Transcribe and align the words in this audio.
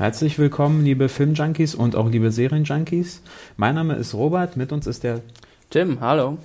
Herzlich 0.00 0.38
willkommen, 0.38 0.82
liebe 0.82 1.10
Filmjunkies 1.10 1.74
und 1.74 1.94
auch 1.94 2.08
liebe 2.08 2.32
Serienjunkies. 2.32 3.20
Mein 3.58 3.74
Name 3.74 3.96
ist 3.96 4.14
Robert, 4.14 4.56
mit 4.56 4.72
uns 4.72 4.86
ist 4.86 5.04
der 5.04 5.20
Tim, 5.68 6.00
hallo. 6.00 6.38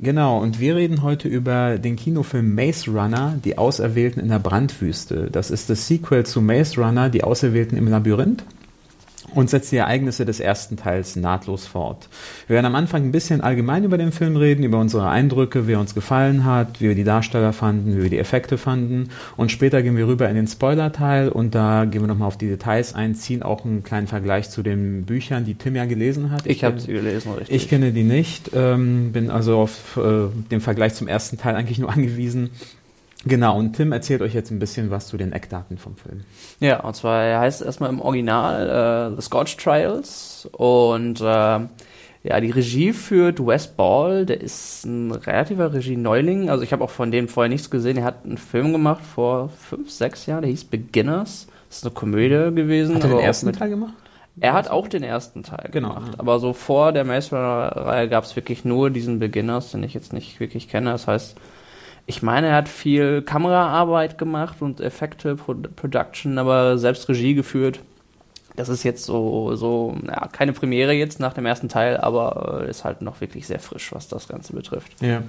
Genau, 0.00 0.40
und 0.40 0.58
wir 0.58 0.74
reden 0.74 1.02
heute 1.02 1.28
über 1.28 1.78
den 1.78 1.94
Kinofilm 1.94 2.56
Maze 2.56 2.90
Runner, 2.90 3.38
die 3.44 3.56
Auserwählten 3.56 4.20
in 4.20 4.30
der 4.30 4.40
Brandwüste. 4.40 5.28
Das 5.30 5.52
ist 5.52 5.70
das 5.70 5.86
Sequel 5.86 6.26
zu 6.26 6.42
Maze 6.42 6.80
Runner, 6.80 7.08
die 7.08 7.22
Auserwählten 7.22 7.78
im 7.78 7.86
Labyrinth 7.86 8.42
und 9.34 9.50
setzt 9.50 9.72
die 9.72 9.76
Ereignisse 9.76 10.24
des 10.24 10.40
ersten 10.40 10.76
Teils 10.76 11.16
nahtlos 11.16 11.66
fort. 11.66 12.08
Wir 12.46 12.54
werden 12.54 12.66
am 12.66 12.74
Anfang 12.74 13.04
ein 13.04 13.12
bisschen 13.12 13.40
allgemein 13.40 13.84
über 13.84 13.98
den 13.98 14.12
Film 14.12 14.36
reden, 14.36 14.62
über 14.62 14.78
unsere 14.78 15.08
Eindrücke, 15.08 15.66
wie 15.66 15.72
er 15.72 15.80
uns 15.80 15.94
gefallen 15.94 16.44
hat, 16.44 16.80
wie 16.80 16.88
wir 16.88 16.94
die 16.94 17.04
Darsteller 17.04 17.52
fanden, 17.52 17.96
wie 17.96 18.02
wir 18.02 18.10
die 18.10 18.18
Effekte 18.18 18.58
fanden 18.58 19.10
und 19.36 19.50
später 19.50 19.82
gehen 19.82 19.96
wir 19.96 20.06
rüber 20.06 20.28
in 20.28 20.34
den 20.34 20.46
Spoiler-Teil 20.46 21.28
und 21.28 21.54
da 21.54 21.84
gehen 21.84 22.02
wir 22.02 22.08
nochmal 22.08 22.28
auf 22.28 22.38
die 22.38 22.48
Details 22.48 22.94
ein, 22.94 23.14
ziehen 23.14 23.42
auch 23.42 23.64
einen 23.64 23.82
kleinen 23.82 24.06
Vergleich 24.06 24.50
zu 24.50 24.62
den 24.62 25.04
Büchern, 25.04 25.44
die 25.44 25.54
Tim 25.54 25.76
ja 25.76 25.84
gelesen 25.84 26.30
hat. 26.30 26.46
Ich, 26.46 26.58
ich 26.58 26.64
habe 26.64 26.80
sie 26.80 26.92
gelesen, 26.92 27.32
richtig. 27.32 27.54
Ich 27.54 27.68
kenne 27.68 27.92
die 27.92 28.04
nicht, 28.04 28.50
ähm, 28.54 29.12
bin 29.12 29.30
also 29.30 29.58
auf 29.58 29.96
äh, 29.96 30.28
den 30.50 30.60
Vergleich 30.60 30.94
zum 30.94 31.08
ersten 31.08 31.38
Teil 31.38 31.54
eigentlich 31.54 31.78
nur 31.78 31.90
angewiesen. 31.92 32.50
Genau, 33.24 33.58
und 33.58 33.74
Tim 33.74 33.92
erzählt 33.92 34.22
euch 34.22 34.34
jetzt 34.34 34.50
ein 34.50 34.60
bisschen 34.60 34.90
was 34.90 35.08
zu 35.08 35.16
den 35.16 35.32
Eckdaten 35.32 35.76
vom 35.76 35.96
Film. 35.96 36.22
Ja, 36.60 36.80
und 36.80 36.94
zwar 36.94 37.24
er 37.24 37.40
heißt 37.40 37.62
erstmal 37.62 37.90
im 37.90 38.00
Original 38.00 39.12
äh, 39.12 39.16
The 39.16 39.22
Scotch 39.22 39.56
Trials 39.56 40.48
und 40.52 41.20
äh, 41.20 41.60
ja, 42.24 42.40
die 42.40 42.50
Regie 42.50 42.92
führt 42.92 43.44
Wes 43.44 43.68
Ball, 43.68 44.26
der 44.26 44.40
ist 44.40 44.84
ein 44.84 45.10
relativer 45.10 45.72
Regie-Neuling. 45.72 46.50
Also 46.50 46.62
ich 46.62 46.72
habe 46.72 46.84
auch 46.84 46.90
von 46.90 47.10
dem 47.10 47.28
vorher 47.28 47.48
nichts 47.48 47.70
gesehen. 47.70 47.96
Er 47.96 48.04
hat 48.04 48.24
einen 48.24 48.38
Film 48.38 48.72
gemacht 48.72 49.04
vor 49.04 49.48
fünf, 49.50 49.90
sechs 49.90 50.26
Jahren, 50.26 50.42
der 50.42 50.50
hieß 50.50 50.64
Beginners. 50.64 51.46
Das 51.68 51.78
ist 51.78 51.84
eine 51.84 51.94
Komödie 51.94 52.54
gewesen. 52.54 52.96
Hat 52.96 53.04
er 53.04 53.10
den 53.10 53.20
ersten 53.20 53.52
Teil 53.52 53.70
gemacht? 53.70 53.94
Er 54.40 54.52
hat 54.52 54.68
auch 54.70 54.88
den 54.88 55.02
ersten 55.02 55.42
Teil 55.42 55.68
genau, 55.72 55.94
gemacht, 55.94 56.14
aber 56.18 56.38
so 56.38 56.52
vor 56.52 56.92
der 56.92 57.04
Maze 57.04 57.34
Runner-Reihe 57.34 58.08
gab 58.08 58.22
es 58.22 58.36
wirklich 58.36 58.64
nur 58.64 58.90
diesen 58.90 59.18
Beginners, 59.18 59.72
den 59.72 59.82
ich 59.82 59.94
jetzt 59.94 60.12
nicht 60.12 60.38
wirklich 60.38 60.68
kenne. 60.68 60.90
Das 60.90 61.08
heißt, 61.08 61.36
ich 62.08 62.22
meine, 62.22 62.46
er 62.48 62.54
hat 62.54 62.70
viel 62.70 63.20
Kameraarbeit 63.20 64.16
gemacht 64.16 64.62
und 64.62 64.80
Effekte, 64.80 65.36
Pro 65.36 65.54
Production, 65.54 66.38
aber 66.38 66.78
selbst 66.78 67.06
Regie 67.10 67.34
geführt. 67.34 67.80
Das 68.56 68.70
ist 68.70 68.82
jetzt 68.82 69.04
so, 69.04 69.54
so, 69.56 69.94
ja, 70.06 70.26
keine 70.28 70.54
Premiere 70.54 70.94
jetzt 70.94 71.20
nach 71.20 71.34
dem 71.34 71.44
ersten 71.44 71.68
Teil, 71.68 71.98
aber 71.98 72.62
äh, 72.64 72.70
ist 72.70 72.84
halt 72.84 73.02
noch 73.02 73.20
wirklich 73.20 73.46
sehr 73.46 73.60
frisch, 73.60 73.92
was 73.92 74.08
das 74.08 74.26
Ganze 74.26 74.54
betrifft. 74.54 74.90
Ja. 75.02 75.22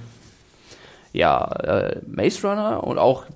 Ja, 1.12 1.52
äh, 1.62 2.00
Maze 2.06 2.48
Runner 2.48 2.82
und 2.82 2.96
auch 2.96 3.26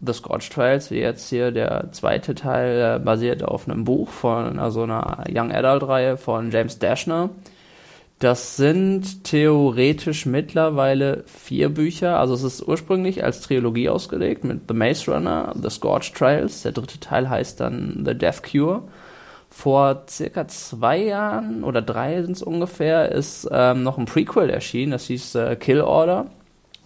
The 0.00 0.14
Scorch 0.14 0.48
Trials, 0.48 0.90
wie 0.90 0.98
jetzt 0.98 1.28
hier 1.28 1.50
der 1.50 1.92
zweite 1.92 2.34
Teil, 2.34 2.96
äh, 2.96 2.98
basiert 2.98 3.44
auf 3.44 3.68
einem 3.68 3.84
Buch 3.84 4.08
von 4.08 4.58
also 4.58 4.84
einer 4.84 5.24
Young 5.30 5.52
Adult 5.52 5.86
Reihe 5.86 6.16
von 6.16 6.50
James 6.50 6.78
Dashner. 6.78 7.28
Das 8.18 8.56
sind 8.56 9.24
theoretisch 9.24 10.24
mittlerweile 10.24 11.24
vier 11.26 11.68
Bücher. 11.68 12.18
Also 12.18 12.32
es 12.32 12.42
ist 12.42 12.66
ursprünglich 12.66 13.22
als 13.22 13.42
Trilogie 13.42 13.90
ausgelegt 13.90 14.42
mit 14.42 14.62
The 14.68 14.74
Maze 14.74 15.12
Runner, 15.12 15.54
The 15.60 15.68
Scorch 15.68 16.12
Trials. 16.12 16.62
Der 16.62 16.72
dritte 16.72 16.98
Teil 16.98 17.28
heißt 17.28 17.60
dann 17.60 18.04
The 18.06 18.14
Death 18.14 18.42
Cure. 18.42 18.82
Vor 19.50 20.04
circa 20.08 20.48
zwei 20.48 20.98
Jahren 20.98 21.62
oder 21.62 21.82
drei 21.82 22.22
sind 22.22 22.36
es 22.36 22.42
ungefähr, 22.42 23.12
ist 23.12 23.48
ähm, 23.50 23.82
noch 23.82 23.98
ein 23.98 24.06
Prequel 24.06 24.48
erschienen. 24.48 24.92
Das 24.92 25.04
hieß 25.04 25.34
äh, 25.34 25.56
Kill 25.56 25.82
Order. 25.82 26.26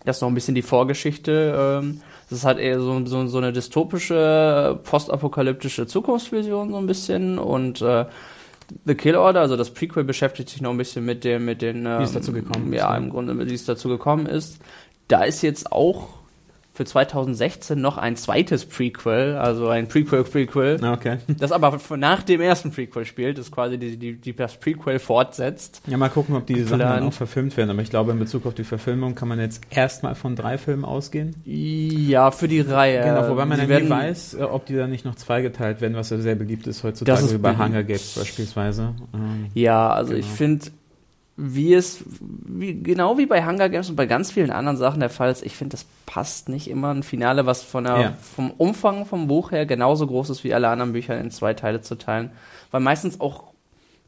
Das 0.05 0.17
ist 0.17 0.23
noch 0.23 0.29
ein 0.29 0.35
bisschen 0.35 0.55
die 0.57 0.63
Vorgeschichte. 0.63 1.55
Ähm, 1.57 2.01
das 2.29 2.41
ist 2.41 2.45
halt 2.45 2.59
eher 2.59 2.81
so, 2.81 3.07
so, 3.07 3.27
so 3.27 3.39
eine 3.39 3.53
dystopische, 3.53 4.79
postapokalyptische 4.83 5.87
Zukunftsvision 5.87 6.71
so 6.71 6.77
ein 6.77 6.87
bisschen 6.87 7.39
und 7.39 7.83
äh, 7.83 8.05
The 8.85 8.95
Kill 8.95 9.17
Order, 9.17 9.41
also 9.41 9.57
das 9.57 9.71
Prequel 9.71 10.05
beschäftigt 10.05 10.49
sich 10.49 10.61
noch 10.61 10.71
ein 10.71 10.77
bisschen 10.77 11.05
mit 11.05 11.25
dem, 11.25 11.45
mit 11.45 11.63
den, 11.63 11.85
wie 11.85 12.03
es 12.03 12.13
dazu 12.13 12.33
gekommen 12.33 12.73
ist. 12.73 12.79
Ja, 12.79 12.97
im 12.97 13.11
Grunde, 13.11 13.39
wie 13.39 13.55
es 13.55 13.65
dazu 13.65 13.89
gekommen 13.89 14.27
ist. 14.27 14.61
Da 15.09 15.25
ist 15.25 15.43
jetzt 15.43 15.73
auch 15.73 16.20
für 16.81 16.87
2016 16.87 17.79
noch 17.79 17.99
ein 17.99 18.17
zweites 18.17 18.65
Prequel, 18.65 19.37
also 19.37 19.69
ein 19.69 19.87
Prequel-Prequel, 19.87 20.83
okay. 20.83 21.19
das 21.39 21.53
aber 21.53 21.79
nach 21.99 22.23
dem 22.23 22.41
ersten 22.41 22.71
Prequel 22.71 23.05
spielt, 23.05 23.37
das 23.37 23.51
quasi 23.51 23.77
die, 23.77 23.99
die, 23.99 24.15
die 24.15 24.35
das 24.35 24.57
Prequel 24.57 24.99
fortsetzt. 24.99 25.83
Ja, 25.87 25.99
mal 25.99 26.09
gucken, 26.09 26.37
ob 26.37 26.47
die 26.47 26.63
Sachen 26.63 26.79
dann 26.79 27.03
auch 27.03 27.13
verfilmt 27.13 27.55
werden, 27.59 27.69
aber 27.69 27.83
ich 27.83 27.91
glaube, 27.91 28.13
in 28.13 28.19
Bezug 28.19 28.47
auf 28.47 28.55
die 28.55 28.65
Verfilmung 28.65 29.15
kann 29.15 29.29
man 29.29 29.39
jetzt 29.39 29.61
erstmal 29.69 30.15
von 30.15 30.37
drei 30.37 30.57
Filmen 30.57 30.87
ausgehen. 30.87 31.35
Ja, 31.45 32.31
für 32.31 32.49
die 32.49 32.61
Reihe. 32.63 33.03
Genau, 33.03 33.29
wobei 33.29 33.45
man 33.45 33.59
ja 33.59 33.79
nie 33.79 33.91
weiß, 33.91 34.35
äh, 34.35 34.43
ob 34.45 34.65
die 34.65 34.75
dann 34.75 34.89
nicht 34.89 35.05
noch 35.05 35.17
zweigeteilt 35.17 35.83
werden, 35.83 35.97
was 35.97 36.09
ja 36.09 36.17
sehr 36.17 36.35
beliebt 36.35 36.67
ist 36.67 36.83
heutzutage, 36.83 37.21
ist 37.21 37.35
wie 37.35 37.39
bei 37.39 37.59
Hunger 37.59 37.83
Games 37.83 38.15
beispielsweise. 38.17 38.95
Ähm, 39.13 39.49
ja, 39.53 39.91
also 39.91 40.15
genau. 40.15 40.25
ich 40.25 40.33
finde, 40.33 40.65
wie 41.43 41.73
es, 41.73 42.05
wie, 42.21 42.83
genau 42.83 43.17
wie 43.17 43.25
bei 43.25 43.45
Hunger 43.47 43.71
Games 43.71 43.89
und 43.89 43.97
bei 43.97 44.05
ganz 44.05 44.31
vielen 44.31 44.51
anderen 44.51 44.77
Sachen 44.77 45.01
der 45.01 45.09
Fall 45.09 45.31
ist, 45.31 45.43
ich 45.43 45.57
finde, 45.57 45.73
das 45.73 45.87
passt 46.05 46.51
nicht 46.51 46.69
immer 46.69 46.93
ein 46.93 47.03
Finale, 47.03 47.47
was 47.47 47.63
von 47.63 47.85
der, 47.85 47.99
ja. 47.99 48.13
vom 48.21 48.51
Umfang 48.51 49.07
vom 49.07 49.27
Buch 49.27 49.51
her 49.51 49.65
genauso 49.65 50.07
groß 50.07 50.29
ist 50.31 50.45
wie 50.45 50.53
alle 50.53 50.69
anderen 50.69 50.93
Bücher 50.93 51.19
in 51.19 51.31
zwei 51.31 51.55
Teile 51.55 51.81
zu 51.81 51.97
teilen. 51.97 52.31
Weil 52.71 52.83
meistens 52.83 53.21
auch 53.21 53.50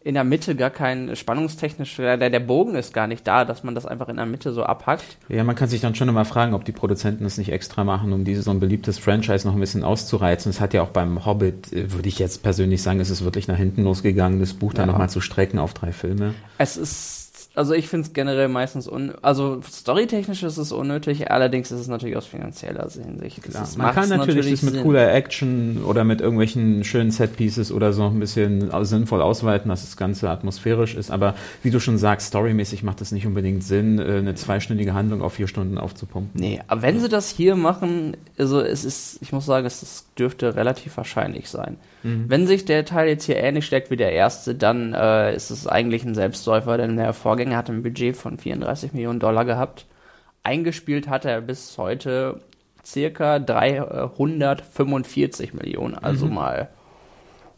in 0.05 0.15
der 0.15 0.25
Mitte 0.25 0.57
gar 0.57 0.71
kein 0.71 1.15
spannungstechnisch, 1.15 1.97
der, 1.97 2.17
der 2.17 2.41
Bogen 2.41 2.75
ist 2.75 2.93
gar 2.93 3.07
nicht 3.07 3.27
da, 3.27 3.45
dass 3.45 3.65
man 3.65 3.75
das 3.75 3.87
einfach 3.87 4.09
in 4.09 4.17
der 4.17 4.27
Mitte 4.27 4.53
so 4.53 4.65
abhackt. 4.65 5.17
Ja, 5.29 5.45
man 5.45 5.55
kann 5.55 5.69
sich 5.69 5.81
dann 5.81 5.95
schon 5.95 6.09
immer 6.09 6.25
fragen, 6.25 6.55
ob 6.55 6.65
die 6.65 6.73
Produzenten 6.73 7.25
das 7.25 7.39
nicht 7.39 7.53
extra 7.53 7.85
machen, 7.85 8.12
um 8.12 8.25
dieses 8.25 8.45
so 8.45 8.51
ein 8.51 8.61
beliebtes 8.61 8.99
Franchise 8.99 9.47
noch 9.47 9.55
ein 9.55 9.61
bisschen 9.61 9.85
auszureizen. 9.85 10.51
Es 10.51 10.61
hat 10.61 10.75
ja 10.75 10.83
auch 10.83 10.91
beim 10.91 11.25
Hobbit, 11.25 11.73
äh, 11.73 11.93
würde 11.93 12.09
ich 12.09 12.19
jetzt 12.19 12.43
persönlich 12.43 12.83
sagen, 12.83 13.01
es 13.01 13.11
ist 13.11 13.25
wirklich 13.25 13.49
nach 13.49 13.57
hinten 13.57 13.85
losgegangen, 13.85 14.41
das 14.41 14.55
Buch 14.55 14.73
ja. 14.73 14.79
dann 14.79 14.89
nochmal 14.89 15.11
zu 15.11 15.21
strecken 15.21 15.59
auf 15.59 15.75
drei 15.75 15.93
Filme. 15.93 16.35
Es 16.59 16.77
ist 16.77 17.31
also 17.55 17.75
ich 17.75 17.89
finde 17.89 18.07
es 18.07 18.13
generell 18.15 18.49
meistens 18.49 18.89
un 18.89 19.13
also 19.21 19.61
storytechnisch 19.63 20.43
ist 20.43 20.57
es 20.57 20.73
unnötig, 20.73 21.31
allerdings 21.31 21.71
ist 21.71 21.81
es 21.81 21.89
natürlich 21.89 22.17
aus 22.17 22.27
finanzieller 22.27 22.89
Hinsicht. 22.91 23.43
Klar. 23.43 23.69
Man 23.77 23.95
kann 23.95 24.09
natürlich, 24.09 24.37
natürlich 24.37 24.53
das 24.53 24.63
mit 24.63 24.75
Sinn. 24.75 24.83
cooler 24.83 25.13
Action 25.13 25.85
oder 25.85 26.05
mit 26.05 26.21
irgendwelchen 26.21 26.83
schönen 26.85 27.11
Setpieces 27.11 27.71
oder 27.71 27.93
so 27.93 28.05
ein 28.05 28.19
bisschen 28.19 28.71
sinnvoll 28.85 29.21
ausweiten, 29.21 29.69
dass 29.69 29.83
das 29.83 29.97
Ganze 29.97 30.31
atmosphärisch 30.31 30.95
ist, 30.95 31.11
aber 31.11 31.35
wie 31.62 31.71
du 31.71 31.79
schon 31.79 31.99
sagst, 31.99 32.29
storymäßig 32.29 32.83
macht 32.83 33.01
es 33.01 33.12
nicht 33.12 33.27
unbedingt 33.27 33.65
Sinn, 33.65 33.99
äh, 33.99 34.19
eine 34.19 34.35
zweistündige 34.35 34.95
Handlung 34.95 35.21
auf 35.21 35.35
vier 35.35 35.47
Stunden 35.47 35.77
aufzupumpen. 35.77 36.41
Nee, 36.41 36.61
aber 36.69 36.83
wenn 36.83 37.01
sie 37.01 37.09
das 37.09 37.29
hier 37.29 37.57
machen, 37.57 38.17
also 38.39 38.61
es 38.61 38.85
ist, 38.85 39.19
ich 39.21 39.33
muss 39.33 39.45
sagen, 39.45 39.67
es 39.67 39.83
ist, 39.83 40.07
dürfte 40.19 40.56
relativ 40.56 40.97
wahrscheinlich 40.97 41.49
sein. 41.49 41.77
Mhm. 42.03 42.25
Wenn 42.28 42.47
sich 42.47 42.65
der 42.65 42.84
Teil 42.84 43.09
jetzt 43.09 43.25
hier 43.25 43.37
ähnlich 43.37 43.67
steckt 43.67 43.91
wie 43.91 43.97
der 43.97 44.12
erste, 44.12 44.55
dann 44.55 44.95
äh, 44.95 45.34
ist 45.34 45.50
es 45.50 45.67
eigentlich 45.67 46.05
ein 46.05 46.15
Selbstläufer, 46.15 46.77
denn 46.77 46.97
der 46.97 47.12
Vorgänger 47.12 47.56
hat 47.56 47.71
ein 47.71 47.83
Budget 47.83 48.17
von 48.17 48.39
34 48.39 48.93
Millionen 48.93 49.19
Dollar 49.21 49.45
gehabt. 49.45 49.87
Eingespielt 50.43 51.09
hat 51.09 51.25
er 51.25 51.41
bis 51.41 51.79
heute 51.79 52.41
circa 52.85 53.38
345 53.38 55.55
Millionen, 55.55 55.94
also 55.94 56.26
mhm. 56.26 56.35
mal 56.35 56.69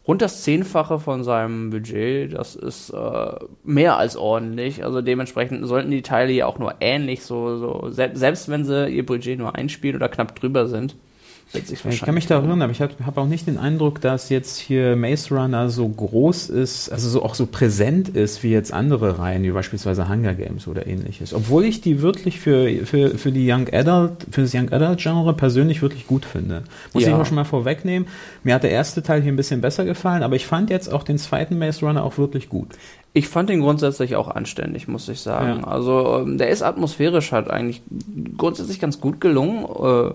rund 0.07 0.21
das 0.21 0.43
Zehnfache 0.43 0.99
von 0.99 1.23
seinem 1.23 1.71
Budget. 1.71 2.33
Das 2.33 2.55
ist 2.55 2.91
äh, 2.91 3.33
mehr 3.63 3.97
als 3.97 4.15
ordentlich. 4.15 4.83
Also 4.83 5.01
dementsprechend 5.01 5.67
sollten 5.67 5.91
die 5.91 6.03
Teile 6.03 6.31
ja 6.31 6.45
auch 6.45 6.59
nur 6.59 6.75
ähnlich 6.79 7.23
so, 7.23 7.57
so 7.57 7.89
selbst 7.89 8.49
wenn 8.49 8.65
sie 8.65 8.87
ihr 8.87 9.05
Budget 9.05 9.39
nur 9.39 9.55
einspielen 9.55 9.95
oder 9.95 10.09
knapp 10.09 10.35
drüber 10.35 10.67
sind, 10.67 10.95
ich 11.53 12.01
kann 12.01 12.15
mich 12.15 12.27
da 12.27 12.35
erinnern, 12.35 12.61
aber 12.61 12.71
ich 12.71 12.81
habe 12.81 12.93
hab 13.05 13.17
auch 13.17 13.27
nicht 13.27 13.47
den 13.47 13.57
Eindruck, 13.57 14.01
dass 14.01 14.29
jetzt 14.29 14.57
hier 14.57 14.95
Maze 14.95 15.33
Runner 15.33 15.69
so 15.69 15.87
groß 15.87 16.49
ist, 16.49 16.89
also 16.89 17.07
so, 17.07 17.23
auch 17.23 17.35
so 17.35 17.45
präsent 17.45 18.09
ist 18.09 18.43
wie 18.43 18.51
jetzt 18.51 18.73
andere 18.73 19.19
Reihen, 19.19 19.43
wie 19.43 19.51
beispielsweise 19.51 20.09
Hunger 20.09 20.33
Games 20.33 20.67
oder 20.67 20.87
ähnliches. 20.87 21.33
Obwohl 21.33 21.65
ich 21.65 21.81
die 21.81 22.01
wirklich 22.01 22.39
für, 22.39 22.85
für, 22.85 23.17
für 23.17 23.31
die 23.31 23.49
Young 23.49 23.67
Adult, 23.71 24.25
für 24.31 24.41
das 24.41 24.53
Young 24.53 24.71
Adult 24.71 24.99
Genre 24.99 25.33
persönlich 25.33 25.81
wirklich 25.81 26.07
gut 26.07 26.25
finde. 26.25 26.63
Muss 26.93 27.03
ja. 27.03 27.09
ich 27.09 27.15
auch 27.15 27.25
schon 27.25 27.35
mal 27.35 27.45
vorwegnehmen. 27.45 28.07
Mir 28.43 28.55
hat 28.55 28.63
der 28.63 28.71
erste 28.71 29.03
Teil 29.03 29.21
hier 29.21 29.31
ein 29.31 29.37
bisschen 29.37 29.61
besser 29.61 29.85
gefallen, 29.85 30.23
aber 30.23 30.35
ich 30.35 30.47
fand 30.47 30.69
jetzt 30.69 30.91
auch 30.91 31.03
den 31.03 31.17
zweiten 31.17 31.57
Maze 31.57 31.85
Runner 31.85 32.03
auch 32.03 32.17
wirklich 32.17 32.49
gut. 32.49 32.69
Ich 33.13 33.29
fand 33.29 33.49
ihn 33.49 33.61
grundsätzlich 33.61 34.17
auch 34.17 34.27
anständig, 34.27 34.89
muss 34.89 35.07
ich 35.07 35.21
sagen. 35.21 35.61
Ja. 35.61 35.67
Also 35.67 36.19
ähm, 36.19 36.37
der 36.37 36.49
ist 36.49 36.63
atmosphärisch 36.63 37.31
halt 37.31 37.49
eigentlich 37.49 37.81
grundsätzlich 38.37 38.79
ganz 38.79 38.99
gut 38.99 39.21
gelungen. 39.21 39.63
Äh, 39.63 40.13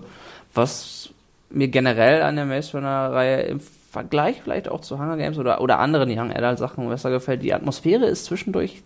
was 0.53 1.09
mir 1.53 1.67
generell 1.67 2.21
an 2.21 2.35
der 2.35 2.45
Maze 2.45 2.77
Runner-Reihe 2.77 3.41
im 3.43 3.59
Vergleich 3.91 4.41
vielleicht 4.41 4.69
auch 4.69 4.81
zu 4.81 4.97
Hunger 4.99 5.17
Games 5.17 5.37
oder, 5.37 5.61
oder 5.61 5.79
anderen 5.79 6.09
Young 6.09 6.31
Adult 6.31 6.57
Sachen 6.57 6.87
besser 6.87 7.09
gefällt, 7.09 7.43
die 7.43 7.53
Atmosphäre 7.53 8.05
ist 8.05 8.25
zwischendurch 8.25 8.83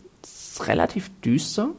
relativ 0.61 1.11
düster. 1.21 1.69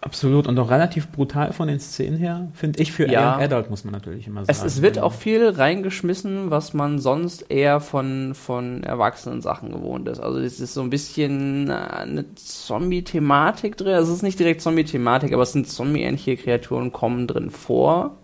Absolut 0.00 0.46
und 0.46 0.56
auch 0.58 0.70
relativ 0.70 1.08
brutal 1.08 1.52
von 1.52 1.66
den 1.66 1.80
Szenen 1.80 2.18
her, 2.18 2.48
finde 2.54 2.80
ich 2.80 2.92
für 2.92 3.10
Ja. 3.10 3.34
Young 3.34 3.42
Adult, 3.42 3.68
muss 3.68 3.84
man 3.84 3.92
natürlich 3.92 4.28
immer 4.28 4.44
sagen. 4.44 4.56
Es, 4.56 4.62
es 4.62 4.80
wird 4.80 5.00
auch 5.00 5.12
viel 5.12 5.48
reingeschmissen, 5.48 6.50
was 6.50 6.72
man 6.72 7.00
sonst 7.00 7.50
eher 7.50 7.80
von, 7.80 8.34
von 8.34 8.84
erwachsenen 8.84 9.40
Sachen 9.40 9.72
gewohnt 9.72 10.08
ist. 10.08 10.20
Also 10.20 10.38
es 10.38 10.60
ist 10.60 10.74
so 10.74 10.82
ein 10.82 10.90
bisschen 10.90 11.68
äh, 11.68 11.72
eine 11.72 12.32
Zombie-Thematik 12.36 13.76
drin. 13.76 13.94
Also 13.94 14.12
es 14.12 14.18
ist 14.18 14.22
nicht 14.22 14.38
direkt 14.38 14.60
Zombie-Thematik, 14.60 15.32
aber 15.32 15.42
es 15.42 15.52
sind 15.52 15.68
Zombie-ähnliche 15.68 16.36
Kreaturen 16.36 16.92
kommen 16.92 17.26
drin 17.26 17.50
vor, 17.50 18.18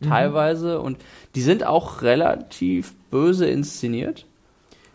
teilweise. 0.00 0.80
Und 0.80 0.98
die 1.34 1.42
sind 1.42 1.64
auch 1.64 2.02
relativ 2.02 2.94
böse 3.10 3.46
inszeniert. 3.46 4.26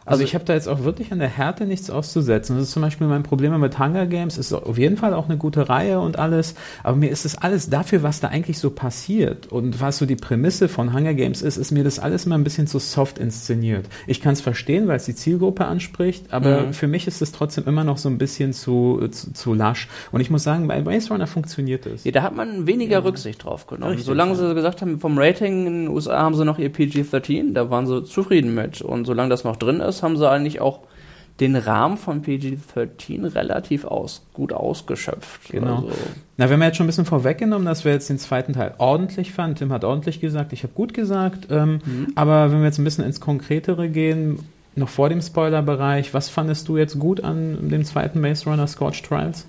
Also 0.05 0.23
ich 0.23 0.33
habe 0.33 0.45
da 0.45 0.53
jetzt 0.53 0.67
auch 0.67 0.83
wirklich 0.83 1.11
an 1.11 1.19
der 1.19 1.27
Härte 1.29 1.65
nichts 1.65 1.89
auszusetzen. 1.89 2.55
Das 2.55 2.65
ist 2.67 2.71
zum 2.71 2.81
Beispiel 2.81 3.07
mein 3.07 3.23
Problem 3.23 3.59
mit 3.59 3.77
Hunger 3.79 4.05
Games. 4.07 4.37
Ist 4.37 4.51
auf 4.53 4.77
jeden 4.77 4.97
Fall 4.97 5.13
auch 5.13 5.25
eine 5.29 5.37
gute 5.37 5.69
Reihe 5.69 5.99
und 5.99 6.17
alles. 6.17 6.55
Aber 6.83 6.95
mir 6.97 7.09
ist 7.09 7.25
das 7.25 7.37
alles 7.37 7.69
dafür, 7.69 8.01
was 8.03 8.19
da 8.19 8.29
eigentlich 8.29 8.57
so 8.59 8.71
passiert 8.71 9.51
und 9.51 9.79
was 9.81 9.97
so 9.97 10.05
die 10.05 10.15
Prämisse 10.15 10.67
von 10.69 10.93
Hunger 10.93 11.13
Games 11.13 11.41
ist, 11.41 11.57
ist 11.57 11.71
mir 11.71 11.83
das 11.83 11.99
alles 11.99 12.25
immer 12.25 12.37
ein 12.37 12.43
bisschen 12.43 12.67
zu 12.67 12.79
soft 12.79 13.19
inszeniert. 13.19 13.85
Ich 14.07 14.21
kann 14.21 14.33
es 14.33 14.41
verstehen, 14.41 14.87
weil 14.87 14.97
es 14.97 15.05
die 15.05 15.15
Zielgruppe 15.15 15.65
anspricht, 15.65 16.33
aber 16.33 16.61
Mhm. 16.61 16.73
für 16.73 16.87
mich 16.87 17.07
ist 17.07 17.21
es 17.21 17.31
trotzdem 17.31 17.65
immer 17.67 17.83
noch 17.83 17.97
so 17.97 18.09
ein 18.09 18.17
bisschen 18.17 18.53
zu, 18.53 19.07
zu, 19.11 19.33
zu 19.33 19.53
lasch. 19.53 19.87
Und 20.11 20.21
ich 20.21 20.29
muss 20.29 20.43
sagen, 20.43 20.67
bei 20.67 20.81
Maze 20.81 21.09
Runner 21.09 21.27
funktioniert 21.27 21.85
es. 21.85 22.03
Ja, 22.03 22.11
da 22.11 22.23
hat 22.23 22.35
man 22.35 22.65
weniger 22.67 23.03
Rücksicht 23.03 23.43
drauf 23.43 23.67
genommen. 23.67 23.91
Richtig, 23.91 24.05
solange 24.05 24.31
ja. 24.31 24.37
sie 24.37 24.55
gesagt 24.55 24.81
haben, 24.81 24.99
vom 24.99 25.17
Rating 25.17 25.67
in 25.67 25.85
den 25.85 25.87
USA 25.89 26.19
haben 26.19 26.35
sie 26.35 26.45
noch 26.45 26.57
ihr 26.59 26.71
PG-13, 26.71 27.53
da 27.53 27.69
waren 27.69 27.85
sie 27.85 28.03
zufrieden 28.03 28.53
mit. 28.55 28.81
Und 28.81 29.05
solange 29.05 29.29
das 29.29 29.43
noch 29.43 29.57
drin 29.57 29.79
ist, 29.79 29.90
haben 30.03 30.17
sie 30.17 30.29
eigentlich 30.29 30.61
auch 30.61 30.79
den 31.39 31.55
Rahmen 31.55 31.97
von 31.97 32.21
PG-13 32.21 33.33
relativ 33.33 33.85
aus, 33.85 34.23
gut 34.33 34.53
ausgeschöpft. 34.53 35.49
Genau. 35.49 35.77
Also, 35.77 35.89
Na, 36.37 36.47
wir 36.47 36.53
haben 36.53 36.61
ja 36.61 36.67
jetzt 36.67 36.77
schon 36.77 36.85
ein 36.85 36.87
bisschen 36.87 37.05
vorweggenommen, 37.05 37.65
dass 37.65 37.83
wir 37.83 37.91
jetzt 37.91 38.09
den 38.09 38.19
zweiten 38.19 38.53
Teil 38.53 38.75
ordentlich 38.77 39.33
fanden. 39.33 39.55
Tim 39.55 39.73
hat 39.73 39.83
ordentlich 39.83 40.19
gesagt, 40.19 40.53
ich 40.53 40.63
habe 40.63 40.73
gut 40.73 40.93
gesagt. 40.93 41.47
Ähm, 41.49 41.79
Aber 42.15 42.51
wenn 42.51 42.59
wir 42.59 42.65
jetzt 42.65 42.77
ein 42.77 42.83
bisschen 42.83 43.05
ins 43.05 43.19
Konkretere 43.19 43.89
gehen, 43.89 44.39
noch 44.75 44.89
vor 44.89 45.09
dem 45.09 45.21
Spoilerbereich, 45.21 46.13
was 46.13 46.29
fandest 46.29 46.67
du 46.67 46.77
jetzt 46.77 46.97
gut 46.99 47.23
an 47.23 47.69
dem 47.69 47.83
zweiten 47.85 48.21
Maze 48.21 48.49
Runner 48.49 48.67
Scorch 48.67 49.01
Trials? 49.01 49.45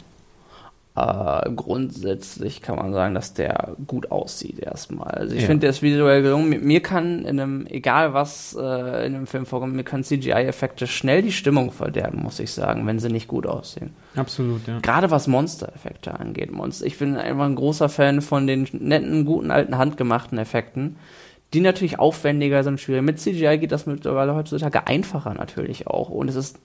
Äh, 0.94 1.50
grundsätzlich 1.56 2.60
kann 2.60 2.76
man 2.76 2.92
sagen, 2.92 3.14
dass 3.14 3.32
der 3.32 3.76
gut 3.86 4.10
aussieht 4.10 4.58
erstmal. 4.58 5.08
Also 5.14 5.34
ich 5.34 5.40
Ja. 5.42 5.46
finde, 5.46 5.60
der 5.62 5.70
ist 5.70 5.80
visuell 5.82 6.22
gelungen. 6.22 6.48
Mir- 6.64 6.82
kann 6.82 7.24
in 7.24 7.40
einem, 7.40 7.66
egal 7.66 8.12
was 8.12 8.54
äh, 8.60 9.06
in 9.06 9.14
einem 9.14 9.26
Film 9.26 9.46
vorkommt, 9.46 9.74
mir 9.74 9.84
können 9.84 10.04
CGI-Effekte 10.04 10.86
schnell 10.86 11.22
die 11.22 11.32
Stimmung 11.32 11.70
verderben, 11.70 12.22
muss 12.22 12.40
ich 12.40 12.50
sagen, 12.52 12.86
wenn 12.86 12.98
sie 12.98 13.08
nicht 13.08 13.28
gut 13.28 13.46
aussehen. 13.46 13.94
Absolut, 14.16 14.66
ja. 14.66 14.80
Gerade 14.80 15.10
was 15.10 15.28
Monster-Effekte 15.28 16.18
angeht. 16.18 16.50
Monster, 16.52 16.84
ich 16.86 16.98
bin 16.98 17.16
einfach 17.16 17.44
ein 17.46 17.54
großer 17.54 17.88
Fan 17.88 18.20
von 18.20 18.46
den 18.46 18.68
netten, 18.72 19.24
guten, 19.24 19.50
alten, 19.50 19.78
handgemachten 19.78 20.36
Effekten, 20.38 20.96
die 21.54 21.60
natürlich 21.60 21.98
aufwendiger 21.98 22.64
sind, 22.64 22.80
schwieriger. 22.80 23.02
Mit 23.02 23.20
CGI 23.20 23.58
geht 23.58 23.72
das 23.72 23.86
mittlerweile 23.86 24.34
heutzutage 24.34 24.86
einfacher 24.86 25.32
natürlich 25.34 25.86
auch. 25.86 26.08
Und 26.10 26.28
es 26.28 26.36
ist 26.36 26.58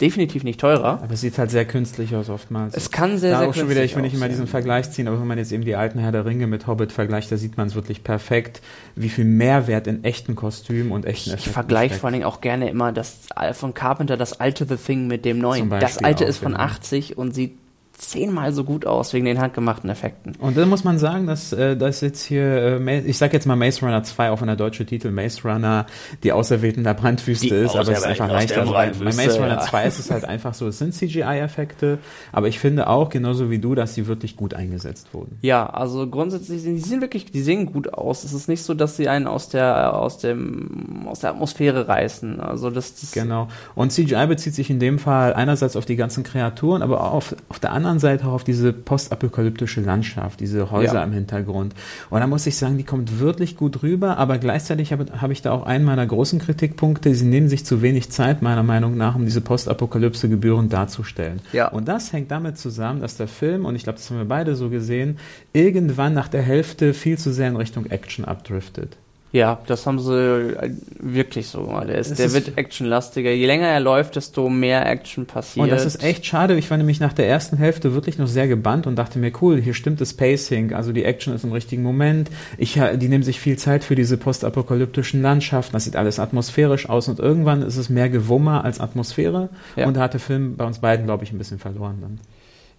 definitiv 0.00 0.44
nicht 0.44 0.60
teurer. 0.60 1.00
Aber 1.02 1.12
es 1.12 1.20
sieht 1.20 1.36
halt 1.38 1.50
sehr 1.50 1.64
künstlich 1.64 2.14
aus 2.14 2.30
oftmals. 2.30 2.74
Es 2.74 2.90
kann 2.90 3.18
sehr, 3.18 3.32
da 3.32 3.38
sehr 3.40 3.48
auch 3.48 3.54
schon 3.54 3.68
wieder, 3.68 3.84
ich 3.84 3.94
will 3.94 4.02
künstlich 4.02 4.12
nicht 4.12 4.14
immer 4.14 4.28
diesen. 4.28 4.46
Vergleich 4.46 4.90
ziehen, 4.90 5.08
aber 5.08 5.20
wenn 5.20 5.26
man 5.26 5.38
jetzt 5.38 5.52
eben 5.52 5.64
die 5.64 5.76
alten 5.76 5.98
Herr 5.98 6.12
der 6.12 6.24
Ringe 6.24 6.46
mit 6.46 6.66
Hobbit 6.66 6.92
vergleicht, 6.92 7.30
da 7.30 7.36
sieht 7.36 7.56
man 7.56 7.68
es 7.68 7.74
wirklich 7.74 8.02
perfekt, 8.02 8.62
wie 8.96 9.08
viel 9.08 9.24
Mehrwert 9.24 9.86
in 9.86 10.02
echten 10.04 10.34
Kostümen 10.34 10.92
und 10.92 11.04
echten 11.04 11.30
Ich 11.30 11.34
Effekten 11.34 11.52
vergleiche 11.52 11.86
steckt. 11.90 12.00
vor 12.00 12.08
allen 12.08 12.14
Dingen 12.14 12.24
auch 12.24 12.40
gerne 12.40 12.70
immer 12.70 12.92
das 12.92 13.28
von 13.52 13.74
Carpenter, 13.74 14.16
das 14.16 14.40
alte 14.40 14.66
The 14.66 14.76
Thing 14.76 15.06
mit 15.06 15.24
dem 15.24 15.38
neuen. 15.38 15.70
Das 15.70 15.98
alte 15.98 16.24
auch, 16.24 16.28
ist 16.28 16.38
von 16.38 16.52
genau. 16.52 16.64
80 16.64 17.18
und 17.18 17.34
sieht 17.34 17.59
zehnmal 18.00 18.52
so 18.52 18.64
gut 18.64 18.86
aus 18.86 19.12
wegen 19.12 19.26
den 19.26 19.38
handgemachten 19.38 19.90
Effekten. 19.90 20.34
Und 20.38 20.56
dann 20.56 20.68
muss 20.70 20.84
man 20.84 20.98
sagen, 20.98 21.26
dass, 21.26 21.52
äh, 21.52 21.76
dass 21.76 22.00
jetzt 22.00 22.24
hier, 22.24 22.80
äh, 22.86 23.00
ich 23.00 23.18
sag 23.18 23.32
jetzt 23.34 23.46
mal 23.46 23.56
Maze 23.56 23.80
Runner 23.84 24.02
2, 24.02 24.30
auch 24.30 24.40
wenn 24.40 24.46
der 24.46 24.56
deutsche 24.56 24.86
Titel 24.86 25.10
Maze 25.10 25.42
Runner, 25.44 25.84
die 26.22 26.32
Auserwählten 26.32 26.82
der 26.82 26.94
Brandwüste 26.94 27.48
Die 27.48 27.54
ist, 27.54 27.76
aber 27.76 27.82
es 27.92 27.98
ist 27.98 28.06
einfach 28.06 28.28
leichter. 28.30 28.54
der 28.64 28.72
Bei 28.72 28.86
Brandwüste, 28.88 29.22
Maze 29.26 29.36
Runner 29.38 29.54
ja. 29.56 29.60
2 29.60 29.86
ist 29.86 29.98
es 29.98 30.10
halt 30.10 30.24
einfach 30.28 30.54
so, 30.54 30.66
es 30.68 30.78
sind 30.78 30.94
CGI-Effekte, 30.94 31.98
aber 32.32 32.48
ich 32.48 32.58
finde 32.58 32.88
auch, 32.88 33.08
genauso 33.10 33.50
wie 33.50 33.58
du, 33.58 33.74
dass 33.74 33.94
sie 33.94 34.06
wirklich 34.06 34.36
gut 34.36 34.54
eingesetzt 34.54 35.12
wurden. 35.12 35.38
Ja, 35.42 35.66
also 35.68 36.06
grundsätzlich, 36.08 36.62
sind- 36.62 36.76
die 36.76 36.80
sehen 36.80 37.00
wirklich, 37.02 37.30
die 37.30 37.42
sehen 37.42 37.66
gut 37.66 37.92
aus. 37.94 38.24
Es 38.24 38.32
ist 38.32 38.48
nicht 38.48 38.62
so, 38.62 38.74
dass 38.74 38.96
sie 38.96 39.08
einen 39.08 39.26
aus 39.26 39.48
der, 39.50 39.94
aus 39.94 40.18
dem, 40.18 41.06
aus 41.06 41.20
der 41.20 41.30
Atmosphäre 41.30 41.86
reißen. 41.88 42.40
Also 42.40 42.70
das, 42.70 42.94
das 43.00 43.12
Genau. 43.12 43.48
Und 43.74 43.92
CGI 43.92 44.26
bezieht 44.26 44.54
sich 44.54 44.70
in 44.70 44.78
dem 44.80 44.98
Fall 44.98 45.34
einerseits 45.34 45.76
auf 45.76 45.84
die 45.84 45.96
ganzen 45.96 46.22
Kreaturen, 46.24 46.82
aber 46.82 47.00
auch 47.02 47.12
auf, 47.12 47.36
auf 47.48 47.58
der 47.58 47.72
anderen 47.72 47.89
Seite 47.98 48.26
auch 48.26 48.32
auf 48.32 48.44
diese 48.44 48.72
postapokalyptische 48.72 49.80
Landschaft, 49.80 50.40
diese 50.40 50.70
Häuser 50.70 50.94
Ja. 50.94 51.04
im 51.04 51.12
Hintergrund. 51.12 51.74
Und 52.08 52.20
da 52.20 52.26
muss 52.26 52.46
ich 52.46 52.56
sagen, 52.56 52.78
die 52.78 52.84
kommt 52.84 53.18
wirklich 53.20 53.56
gut 53.56 53.82
rüber, 53.82 54.16
aber 54.18 54.38
gleichzeitig 54.38 54.92
habe 54.92 55.06
habe 55.20 55.32
ich 55.32 55.42
da 55.42 55.52
auch 55.52 55.64
einen 55.64 55.84
meiner 55.84 56.06
großen 56.06 56.38
Kritikpunkte. 56.38 57.14
Sie 57.14 57.24
nehmen 57.24 57.48
sich 57.48 57.64
zu 57.66 57.82
wenig 57.82 58.10
Zeit, 58.10 58.42
meiner 58.42 58.62
Meinung 58.62 58.96
nach, 58.96 59.16
um 59.16 59.24
diese 59.24 59.40
Postapokalypse 59.40 60.28
gebührend 60.28 60.72
darzustellen. 60.72 61.40
Ja. 61.52 61.68
Und 61.68 61.88
das 61.88 62.12
hängt 62.12 62.30
damit 62.30 62.58
zusammen, 62.58 63.00
dass 63.00 63.16
der 63.16 63.28
Film, 63.28 63.64
und 63.64 63.74
ich 63.74 63.82
glaube, 63.84 63.98
das 63.98 64.08
haben 64.10 64.18
wir 64.18 64.24
beide 64.24 64.54
so 64.56 64.70
gesehen, 64.70 65.18
irgendwann 65.52 66.14
nach 66.14 66.28
der 66.28 66.42
Hälfte 66.42 66.94
viel 66.94 67.18
zu 67.18 67.32
sehr 67.32 67.48
in 67.48 67.56
Richtung 67.56 67.86
Action 67.86 68.24
abdriftet. 68.24 68.96
Ja, 69.32 69.60
das 69.68 69.86
haben 69.86 70.00
sie 70.00 70.12
äh, 70.12 70.72
wirklich 70.98 71.46
so 71.46 71.62
gemacht. 71.64 71.88
Der, 71.88 71.98
ist, 71.98 72.18
der 72.18 72.32
wird 72.32 72.58
actionlastiger. 72.58 73.30
Je 73.30 73.46
länger 73.46 73.68
er 73.68 73.78
läuft, 73.78 74.16
desto 74.16 74.48
mehr 74.48 74.84
Action 74.90 75.24
passiert. 75.24 75.62
Und 75.64 75.70
das 75.70 75.86
ist 75.86 76.02
echt 76.02 76.26
schade. 76.26 76.56
Ich 76.56 76.68
war 76.68 76.76
nämlich 76.76 76.98
nach 76.98 77.12
der 77.12 77.28
ersten 77.28 77.56
Hälfte 77.56 77.94
wirklich 77.94 78.18
noch 78.18 78.26
sehr 78.26 78.48
gebannt 78.48 78.88
und 78.88 78.96
dachte 78.96 79.20
mir, 79.20 79.30
cool, 79.40 79.60
hier 79.60 79.74
stimmt 79.74 80.00
das 80.00 80.14
Pacing. 80.14 80.72
Also 80.74 80.92
die 80.92 81.04
Action 81.04 81.32
ist 81.32 81.44
im 81.44 81.52
richtigen 81.52 81.84
Moment. 81.84 82.28
Ich, 82.58 82.80
ha- 82.80 82.94
die 82.96 83.06
nehmen 83.08 83.22
sich 83.22 83.38
viel 83.38 83.56
Zeit 83.56 83.84
für 83.84 83.94
diese 83.94 84.16
postapokalyptischen 84.16 85.22
Landschaften. 85.22 85.74
Das 85.74 85.84
sieht 85.84 85.94
alles 85.94 86.18
atmosphärisch 86.18 86.88
aus 86.88 87.06
und 87.06 87.20
irgendwann 87.20 87.62
ist 87.62 87.76
es 87.76 87.88
mehr 87.88 88.08
Gewummer 88.08 88.64
als 88.64 88.80
Atmosphäre. 88.80 89.48
Ja. 89.76 89.86
Und 89.86 89.94
da 89.96 90.00
hat 90.00 90.12
der 90.12 90.20
Film 90.20 90.56
bei 90.56 90.64
uns 90.64 90.80
beiden, 90.80 91.06
glaube 91.06 91.22
ich, 91.22 91.30
ein 91.32 91.38
bisschen 91.38 91.60
verloren 91.60 91.98
dann. 92.00 92.18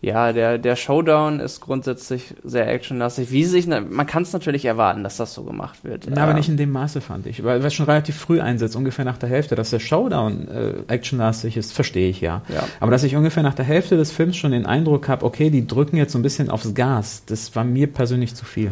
Ja, 0.03 0.33
der, 0.33 0.57
der 0.57 0.75
Showdown 0.75 1.39
ist 1.39 1.61
grundsätzlich 1.61 2.33
sehr 2.43 2.67
actionlastig. 2.67 3.31
Wie 3.31 3.45
sich, 3.45 3.67
man 3.67 4.07
kann 4.07 4.23
es 4.23 4.33
natürlich 4.33 4.65
erwarten, 4.65 5.03
dass 5.03 5.17
das 5.17 5.35
so 5.35 5.43
gemacht 5.43 5.83
wird. 5.83 6.07
Na, 6.09 6.23
aber 6.23 6.31
Ähm, 6.31 6.37
nicht 6.37 6.49
in 6.49 6.57
dem 6.57 6.71
Maße, 6.71 7.01
fand 7.01 7.27
ich. 7.27 7.43
Weil 7.43 7.63
es 7.63 7.73
schon 7.75 7.85
relativ 7.85 8.17
früh 8.17 8.41
einsetzt, 8.41 8.75
ungefähr 8.75 9.05
nach 9.05 9.19
der 9.19 9.29
Hälfte. 9.29 9.53
Dass 9.53 9.69
der 9.69 9.77
Showdown 9.77 10.47
äh, 10.47 10.73
actionlastig 10.91 11.55
ist, 11.55 11.71
verstehe 11.71 12.09
ich 12.09 12.19
ja. 12.19 12.41
Ja. 12.51 12.63
Aber 12.79 12.89
dass 12.89 13.03
ich 13.03 13.15
ungefähr 13.15 13.43
nach 13.43 13.53
der 13.53 13.65
Hälfte 13.65 13.95
des 13.95 14.11
Films 14.11 14.37
schon 14.37 14.53
den 14.53 14.65
Eindruck 14.65 15.07
habe, 15.07 15.23
okay, 15.23 15.51
die 15.51 15.67
drücken 15.67 15.97
jetzt 15.97 16.13
so 16.13 16.19
ein 16.19 16.23
bisschen 16.23 16.49
aufs 16.49 16.73
Gas, 16.73 17.23
das 17.27 17.55
war 17.55 17.63
mir 17.63 17.85
persönlich 17.85 18.33
zu 18.33 18.43
viel. 18.43 18.71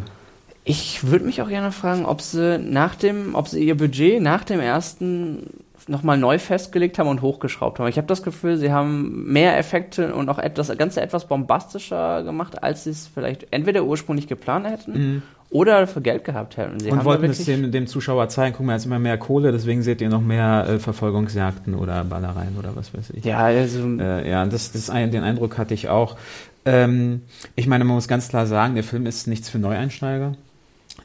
Ich 0.63 1.07
würde 1.07 1.25
mich 1.25 1.43
auch 1.43 1.49
gerne 1.49 1.71
fragen, 1.71 2.05
ob 2.05 2.21
sie 2.21 2.57
nach 2.57 2.95
dem, 2.95 3.35
ob 3.35 3.47
sie 3.47 3.63
ihr 3.63 3.77
Budget 3.77 4.21
nach 4.21 4.43
dem 4.43 4.59
ersten 4.59 5.43
nochmal 5.89 6.17
neu 6.17 6.39
festgelegt 6.39 6.99
haben 6.99 7.07
und 7.09 7.21
hochgeschraubt 7.21 7.79
haben. 7.79 7.87
Ich 7.87 7.97
habe 7.97 8.07
das 8.07 8.23
Gefühl, 8.23 8.57
sie 8.57 8.71
haben 8.71 9.31
mehr 9.31 9.57
Effekte 9.57 10.13
und 10.13 10.29
auch 10.29 10.39
et- 10.39 10.57
das 10.57 10.75
Ganze 10.77 11.01
etwas 11.01 11.25
bombastischer 11.27 12.23
gemacht, 12.23 12.61
als 12.63 12.83
sie 12.85 12.91
es 12.91 13.07
vielleicht 13.13 13.47
entweder 13.51 13.83
ursprünglich 13.83 14.27
geplant 14.27 14.67
hätten 14.67 15.23
oder 15.49 15.87
für 15.87 16.01
Geld 16.01 16.23
gehabt 16.23 16.57
hätten. 16.57 16.79
Sie 16.79 16.91
und 16.91 17.03
wollten 17.05 17.25
es 17.25 17.43
dem, 17.45 17.71
dem 17.71 17.87
Zuschauer 17.87 18.29
zeigen, 18.29 18.53
guck 18.55 18.65
mal, 18.65 18.73
jetzt 18.73 18.85
immer 18.85 18.99
mehr 18.99 19.17
Kohle, 19.17 19.51
deswegen 19.51 19.81
seht 19.81 19.99
ihr 20.01 20.09
noch 20.09 20.21
mehr 20.21 20.65
äh, 20.69 20.79
Verfolgungsjagden 20.79 21.73
oder 21.73 22.03
Ballereien 22.03 22.55
oder 22.57 22.75
was 22.75 22.93
weiß 22.93 23.09
ich. 23.15 23.25
ja, 23.25 23.39
also, 23.39 23.79
Äh, 23.99 24.29
ja, 24.29 24.45
das, 24.45 24.71
das 24.71 24.89
ein, 24.89 25.11
den 25.11 25.23
Eindruck 25.23 25.57
hatte 25.57 25.73
ich 25.73 25.89
auch. 25.89 26.17
Ähm, 26.65 27.21
ich 27.55 27.65
meine, 27.67 27.83
man 27.83 27.95
muss 27.95 28.07
ganz 28.07 28.27
klar 28.27 28.45
sagen, 28.45 28.75
der 28.75 28.83
Film 28.83 29.05
ist 29.07 29.27
nichts 29.27 29.49
für 29.49 29.57
Neueinsteiger. 29.59 30.33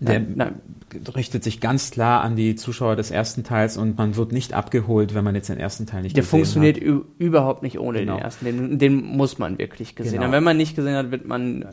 Der 0.01 0.21
nein, 0.21 0.33
nein, 0.37 0.55
richtet 1.15 1.45
sich 1.45 1.61
ganz 1.61 1.91
klar 1.91 2.23
an 2.23 2.37
die 2.37 2.57
Zuschauer 2.57 2.97
des 2.97 3.11
ersten 3.11 3.45
Teils 3.45 3.77
und 3.77 3.97
man 3.97 4.17
wird 4.17 4.33
nicht 4.33 4.53
abgeholt, 4.53 5.15
wenn 5.15 5.25
man 5.25 5.35
jetzt 5.35 5.49
den 5.49 5.59
ersten 5.59 5.87
Teil 5.87 6.03
nicht 6.03 6.17
der 6.17 6.23
gesehen 6.23 6.31
funktioniert 6.31 6.77
hat. 6.77 6.83
ü- 6.85 7.03
überhaupt 7.19 7.63
nicht 7.63 7.79
ohne 7.79 8.01
Genau. 8.01 8.17
den 8.17 8.23
ersten. 8.23 8.45
Den, 8.45 8.79
den 8.79 9.03
muss 9.05 9.39
man 9.39 9.59
wirklich 9.59 9.95
gesehen 9.95 10.15
Genau. 10.15 10.25
haben. 10.25 10.33
Wenn 10.33 10.45
man 10.45 10.57
nicht 10.57 10.75
gesehen 10.77 10.97
hat, 10.97 11.11
wird 11.11 11.27
man 11.27 11.67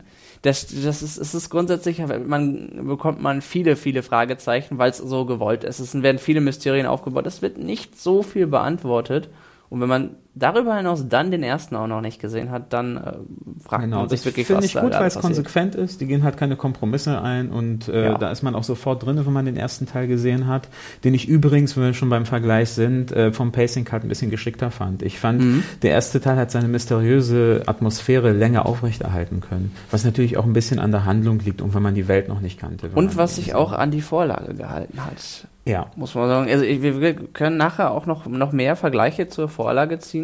das, 0.43 0.67
das 0.67 1.01
ist, 1.03 1.17
es 1.17 1.33
ist 1.35 1.49
grundsätzlich, 1.51 1.99
man 2.25 2.87
bekommt 2.87 3.21
man 3.21 3.41
viele, 3.41 3.75
viele 3.75 4.01
Fragezeichen, 4.01 4.77
weil 4.79 4.89
es 4.89 4.97
so 4.97 5.25
gewollt 5.25 5.63
ist. 5.63 5.79
Es 5.79 5.93
werden 6.01 6.17
viele 6.17 6.41
Mysterien 6.41 6.87
aufgebaut. 6.87 7.27
Es 7.27 7.41
wird 7.43 7.57
nicht 7.59 7.99
so 7.99 8.23
viel 8.23 8.47
beantwortet. 8.47 9.29
Und 9.69 9.81
wenn 9.81 9.89
man 9.89 10.15
darüber 10.33 10.75
hinaus 10.77 11.07
dann 11.09 11.29
den 11.31 11.43
ersten 11.43 11.75
auch 11.75 11.87
noch 11.87 12.01
nicht 12.01 12.21
gesehen 12.21 12.51
hat, 12.51 12.71
dann 12.73 12.97
äh, 12.97 13.13
fragt 13.67 13.83
Genau, 13.83 13.99
man 13.99 14.09
sich 14.09 14.23
wirklich, 14.25 14.47
finde 14.47 14.59
was 14.59 14.65
ich 14.65 14.73
da 14.73 14.81
gut, 14.81 14.93
weil 14.93 15.07
es 15.07 15.15
konsequent 15.19 15.75
ist. 15.75 15.99
Die 16.01 16.07
gehen 16.07 16.23
halt 16.23 16.37
keine 16.37 16.55
Kompromisse 16.55 17.21
ein 17.21 17.49
und 17.49 17.87
äh, 17.89 18.05
Ja. 18.05 18.17
da 18.17 18.31
ist 18.31 18.41
man 18.41 18.55
auch 18.55 18.63
sofort 18.63 19.05
drin, 19.05 19.19
wenn 19.25 19.33
man 19.33 19.45
den 19.45 19.57
ersten 19.57 19.85
Teil 19.87 20.07
gesehen 20.07 20.47
hat. 20.47 20.69
Den 21.03 21.13
ich 21.13 21.27
übrigens, 21.27 21.75
wenn 21.75 21.83
wir 21.83 21.93
schon 21.93 22.09
beim 22.09 22.25
Vergleich 22.25 22.69
sind, 22.69 23.11
äh, 23.11 23.31
vom 23.33 23.51
Pacing 23.51 23.87
halt 23.91 24.03
ein 24.03 24.09
bisschen 24.09 24.31
geschickter 24.31 24.71
fand. 24.71 25.01
Ich 25.03 25.19
fand, 25.19 25.41
Mhm. 25.41 25.63
der 25.81 25.91
erste 25.91 26.21
Teil 26.21 26.37
hat 26.37 26.49
seine 26.51 26.67
mysteriöse 26.69 27.63
Atmosphäre 27.65 28.31
länger 28.31 28.65
aufrechterhalten 28.65 29.41
können. 29.41 29.71
Was 29.91 30.05
natürlich 30.05 30.37
auch 30.37 30.45
ein 30.45 30.53
bisschen 30.53 30.79
an 30.79 30.91
der 30.91 31.05
Handlung 31.05 31.39
liegt 31.39 31.61
und 31.61 31.73
wenn 31.73 31.83
man 31.83 31.95
die 31.95 32.07
Welt 32.07 32.27
noch 32.29 32.39
nicht 32.41 32.59
kannte. 32.59 32.89
Und 32.95 33.17
was 33.17 33.35
sich 33.35 33.53
auch 33.55 33.73
an 33.73 33.91
die 33.91 34.01
Vorlage 34.01 34.53
gehalten 34.53 35.03
hat. 35.05 35.47
Ja. 35.63 35.85
muss 35.95 36.15
man 36.15 36.27
sagen. 36.27 36.49
Also 36.49 36.63
ich- 36.65 36.81
wir 36.81 37.01
wir 37.01 37.13
können 37.13 37.55
nachher 37.55 37.91
auch 37.91 38.07
noch, 38.07 38.25
noch 38.25 38.51
mehr 38.51 38.75
Vergleiche 38.75 39.27
zur 39.27 39.47
Vorlage 39.47 39.99
ziehen. 39.99 40.20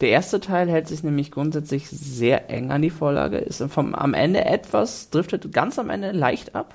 Der 0.00 0.10
erste 0.10 0.40
Teil 0.40 0.68
hält 0.68 0.88
sich 0.88 1.02
nämlich 1.02 1.30
grundsätzlich 1.30 1.88
sehr 1.88 2.50
eng 2.50 2.70
an 2.70 2.82
die 2.82 2.90
Vorlage, 2.90 3.38
ist 3.38 3.62
vom, 3.68 3.94
am 3.94 4.12
Ende 4.14 4.44
etwas, 4.44 5.10
driftet 5.10 5.52
ganz 5.52 5.78
am 5.78 5.88
Ende 5.88 6.12
leicht 6.12 6.54
ab, 6.54 6.74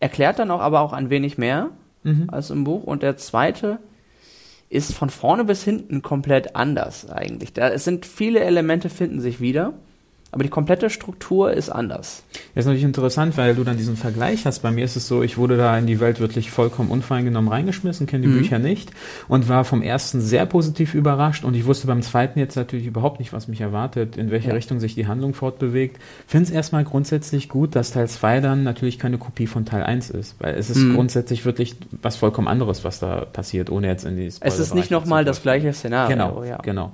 erklärt 0.00 0.38
dann 0.38 0.50
auch 0.50 0.60
aber 0.60 0.80
auch 0.80 0.92
ein 0.92 1.10
wenig 1.10 1.38
mehr 1.38 1.70
Mhm. 2.04 2.28
als 2.28 2.50
im 2.50 2.64
Buch. 2.64 2.84
Und 2.84 3.02
der 3.02 3.16
zweite 3.16 3.78
ist 4.68 4.94
von 4.94 5.10
vorne 5.10 5.44
bis 5.44 5.64
hinten 5.64 6.02
komplett 6.02 6.54
anders 6.54 7.10
eigentlich. 7.10 7.52
Da, 7.52 7.68
es 7.68 7.84
sind 7.84 8.06
viele 8.06 8.40
Elemente 8.40 8.88
finden 8.88 9.20
sich 9.20 9.40
wieder, 9.40 9.72
aber 10.34 10.42
die 10.42 10.48
komplette 10.50 10.90
Struktur 10.90 11.52
ist 11.52 11.70
anders. 11.70 12.24
Das 12.54 12.62
ist 12.62 12.66
natürlich 12.66 12.82
interessant, 12.82 13.36
weil 13.36 13.54
du 13.54 13.62
dann 13.62 13.76
diesen 13.76 13.96
Vergleich 13.96 14.46
hast. 14.46 14.58
Bei 14.62 14.72
mir 14.72 14.84
ist 14.84 14.96
es 14.96 15.06
so, 15.06 15.22
ich 15.22 15.38
wurde 15.38 15.56
da 15.56 15.78
in 15.78 15.86
die 15.86 16.00
Welt 16.00 16.18
wirklich 16.18 16.50
vollkommen 16.50 16.90
unvoreingenommen 16.90 17.48
reingeschmissen, 17.52 18.08
kenne 18.08 18.22
die 18.22 18.28
Mhm. 18.28 18.38
Bücher 18.38 18.58
nicht 18.58 18.90
und 19.28 19.48
war 19.48 19.64
vom 19.64 19.80
ersten 19.80 20.20
sehr 20.20 20.44
positiv 20.44 20.94
überrascht 20.94 21.44
und 21.44 21.54
ich 21.54 21.66
wusste 21.66 21.86
beim 21.86 22.02
zweiten 22.02 22.40
jetzt 22.40 22.56
natürlich 22.56 22.86
überhaupt 22.86 23.20
nicht, 23.20 23.32
was 23.32 23.46
mich 23.46 23.60
erwartet, 23.60 24.16
in 24.16 24.32
welche 24.32 24.48
Ja. 24.48 24.54
Richtung 24.54 24.80
sich 24.80 24.96
die 24.96 25.06
Handlung 25.06 25.34
fortbewegt. 25.34 26.00
Finde 26.26 26.48
es 26.48 26.50
erstmal 26.50 26.82
grundsätzlich 26.82 27.48
gut, 27.48 27.76
dass 27.76 27.92
Teil 27.92 28.08
2 28.08 28.40
dann 28.40 28.64
natürlich 28.64 28.98
keine 28.98 29.18
Kopie 29.18 29.46
von 29.46 29.64
Teil 29.64 29.84
1 29.84 30.10
ist, 30.10 30.34
weil 30.40 30.56
es 30.56 30.68
ist 30.68 30.78
Mhm. 30.78 30.94
grundsätzlich 30.96 31.44
wirklich 31.44 31.76
was 32.02 32.16
vollkommen 32.16 32.48
anderes, 32.48 32.82
was 32.82 32.98
da 32.98 33.24
passiert, 33.24 33.70
ohne 33.70 33.86
jetzt 33.86 34.04
in 34.04 34.16
die 34.16 34.26
Es 34.26 34.58
ist 34.58 34.74
nicht 34.74 34.90
nochmal 34.90 35.24
das 35.24 35.42
gleiche 35.42 35.72
Szenario. 35.72 36.08
Genau, 36.16 36.42
ja. 36.42 36.56
genau. 36.58 36.92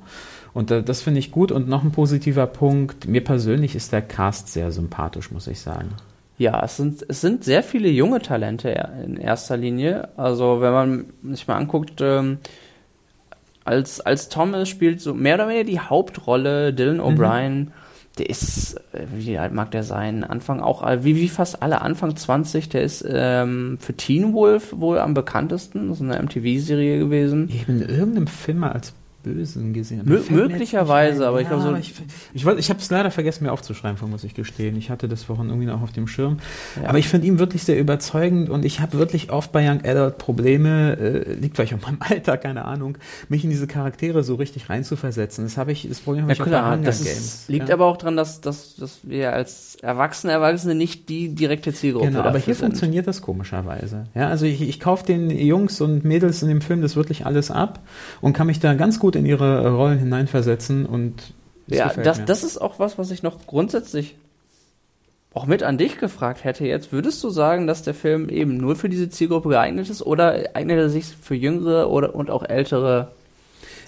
Und 0.52 0.70
äh, 0.70 0.82
das 0.82 1.02
finde 1.02 1.20
ich 1.20 1.30
gut. 1.30 1.52
Und 1.52 1.68
noch 1.68 1.82
ein 1.82 1.92
positiver 1.92 2.46
Punkt, 2.46 3.06
mir 3.06 3.22
persönlich 3.22 3.74
ist 3.74 3.92
der 3.92 4.02
Cast 4.02 4.48
sehr 4.48 4.72
sympathisch, 4.72 5.30
muss 5.30 5.46
ich 5.46 5.60
sagen. 5.60 5.90
Ja, 6.38 6.64
es 6.64 6.78
sind, 6.78 7.04
es 7.06 7.20
sind 7.20 7.44
sehr 7.44 7.62
viele 7.62 7.90
junge 7.90 8.20
Talente 8.20 8.70
in 9.04 9.16
erster 9.16 9.56
Linie. 9.56 10.08
Also 10.16 10.60
wenn 10.60 10.72
man 10.72 11.04
sich 11.34 11.46
mal 11.46 11.56
anguckt, 11.56 12.00
ähm, 12.00 12.38
als, 13.64 14.00
als 14.00 14.30
Thomas 14.30 14.68
spielt 14.68 15.00
so 15.00 15.14
mehr 15.14 15.34
oder 15.34 15.48
weniger 15.48 15.64
die 15.64 15.80
Hauptrolle 15.80 16.72
Dylan 16.72 17.00
O'Brien. 17.00 17.68
Der 18.18 18.28
ist, 18.28 18.74
äh, 18.92 19.06
wie 19.14 19.38
alt 19.38 19.52
mag 19.52 19.70
der 19.70 19.82
sein? 19.82 20.24
Anfang 20.24 20.60
auch, 20.60 20.84
äh, 20.84 21.04
wie, 21.04 21.16
wie 21.16 21.28
fast 21.28 21.62
alle 21.62 21.82
Anfang 21.82 22.16
20. 22.16 22.68
Der 22.70 22.82
ist 22.82 23.04
ähm, 23.06 23.78
für 23.78 23.92
Teen 23.92 24.32
Wolf 24.32 24.74
wohl 24.76 24.98
am 24.98 25.14
bekanntesten. 25.14 25.88
Das 25.88 26.00
ist 26.00 26.02
eine 26.02 26.20
MTV-Serie 26.22 26.98
gewesen. 26.98 27.48
Ich 27.52 27.62
habe 27.62 27.72
in 27.72 27.82
irgendeinem 27.82 28.26
Film 28.26 28.64
als 28.64 28.94
Bösen 29.22 29.72
gesehen. 29.72 30.06
Mö- 30.06 30.30
möglicherweise, 30.30 31.26
aber 31.26 31.40
ich 31.40 31.48
glaube 31.48 31.62
so- 31.62 31.74
Ich, 31.76 31.94
ich, 32.34 32.46
ich 32.46 32.70
habe 32.70 32.80
es 32.80 32.90
leider 32.90 33.10
vergessen, 33.10 33.44
mir 33.44 33.52
aufzuschreiben, 33.52 33.98
muss 34.10 34.24
ich 34.24 34.34
gestehen. 34.34 34.76
Ich 34.76 34.90
hatte 34.90 35.08
das 35.08 35.22
vorhin 35.24 35.48
irgendwie 35.48 35.66
noch 35.66 35.82
auf 35.82 35.92
dem 35.92 36.06
Schirm. 36.06 36.38
Ja. 36.82 36.88
Aber 36.88 36.98
ich 36.98 37.08
finde 37.08 37.26
ihn 37.26 37.38
wirklich 37.38 37.64
sehr 37.64 37.78
überzeugend 37.78 38.48
und 38.50 38.64
ich 38.64 38.80
habe 38.80 38.98
wirklich 38.98 39.30
oft 39.30 39.52
bei 39.52 39.68
Young 39.68 39.84
Adult 39.84 40.18
Probleme, 40.18 40.96
äh, 40.98 41.32
liegt 41.34 41.56
vielleicht 41.56 41.74
auch 41.74 41.80
meinem 41.86 41.98
Alter, 42.00 42.36
keine 42.38 42.64
Ahnung, 42.64 42.96
mich 43.28 43.44
in 43.44 43.50
diese 43.50 43.66
Charaktere 43.66 44.22
so 44.22 44.36
richtig 44.36 44.70
reinzuversetzen. 44.70 45.44
Das 45.44 45.56
habe 45.56 45.72
ich, 45.72 45.86
das 45.88 46.00
Problem 46.00 46.22
habe 46.24 46.32
Ja 46.32 46.34
ich 46.34 46.40
auch 46.42 46.46
klar, 46.46 46.72
Hunger 46.72 46.84
das 46.84 47.04
Games. 47.04 47.18
ist, 47.18 47.48
liegt 47.48 47.68
ja. 47.68 47.74
aber 47.74 47.86
auch 47.86 47.96
daran, 47.96 48.16
dass, 48.16 48.40
dass, 48.40 48.76
dass 48.76 48.98
wir 49.02 49.32
als 49.32 49.76
Erwachsene, 49.82 50.32
Erwachsene 50.32 50.74
nicht 50.74 51.08
die 51.08 51.34
direkte 51.34 51.72
Zielgruppe 51.72 52.06
Genau, 52.08 52.20
aber 52.20 52.38
hier 52.38 52.54
sind. 52.54 52.66
funktioniert 52.66 53.06
das 53.06 53.20
komischerweise. 53.22 54.04
Ja, 54.14 54.28
also 54.28 54.46
ich, 54.46 54.62
ich 54.62 54.80
kaufe 54.80 55.04
den 55.06 55.30
Jungs 55.30 55.80
und 55.80 56.04
Mädels 56.04 56.42
in 56.42 56.48
dem 56.48 56.60
Film 56.60 56.80
das 56.82 56.96
wirklich 56.96 57.26
alles 57.26 57.50
ab 57.50 57.80
und 58.20 58.32
kann 58.32 58.46
mich 58.46 58.60
da 58.60 58.74
ganz 58.74 58.98
gut 58.98 59.09
in 59.16 59.26
ihre 59.26 59.70
Rollen 59.74 59.98
hineinversetzen 59.98 60.86
und 60.86 61.32
es 61.68 61.78
Ja, 61.78 61.92
das, 61.94 62.18
mir. 62.18 62.24
das 62.24 62.42
ist 62.44 62.58
auch 62.58 62.78
was, 62.78 62.98
was 62.98 63.10
ich 63.10 63.22
noch 63.22 63.46
grundsätzlich 63.46 64.16
auch 65.32 65.46
mit 65.46 65.62
an 65.62 65.78
dich 65.78 65.98
gefragt 65.98 66.42
hätte 66.42 66.66
jetzt. 66.66 66.90
Würdest 66.92 67.22
du 67.22 67.30
sagen, 67.30 67.66
dass 67.68 67.82
der 67.82 67.94
Film 67.94 68.28
eben 68.28 68.56
nur 68.56 68.74
für 68.74 68.88
diese 68.88 69.08
Zielgruppe 69.10 69.50
geeignet 69.50 69.88
ist 69.88 70.02
oder 70.02 70.42
eignet 70.54 70.78
er 70.78 70.88
sich 70.90 71.04
für 71.06 71.36
jüngere 71.36 71.88
oder 71.88 72.16
und 72.16 72.30
auch 72.30 72.42
ältere, 72.42 73.12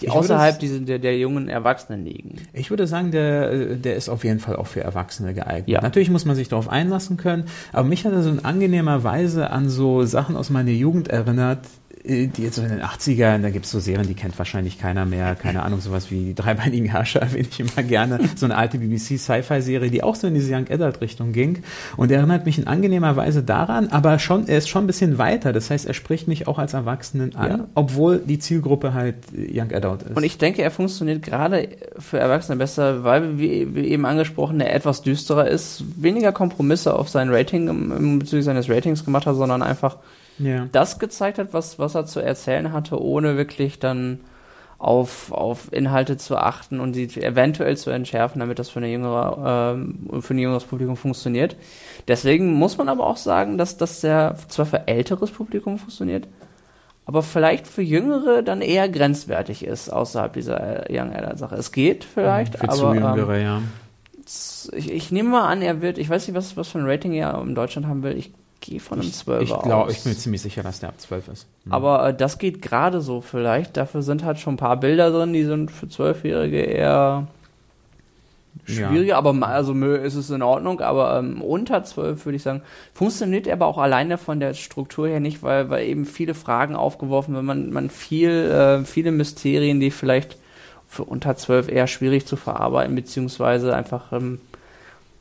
die 0.00 0.06
Ich 0.06 0.12
außerhalb 0.12 0.52
es- 0.54 0.58
diese, 0.60 0.80
der, 0.82 1.00
der 1.00 1.18
jungen 1.18 1.48
Erwachsenen 1.48 2.04
liegen? 2.04 2.36
Ich 2.52 2.70
würde 2.70 2.86
sagen, 2.86 3.10
der, 3.10 3.50
äh, 3.50 3.76
der 3.76 3.96
ist 3.96 4.08
auf 4.08 4.22
jeden 4.22 4.38
Fall 4.38 4.54
auch 4.54 4.68
für 4.68 4.82
Erwachsene 4.82 5.34
geeignet. 5.34 5.68
Ja. 5.68 5.80
Natürlich 5.80 6.10
muss 6.10 6.24
man 6.24 6.36
sich 6.36 6.48
darauf 6.48 6.68
einlassen 6.68 7.16
können, 7.16 7.46
aber 7.72 7.88
mich 7.88 8.04
hat 8.06 8.12
er 8.12 8.22
so 8.22 8.30
in 8.30 8.44
angenehmer 8.44 9.02
Weise 9.02 9.50
an 9.50 9.68
so 9.68 10.04
Sachen 10.04 10.36
aus 10.36 10.48
meiner 10.48 10.70
Jugend 10.70 11.08
erinnert, 11.08 11.66
äh, 11.66 11.81
die 12.04 12.42
jetzt 12.42 12.56
so 12.56 12.62
in 12.62 12.68
den 12.70 12.80
80ern, 12.82 13.42
da 13.42 13.50
gibt 13.50 13.64
es 13.66 13.70
so 13.70 13.78
Serien, 13.78 14.08
die 14.08 14.14
kennt 14.14 14.36
wahrscheinlich 14.38 14.78
keiner 14.80 15.04
mehr, 15.04 15.36
keine 15.36 15.62
Ahnung, 15.62 15.80
sowas 15.80 16.10
wie 16.10 16.24
die 16.26 16.34
dreibeinigen 16.34 16.88
Herrscher 16.88 17.20
erwähne 17.22 17.46
ich 17.50 17.60
immer 17.60 17.82
gerne, 17.82 18.18
so 18.34 18.46
eine 18.46 18.56
alte 18.56 18.78
BBC-Sci-Fi-Serie, 18.78 19.90
die 19.90 20.02
auch 20.02 20.16
so 20.16 20.26
in 20.26 20.34
diese 20.34 20.52
Young 20.54 20.66
Adult-Richtung 20.68 21.32
ging 21.32 21.62
und 21.96 22.10
er 22.10 22.18
erinnert 22.18 22.44
mich 22.46 22.58
in 22.58 22.66
angenehmer 22.66 23.14
Weise 23.16 23.42
daran, 23.42 23.88
aber 23.88 24.18
schon, 24.18 24.48
er 24.48 24.58
ist 24.58 24.68
schon 24.68 24.84
ein 24.84 24.86
bisschen 24.88 25.18
weiter, 25.18 25.52
das 25.52 25.70
heißt, 25.70 25.86
er 25.86 25.94
spricht 25.94 26.26
mich 26.28 26.48
auch 26.48 26.58
als 26.58 26.74
Erwachsenen 26.74 27.36
an, 27.36 27.50
Ja. 27.50 27.68
obwohl 27.74 28.18
die 28.18 28.38
Zielgruppe 28.38 28.94
halt 28.94 29.14
äh, 29.36 29.60
Young 29.60 29.72
Adult 29.72 30.02
ist. 30.02 30.16
Und 30.16 30.24
ich 30.24 30.38
denke, 30.38 30.62
er 30.62 30.70
funktioniert 30.72 31.22
gerade 31.22 31.68
für 31.98 32.18
Erwachsene 32.18 32.56
besser, 32.56 33.04
weil, 33.04 33.38
wie, 33.38 33.74
wie 33.74 33.86
eben 33.88 34.06
angesprochen, 34.06 34.60
er 34.60 34.74
etwas 34.74 35.02
düsterer 35.02 35.46
ist, 35.46 35.84
weniger 35.96 36.32
Kompromisse 36.32 36.94
auf 36.94 37.08
sein 37.08 37.30
Rating, 37.30 38.18
bezüglich 38.18 38.44
seines 38.44 38.68
Ratings 38.68 39.04
gemacht 39.04 39.26
hat, 39.26 39.36
sondern 39.36 39.62
einfach 39.62 39.98
ja. 40.38 40.68
das 40.72 40.98
gezeigt 40.98 41.38
hat, 41.38 41.52
was, 41.52 41.78
was 41.78 41.94
er 41.94 42.06
zu 42.06 42.20
erzählen 42.20 42.72
hatte, 42.72 43.00
ohne 43.00 43.36
wirklich 43.36 43.78
dann 43.78 44.20
auf, 44.82 45.30
auf 45.30 45.72
Inhalte 45.72 46.16
zu 46.16 46.36
achten 46.36 46.80
und 46.80 46.94
sie 46.94 47.04
eventuell 47.22 47.76
zu 47.76 47.90
entschärfen, 47.90 48.40
damit 48.40 48.58
das 48.58 48.68
für, 48.68 48.80
eine 48.80 48.90
jüngere, 48.90 49.76
ähm, 49.76 50.20
für 50.20 50.34
ein 50.34 50.38
jüngeres 50.38 50.64
Publikum 50.64 50.96
funktioniert. 50.96 51.54
Deswegen 52.08 52.54
muss 52.54 52.78
man 52.78 52.88
aber 52.88 53.06
auch 53.06 53.16
sagen, 53.16 53.58
dass 53.58 53.76
das 53.76 54.00
sehr 54.00 54.34
zwar 54.48 54.66
für 54.66 54.88
älteres 54.88 55.30
Publikum 55.30 55.78
funktioniert, 55.78 56.26
aber 57.04 57.22
vielleicht 57.22 57.68
für 57.68 57.82
Jüngere 57.82 58.42
dann 58.42 58.60
eher 58.60 58.88
grenzwertig 58.88 59.64
ist 59.64 59.88
außerhalb 59.88 60.32
dieser 60.32 60.90
äh, 60.90 60.98
Young 61.00 61.12
Adult 61.12 61.38
Sache. 61.38 61.54
Es 61.54 61.70
geht 61.70 62.02
vielleicht, 62.02 62.58
Für 62.58 62.64
aber 62.68 62.76
zu 62.76 62.86
ähm, 62.86 62.94
Jüngere, 62.94 63.38
ja. 63.40 63.62
ich, 64.72 64.90
ich 64.90 65.12
nehme 65.12 65.30
mal 65.30 65.46
an, 65.46 65.62
er 65.62 65.80
wird, 65.80 65.98
ich 65.98 66.10
weiß 66.10 66.26
nicht, 66.26 66.36
was, 66.36 66.56
was 66.56 66.68
für 66.68 66.80
ein 66.80 66.86
Rating 66.86 67.12
er 67.12 67.40
in 67.40 67.54
Deutschland 67.54 67.86
haben 67.86 68.02
will. 68.02 68.16
Ich 68.16 68.32
gehe 68.62 68.80
von 68.80 68.98
einem 69.00 69.12
12 69.12 69.42
Ich 69.42 69.52
aus. 69.52 69.62
glaube, 69.62 69.92
ich 69.92 70.02
bin 70.02 70.12
mir 70.12 70.18
ziemlich 70.18 70.40
sicher, 70.40 70.62
dass 70.62 70.80
der 70.80 70.88
ab 70.88 70.98
12 70.98 71.28
ist. 71.28 71.46
Mhm. 71.66 71.72
Aber 71.74 72.08
äh, 72.08 72.14
das 72.14 72.38
geht 72.38 72.62
gerade 72.62 73.02
so 73.02 73.20
vielleicht. 73.20 73.76
Dafür 73.76 74.00
sind 74.00 74.24
halt 74.24 74.38
schon 74.38 74.54
ein 74.54 74.58
paar 74.58 74.78
Bilder 74.80 75.10
drin, 75.10 75.34
die 75.34 75.44
sind 75.44 75.70
für 75.70 75.88
Zwölfjährige 75.88 76.60
eher 76.62 77.26
schwieriger. 78.64 79.16
Aber 79.16 79.32
ma- 79.32 79.46
also 79.46 79.72
ist 79.74 80.14
es 80.14 80.30
in 80.30 80.42
Ordnung. 80.42 80.80
Aber 80.80 81.18
ähm, 81.18 81.42
unter 81.42 81.84
zwölf 81.84 82.24
würde 82.24 82.36
ich 82.36 82.42
sagen, 82.42 82.62
funktioniert 82.94 83.46
er 83.46 83.54
aber 83.54 83.66
auch 83.66 83.78
alleine 83.78 84.18
von 84.18 84.40
der 84.40 84.54
Struktur 84.54 85.08
her 85.08 85.20
nicht, 85.20 85.42
weil, 85.42 85.68
weil 85.70 85.86
eben 85.86 86.04
viele 86.04 86.34
Fragen 86.34 86.76
aufgeworfen 86.76 87.34
werden. 87.34 87.46
Man, 87.46 87.70
man 87.72 87.90
viel, 87.90 88.30
äh, 88.30 88.84
viele 88.84 89.10
Mysterien, 89.12 89.80
die 89.80 89.90
vielleicht 89.90 90.36
für 90.88 91.04
unter 91.04 91.36
zwölf 91.36 91.68
eher 91.68 91.86
schwierig 91.86 92.26
zu 92.26 92.36
verarbeiten, 92.36 92.94
beziehungsweise 92.94 93.74
einfach 93.74 94.12
ähm, 94.12 94.40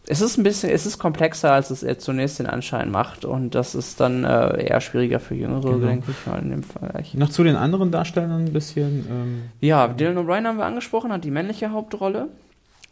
es 0.07 0.19
ist 0.21 0.37
ein 0.37 0.43
bisschen, 0.43 0.69
es 0.71 0.85
ist 0.85 0.97
komplexer, 0.99 1.51
als 1.53 1.69
es 1.69 1.83
er 1.83 1.99
zunächst 1.99 2.39
den 2.39 2.47
Anschein 2.47 2.89
macht 2.91 3.23
und 3.23 3.53
das 3.55 3.75
ist 3.75 3.99
dann 3.99 4.23
äh, 4.23 4.65
eher 4.65 4.81
schwieriger 4.81 5.19
für 5.19 5.35
Jüngere, 5.35 5.61
Genau. 5.73 5.87
denke 5.87 6.11
ich 6.11 6.25
mal, 6.27 6.39
in 6.41 6.49
dem 6.49 6.63
Vergleich. 6.63 7.13
Noch 7.13 7.29
zu 7.29 7.43
den 7.43 7.55
anderen 7.55 7.91
Darstellern 7.91 8.45
ein 8.45 8.53
bisschen. 8.53 9.05
Ähm, 9.09 9.41
Ja, 9.59 9.87
Dylan 9.87 10.17
O'Brien 10.17 10.45
haben 10.47 10.57
wir 10.57 10.65
angesprochen, 10.65 11.11
hat 11.11 11.23
die 11.23 11.31
männliche 11.31 11.71
Hauptrolle. 11.71 12.27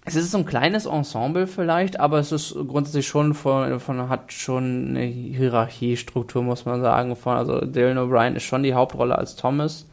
Es 0.05 0.15
ist 0.15 0.31
so 0.31 0.37
ein 0.37 0.45
kleines 0.45 0.85
Ensemble 0.85 1.45
vielleicht, 1.45 1.99
aber 1.99 2.19
es 2.19 2.31
ist 2.31 2.53
grundsätzlich 2.67 3.07
schon 3.07 3.33
von, 3.33 3.79
von 3.79 4.07
hat 4.07 4.31
schon 4.31 4.89
eine 4.89 5.03
Hierarchiestruktur, 5.03 6.41
muss 6.41 6.65
man 6.65 6.81
sagen. 6.81 7.15
Von, 7.15 7.35
also 7.37 7.61
Dylan 7.65 7.97
O'Brien 7.97 8.35
ist 8.35 8.43
schon 8.43 8.63
die 8.63 8.73
Hauptrolle 8.73 9.17
als 9.17 9.35
Thomas. 9.35 9.85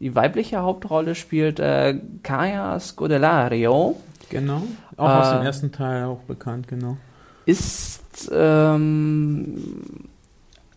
Die 0.00 0.14
weibliche 0.14 0.58
Hauptrolle 0.60 1.14
spielt 1.14 1.60
äh, 1.60 1.94
Kaya 2.22 2.78
Scodelario. 2.80 3.96
Genau. 4.34 4.62
Auch 4.96 5.08
aus 5.08 5.28
Äh, 5.28 5.38
dem 5.38 5.46
ersten 5.46 5.72
Teil 5.72 6.04
auch 6.04 6.20
bekannt, 6.20 6.68
genau. 6.68 6.96
Ist 7.46 8.30
ähm, 8.32 9.54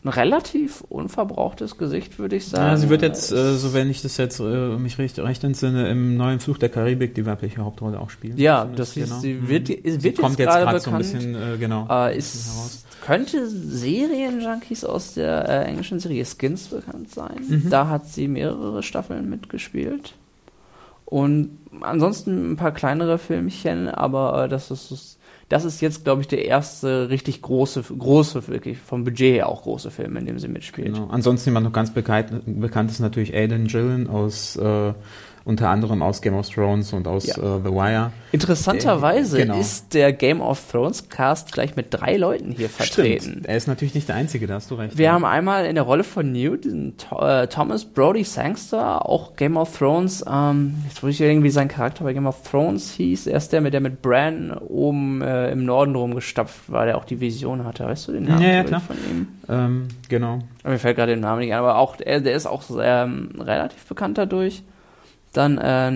ein 0.03 0.09
relativ 0.09 0.81
unverbrauchtes 0.89 1.77
Gesicht, 1.77 2.17
würde 2.19 2.35
ich 2.37 2.47
sagen. 2.47 2.65
Ja, 2.67 2.77
sie 2.77 2.89
wird 2.89 3.01
jetzt, 3.01 3.31
äh, 3.31 3.53
so 3.55 3.73
wenn 3.73 3.89
ich 3.89 4.01
das 4.01 4.15
jetzt 4.17 4.39
äh, 4.39 4.43
mich 4.77 4.97
recht, 4.97 5.19
recht 5.19 5.43
entsinne, 5.43 5.89
im 5.89 6.15
neuen 6.17 6.39
Fluch 6.39 6.57
der 6.57 6.69
Karibik 6.69 7.15
die 7.15 7.25
weibliche 7.25 7.61
Hauptrolle 7.63 7.99
auch 7.99 8.09
spielen. 8.09 8.37
Ja, 8.37 8.65
das 8.65 8.95
ist, 8.95 9.09
genau. 9.09 9.19
sie 9.19 9.33
Mhm. 9.33 9.47
wird, 9.49 9.67
wird 9.69 10.01
Sie 10.01 10.07
jetzt 10.09 10.19
kommt 10.21 10.39
jetzt 10.39 10.49
gerade 10.55 10.79
so 10.79 10.91
ein 10.91 10.97
bisschen, 10.97 11.35
äh, 11.35 11.57
genau. 11.59 11.87
Äh, 11.89 12.17
ist, 12.17 12.85
könnte 13.05 13.47
Serienjunkies 13.49 14.83
aus 14.83 15.13
der 15.13 15.47
äh, 15.49 15.63
englischen 15.65 15.99
Serie 15.99 16.25
Skins 16.25 16.67
bekannt 16.67 17.11
sein. 17.13 17.39
Mhm. 17.47 17.69
Da 17.69 17.87
hat 17.89 18.07
sie 18.07 18.27
mehrere 18.27 18.83
Staffeln 18.83 19.29
mitgespielt. 19.29 20.13
Und 21.09 21.59
ansonsten 21.79 22.51
ein 22.51 22.55
paar 22.57 22.73
kleinere 22.73 23.17
Filmchen, 23.17 23.87
aber 23.87 24.43
äh, 24.43 24.49
das 24.49 24.71
ist, 24.71 25.17
das 25.47 25.63
ist 25.63 25.79
jetzt, 25.79 26.03
glaube 26.03 26.19
ich, 26.19 26.27
der 26.27 26.43
erste 26.43 27.09
richtig 27.09 27.41
große, 27.41 27.81
große, 27.97 28.49
wirklich 28.49 28.77
vom 28.77 29.05
Budget 29.05 29.35
her 29.35 29.47
auch 29.47 29.61
große 29.61 29.89
Film, 29.89 30.17
in 30.17 30.25
dem 30.25 30.37
sie 30.37 30.49
mitspielt. 30.49 30.95
Genau. 30.95 31.07
Ansonsten 31.07 31.51
jemand 31.51 31.65
noch 31.65 31.71
ganz 31.71 31.91
bekannt, 31.91 32.43
bekannt 32.45 32.91
ist 32.91 32.99
natürlich 32.99 33.33
Aidan 33.33 33.67
Gillen 33.67 34.09
aus 34.09 34.57
äh, 34.57 34.93
unter 35.47 35.69
anderem 35.69 36.01
aus 36.01 36.21
Game 36.21 36.33
of 36.33 36.49
Thrones 36.49 36.91
und 36.91 37.07
aus 37.07 37.25
ja. 37.25 37.37
uh, 37.37 37.61
The 37.63 37.71
Wire. 37.71 38.11
Interessanterweise 38.33 39.37
genau. 39.37 39.57
ist 39.57 39.93
der 39.93 40.11
Game 40.11 40.41
of 40.41 40.61
Thrones 40.69 41.07
Cast 41.07 41.53
gleich 41.53 41.77
mit 41.77 41.87
drei 41.89 42.17
Leuten 42.17 42.51
hier 42.51 42.67
vertreten. 42.67 43.21
Stimmt. 43.21 43.45
Er 43.47 43.55
ist 43.55 43.67
natürlich 43.67 43.95
nicht 43.95 44.09
der 44.09 44.15
Einzige, 44.15 44.45
da 44.45 44.55
hast 44.55 44.69
du 44.69 44.75
recht. 44.75 44.97
Wir 44.97 45.05
ja. 45.05 45.13
haben 45.13 45.23
einmal 45.23 45.65
in 45.65 45.75
der 45.75 45.85
Rolle 45.85 46.03
von 46.03 46.33
Newt 46.33 46.65
äh, 46.65 47.47
Thomas 47.47 47.85
Brody 47.85 48.25
Sangster, 48.25 49.07
auch 49.07 49.37
Game 49.37 49.55
of 49.55 49.77
Thrones, 49.77 50.23
ähm, 50.29 50.75
jetzt 50.85 51.01
weiß 51.01 51.11
ich 51.11 51.21
irgendwie 51.21 51.49
sein 51.49 51.69
Charakter 51.69 52.03
bei 52.03 52.11
Game 52.11 52.27
of 52.27 52.41
Thrones 52.43 52.91
hieß. 52.91 53.27
Er 53.27 53.37
ist 53.37 53.53
der, 53.53 53.61
mit 53.61 53.73
der 53.73 53.79
mit 53.79 54.01
Bran 54.01 54.51
oben 54.51 55.21
äh, 55.21 55.49
im 55.51 55.63
Norden 55.63 55.95
rumgestapft 55.95 56.69
war, 56.69 56.85
der 56.85 56.97
auch 56.97 57.05
die 57.05 57.21
Vision 57.21 57.63
hatte. 57.63 57.85
Weißt 57.85 58.09
du 58.09 58.11
den 58.11 58.25
Namen 58.25 58.41
ja, 58.41 58.49
ja, 58.49 58.63
klar. 58.65 58.81
von 58.81 58.97
ihm? 58.97 59.27
Ähm, 59.47 59.87
genau. 60.09 60.39
Mir 60.65 60.77
fällt 60.77 60.97
gerade 60.97 61.13
der 61.13 61.21
Name 61.21 61.39
nicht 61.39 61.53
ein, 61.53 61.59
aber 61.59 61.77
auch 61.77 61.95
er, 62.01 62.19
der 62.19 62.35
ist 62.35 62.47
auch 62.47 62.63
ähm, 62.81 63.29
relativ 63.39 63.85
bekannt 63.85 64.17
dadurch. 64.17 64.61
Dann 65.37 65.57
äh, 65.59 65.91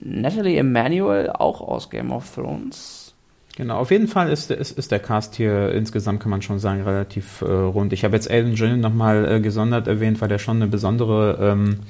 Natalie 0.00 0.56
Emanuel, 0.56 1.30
auch 1.30 1.60
aus 1.60 1.90
Game 1.90 2.10
of 2.10 2.34
Thrones. 2.34 3.14
Genau, 3.56 3.78
auf 3.78 3.90
jeden 3.90 4.06
Fall 4.06 4.30
ist, 4.30 4.50
ist, 4.50 4.78
ist 4.78 4.92
der 4.92 5.00
Cast 5.00 5.34
hier 5.34 5.72
insgesamt, 5.72 6.20
kann 6.20 6.30
man 6.30 6.42
schon 6.42 6.60
sagen, 6.60 6.82
relativ 6.82 7.42
äh, 7.42 7.46
rund. 7.46 7.92
Ich 7.92 8.04
habe 8.04 8.14
jetzt 8.14 8.30
Aiden 8.30 8.54
Gillen 8.54 8.80
nochmal 8.80 9.30
äh, 9.30 9.40
gesondert 9.40 9.88
erwähnt, 9.88 10.20
weil 10.20 10.28
der 10.28 10.38
schon 10.38 10.56
eine 10.56 10.68
besondere 10.68 11.38
ähm, 11.40 11.80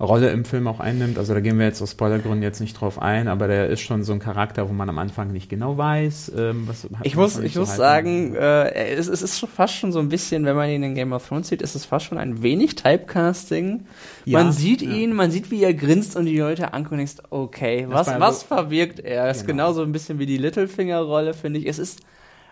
Rolle 0.00 0.30
im 0.30 0.44
Film 0.44 0.68
auch 0.68 0.78
einnimmt. 0.78 1.18
Also 1.18 1.34
da 1.34 1.40
gehen 1.40 1.58
wir 1.58 1.66
jetzt 1.66 1.82
aus 1.82 1.90
Spoilergründen 1.92 2.42
jetzt 2.42 2.60
nicht 2.60 2.80
drauf 2.80 3.00
ein, 3.02 3.26
aber 3.26 3.48
der 3.48 3.68
ist 3.68 3.80
schon 3.80 4.04
so 4.04 4.12
ein 4.12 4.20
Charakter, 4.20 4.68
wo 4.68 4.72
man 4.72 4.88
am 4.88 4.98
Anfang 4.98 5.32
nicht 5.32 5.48
genau 5.48 5.76
weiß, 5.76 6.32
ähm, 6.36 6.68
was 6.68 6.86
Ich 7.02 7.16
muss, 7.16 7.38
ich 7.38 7.56
muss 7.56 7.74
sagen, 7.74 8.34
äh, 8.36 8.94
es, 8.94 9.08
es, 9.08 9.22
ist 9.22 9.44
fast 9.54 9.74
schon 9.74 9.90
so 9.90 9.98
ein 9.98 10.08
bisschen, 10.08 10.44
wenn 10.44 10.54
man 10.54 10.70
ihn 10.70 10.82
in 10.82 10.94
Game 10.94 11.12
of 11.12 11.26
Thrones 11.26 11.48
sieht, 11.48 11.62
ist 11.62 11.74
es 11.74 11.84
fast 11.84 12.06
schon 12.06 12.18
ein 12.18 12.42
wenig 12.42 12.76
Typecasting. 12.76 13.86
Ja, 14.24 14.42
man 14.42 14.52
sieht 14.52 14.82
ja. 14.82 14.90
ihn, 14.90 15.14
man 15.14 15.30
sieht, 15.32 15.50
wie 15.50 15.62
er 15.64 15.74
grinst 15.74 16.14
und 16.14 16.26
die 16.26 16.38
Leute 16.38 16.72
angucken 16.72 16.94
und 16.94 16.98
denkst, 16.98 17.22
okay, 17.30 17.86
was, 17.88 18.06
was 18.06 18.42
verwirkt 18.44 19.00
er? 19.00 19.22
Genau. 19.22 19.30
Ist 19.30 19.46
genauso 19.46 19.82
ein 19.82 19.92
bisschen 19.92 20.18
wie 20.20 20.26
die 20.26 20.38
Littlefinger-Rolle, 20.38 21.34
finde 21.34 21.58
ich. 21.58 21.66
Es 21.66 21.78
ist 21.78 22.00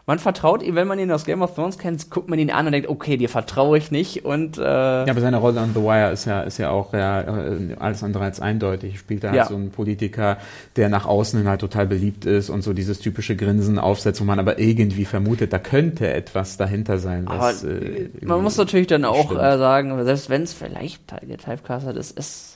man 0.07 0.21
vertraut 0.21 0.63
ihm, 0.63 0.77
wenn 0.77 0.87
man 0.87 1.01
ihn 1.01 1.11
aus 1.11 1.25
Game 1.25 1.43
of 1.43 1.57
Thrones 1.57 1.79
kennt, 1.79 2.11
guckt 2.11 2.29
man 2.29 2.39
ihn 2.39 2.53
an 2.53 2.67
und 2.67 2.73
denkt, 2.73 2.89
okay, 2.89 3.17
dir 3.17 3.29
vertraue 3.29 3.77
ich 3.77 3.91
nicht 3.91 4.25
und 4.25 4.57
äh 4.57 4.63
Ja, 4.63 5.07
aber 5.09 5.21
seine 5.21 5.39
Rolle 5.39 5.61
on 5.61 5.73
The 5.75 5.81
Wire 5.81 6.13
ist 6.13 6.27
ja, 6.27 6.43
ist 6.43 6.59
ja 6.59 6.71
auch 6.71 6.93
ja, 6.93 7.23
äh, 7.23 7.75
alles 7.81 8.05
andere 8.05 8.23
als 8.23 8.41
eindeutig. 8.41 9.01
Spielt 9.01 9.25
da 9.25 9.29
halt 9.29 9.37
ja. 9.37 9.47
so 9.47 9.57
einen 9.57 9.73
Politiker, 9.73 10.39
der 10.77 10.89
nach 10.91 11.07
außen 11.07 11.49
halt 11.49 11.61
total 11.61 11.89
beliebt 11.89 12.25
ist 12.25 12.51
und 12.51 12.63
so 12.63 12.73
dieses 12.73 13.01
typische 13.01 13.35
Grinsen 13.35 13.81
aufsetzt, 13.81 14.21
wo 14.21 14.25
man 14.25 14.39
aber 14.39 14.61
irgendwie 14.61 15.07
vermutet, 15.07 15.53
da 15.53 15.59
könnte 15.59 16.09
etwas 16.13 16.57
dahinter 16.57 16.99
sein. 16.99 17.27
Was, 17.27 17.65
aber 17.65 17.73
äh, 17.73 18.09
man 18.23 18.43
muss 18.45 18.57
natürlich 18.57 18.87
dann 18.87 19.05
auch 19.05 19.33
äh, 19.33 19.59
sagen, 19.59 20.05
selbst 20.05 20.31
wenn 20.31 20.43
es 20.43 20.53
vielleicht 20.53 21.03
getypecastet 21.27 21.97
ist, 21.97 22.17
es 22.17 22.53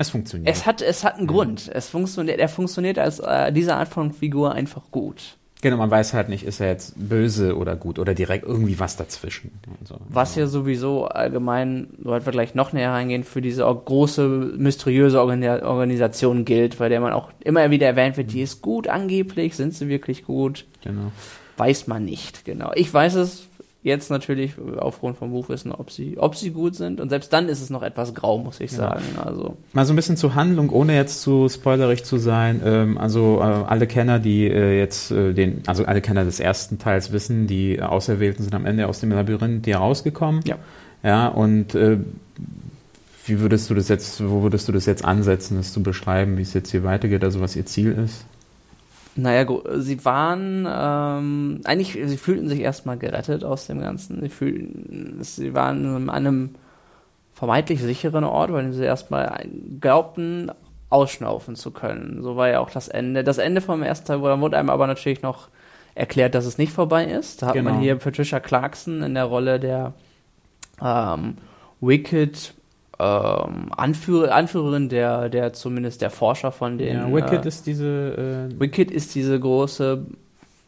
es 0.00 0.10
funktioniert. 0.10 0.54
Es 0.54 0.64
hat, 0.64 0.80
es 0.80 1.02
hat 1.02 1.16
einen 1.16 1.26
Grund. 1.26 1.68
Es 1.72 1.88
funktioniert, 1.88 2.38
er 2.38 2.48
funktioniert 2.48 2.98
als 2.98 3.18
äh, 3.18 3.52
diese 3.52 3.74
Art 3.76 3.88
von 3.88 4.12
Figur 4.12 4.52
einfach 4.52 4.82
gut. 4.92 5.37
Genau, 5.60 5.76
man 5.76 5.90
weiß 5.90 6.14
halt 6.14 6.28
nicht, 6.28 6.44
ist 6.44 6.60
er 6.60 6.68
jetzt 6.68 6.94
böse 6.96 7.56
oder 7.56 7.74
gut 7.74 7.98
oder 7.98 8.14
direkt 8.14 8.46
irgendwie 8.46 8.78
was 8.78 8.96
dazwischen. 8.96 9.50
So. 9.84 9.96
Was 10.08 10.36
ja 10.36 10.46
sowieso 10.46 11.06
allgemein, 11.06 11.88
soweit 12.00 12.26
wir 12.26 12.32
gleich 12.32 12.54
noch 12.54 12.72
näher 12.72 12.92
reingehen, 12.92 13.24
für 13.24 13.42
diese 13.42 13.62
große, 13.64 14.52
mysteriöse 14.56 15.20
Organisation 15.20 16.44
gilt, 16.44 16.78
bei 16.78 16.88
der 16.88 17.00
man 17.00 17.12
auch 17.12 17.30
immer 17.40 17.72
wieder 17.72 17.88
erwähnt 17.88 18.16
wird, 18.16 18.32
die 18.32 18.42
ist 18.42 18.62
gut 18.62 18.86
angeblich, 18.86 19.56
sind 19.56 19.74
sie 19.74 19.88
wirklich 19.88 20.24
gut? 20.24 20.64
Genau. 20.84 21.10
Weiß 21.56 21.88
man 21.88 22.04
nicht, 22.04 22.44
genau. 22.44 22.70
Ich 22.76 22.94
weiß 22.94 23.16
es 23.16 23.48
Jetzt 23.82 24.10
natürlich 24.10 24.54
aufgrund 24.78 25.16
vom 25.18 25.30
Buchwissen, 25.30 25.70
ob 25.70 25.92
sie, 25.92 26.18
ob 26.18 26.34
sie 26.34 26.50
gut 26.50 26.74
sind. 26.74 27.00
Und 27.00 27.10
selbst 27.10 27.32
dann 27.32 27.48
ist 27.48 27.62
es 27.62 27.70
noch 27.70 27.82
etwas 27.82 28.12
grau, 28.12 28.38
muss 28.38 28.58
ich 28.58 28.72
sagen. 28.72 29.04
Ja. 29.16 29.22
Also. 29.22 29.56
Mal 29.72 29.86
so 29.86 29.92
ein 29.92 29.96
bisschen 29.96 30.16
zur 30.16 30.34
Handlung, 30.34 30.70
ohne 30.70 30.96
jetzt 30.96 31.22
zu 31.22 31.48
spoilerig 31.48 32.02
zu 32.04 32.18
sein. 32.18 32.60
Ähm, 32.64 32.98
also 32.98 33.38
äh, 33.38 33.44
alle 33.44 33.86
Kenner, 33.86 34.18
die 34.18 34.48
äh, 34.48 34.76
jetzt 34.76 35.12
äh, 35.12 35.32
den, 35.32 35.62
also 35.66 35.84
alle 35.84 36.00
Kenner 36.00 36.24
des 36.24 36.40
ersten 36.40 36.78
Teils 36.78 37.12
wissen, 37.12 37.46
die 37.46 37.80
Auserwählten 37.80 38.42
sind 38.42 38.54
am 38.54 38.66
Ende 38.66 38.88
aus 38.88 38.98
dem 38.98 39.12
Labyrinth 39.12 39.64
hier 39.64 39.76
rausgekommen. 39.76 40.42
Ja. 40.44 40.56
Ja, 41.04 41.28
und 41.28 41.76
äh, 41.76 41.98
wie 43.26 43.40
würdest 43.40 43.70
du 43.70 43.74
das 43.74 43.88
jetzt, 43.88 44.26
wo 44.28 44.42
würdest 44.42 44.66
du 44.66 44.72
das 44.72 44.86
jetzt 44.86 45.04
ansetzen, 45.04 45.56
das 45.56 45.72
zu 45.72 45.82
beschreiben, 45.82 46.36
wie 46.36 46.42
es 46.42 46.54
jetzt 46.54 46.70
hier 46.70 46.82
weitergeht, 46.82 47.22
also 47.22 47.40
was 47.40 47.54
ihr 47.54 47.66
Ziel 47.66 47.92
ist? 47.92 48.24
Naja, 49.18 49.46
sie 49.78 50.04
waren 50.04 50.64
ähm, 50.70 51.60
eigentlich, 51.64 51.92
sie 51.92 52.16
fühlten 52.16 52.48
sich 52.48 52.60
erstmal 52.60 52.98
gerettet 52.98 53.42
aus 53.42 53.66
dem 53.66 53.80
Ganzen. 53.80 54.20
Sie 54.20 54.28
fühlten, 54.28 55.18
sie 55.22 55.54
waren 55.54 56.08
an 56.08 56.26
einem 56.26 56.54
vermeintlich 57.34 57.82
sicheren 57.82 58.22
Ort, 58.22 58.52
weil 58.52 58.72
sie 58.72 58.84
erstmal 58.84 59.44
glaubten, 59.80 60.52
ausschnaufen 60.88 61.56
zu 61.56 61.72
können. 61.72 62.22
So 62.22 62.36
war 62.36 62.48
ja 62.48 62.60
auch 62.60 62.70
das 62.70 62.86
Ende. 62.86 63.24
Das 63.24 63.38
Ende 63.38 63.60
vom 63.60 63.82
ersten 63.82 64.06
Teil, 64.06 64.20
wurde 64.20 64.56
einem 64.56 64.70
aber 64.70 64.86
natürlich 64.86 65.20
noch 65.20 65.48
erklärt, 65.96 66.36
dass 66.36 66.46
es 66.46 66.56
nicht 66.56 66.72
vorbei 66.72 67.04
ist. 67.04 67.42
Da 67.42 67.48
hat 67.48 67.54
genau. 67.54 67.72
man 67.72 67.80
hier 67.80 67.96
Patricia 67.96 68.38
Clarkson 68.38 69.02
in 69.02 69.14
der 69.14 69.24
Rolle 69.24 69.58
der 69.58 69.94
ähm, 70.80 71.38
Wicked 71.80 72.54
ähm, 72.98 73.70
Anführer, 73.76 74.34
Anführerin 74.34 74.88
der, 74.88 75.28
der 75.28 75.52
zumindest 75.52 76.02
der 76.02 76.10
Forscher 76.10 76.50
von 76.50 76.78
den. 76.78 76.96
Ja, 76.96 77.12
Wicked 77.12 77.44
äh, 77.44 77.48
ist 77.48 77.66
diese. 77.66 78.48
Äh, 78.50 78.60
Wicked 78.60 78.90
ist 78.90 79.14
diese 79.14 79.38
große. 79.38 80.04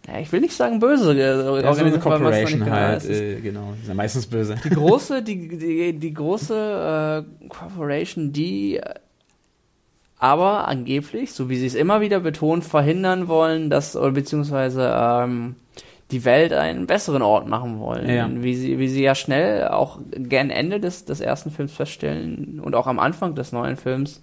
Ja, 0.06 0.18
ich 0.18 0.32
will 0.32 0.40
nicht 0.40 0.54
sagen 0.54 0.80
böse 0.80 1.12
äh, 1.12 1.62
ja, 1.62 1.74
so 1.74 1.98
Corporation 1.98 2.60
genau 2.60 2.72
halt, 2.72 3.08
äh, 3.08 3.40
genau, 3.40 3.74
ist 3.80 3.88
ja 3.88 3.94
meistens 3.94 4.26
böse. 4.26 4.56
Die 4.64 4.70
große, 4.70 5.22
die, 5.24 5.48
die, 5.48 5.92
die 5.92 6.14
große 6.14 7.24
äh, 7.42 7.48
Corporation, 7.48 8.32
die 8.32 8.80
aber 10.20 10.68
angeblich, 10.68 11.32
so 11.32 11.48
wie 11.48 11.56
sie 11.56 11.66
es 11.66 11.74
immer 11.74 12.00
wieder 12.00 12.20
betont, 12.20 12.64
verhindern 12.64 13.26
wollen, 13.26 13.70
dass, 13.70 13.96
oder 13.96 14.12
beziehungsweise 14.12 14.94
ähm, 14.94 15.56
die 16.10 16.24
Welt 16.24 16.52
einen 16.52 16.86
besseren 16.86 17.22
Ort 17.22 17.46
machen 17.46 17.78
wollen. 17.78 18.08
Ja. 18.08 18.28
Wie, 18.32 18.54
sie, 18.54 18.78
wie 18.78 18.88
sie 18.88 19.02
ja 19.02 19.14
schnell 19.14 19.68
auch 19.68 19.98
gern 20.10 20.50
Ende 20.50 20.80
des, 20.80 21.04
des 21.04 21.20
ersten 21.20 21.50
Films 21.50 21.72
feststellen 21.72 22.60
und 22.60 22.74
auch 22.74 22.86
am 22.86 22.98
Anfang 22.98 23.34
des 23.34 23.52
neuen 23.52 23.76
Films, 23.76 24.20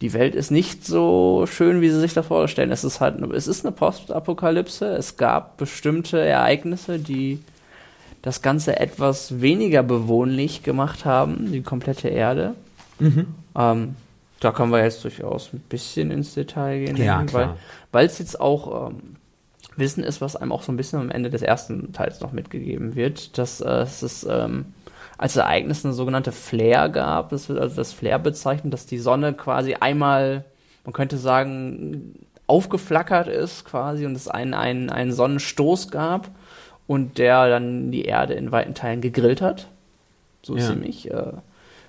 die 0.00 0.12
Welt 0.14 0.34
ist 0.34 0.50
nicht 0.50 0.84
so 0.84 1.46
schön, 1.46 1.80
wie 1.80 1.88
sie 1.88 2.00
sich 2.00 2.12
das 2.12 2.26
vorstellen. 2.26 2.72
Es 2.72 2.82
ist 2.82 3.00
halt, 3.00 3.20
es 3.32 3.46
ist 3.46 3.64
eine 3.64 3.72
Postapokalypse. 3.72 4.86
Es 4.86 5.16
gab 5.16 5.58
bestimmte 5.58 6.20
Ereignisse, 6.20 6.98
die 6.98 7.38
das 8.20 8.42
Ganze 8.42 8.80
etwas 8.80 9.40
weniger 9.40 9.82
bewohnlich 9.82 10.64
gemacht 10.64 11.04
haben, 11.04 11.52
die 11.52 11.62
komplette 11.62 12.08
Erde. 12.08 12.54
Mhm. 12.98 13.26
Ähm, 13.56 13.96
da 14.40 14.50
können 14.50 14.72
wir 14.72 14.82
jetzt 14.82 15.04
durchaus 15.04 15.52
ein 15.52 15.62
bisschen 15.68 16.10
ins 16.10 16.34
Detail 16.34 16.84
gehen, 16.84 16.96
ja, 16.96 17.24
weil 17.92 18.06
es 18.06 18.18
jetzt 18.18 18.40
auch 18.40 18.88
ähm, 18.90 19.16
Wissen 19.76 20.04
ist, 20.04 20.20
was 20.20 20.36
einem 20.36 20.52
auch 20.52 20.62
so 20.62 20.72
ein 20.72 20.76
bisschen 20.76 21.00
am 21.00 21.10
Ende 21.10 21.30
des 21.30 21.42
ersten 21.42 21.92
Teils 21.92 22.20
noch 22.20 22.32
mitgegeben 22.32 22.94
wird, 22.94 23.38
dass 23.38 23.60
äh, 23.60 23.68
es 23.68 24.02
ist, 24.02 24.26
ähm, 24.28 24.66
als 25.18 25.36
Ereignis 25.36 25.84
eine 25.84 25.94
sogenannte 25.94 26.32
Flare 26.32 26.90
gab. 26.90 27.30
Das 27.30 27.48
wird 27.48 27.58
also 27.58 27.76
das 27.76 27.92
Flare 27.92 28.18
bezeichnet, 28.18 28.72
dass 28.72 28.86
die 28.86 28.98
Sonne 28.98 29.32
quasi 29.32 29.74
einmal, 29.74 30.44
man 30.84 30.92
könnte 30.92 31.16
sagen, 31.16 32.14
aufgeflackert 32.46 33.28
ist 33.28 33.64
quasi 33.64 34.04
und 34.04 34.16
es 34.16 34.28
einen, 34.28 34.52
einen, 34.52 34.90
einen 34.90 35.12
Sonnenstoß 35.12 35.90
gab 35.90 36.28
und 36.86 37.18
der 37.18 37.48
dann 37.48 37.90
die 37.90 38.04
Erde 38.04 38.34
in 38.34 38.52
weiten 38.52 38.74
Teilen 38.74 39.00
gegrillt 39.00 39.40
hat. 39.40 39.68
So 40.42 40.56
ja. 40.56 40.66
ziemlich. 40.66 41.10
Äh, 41.10 41.32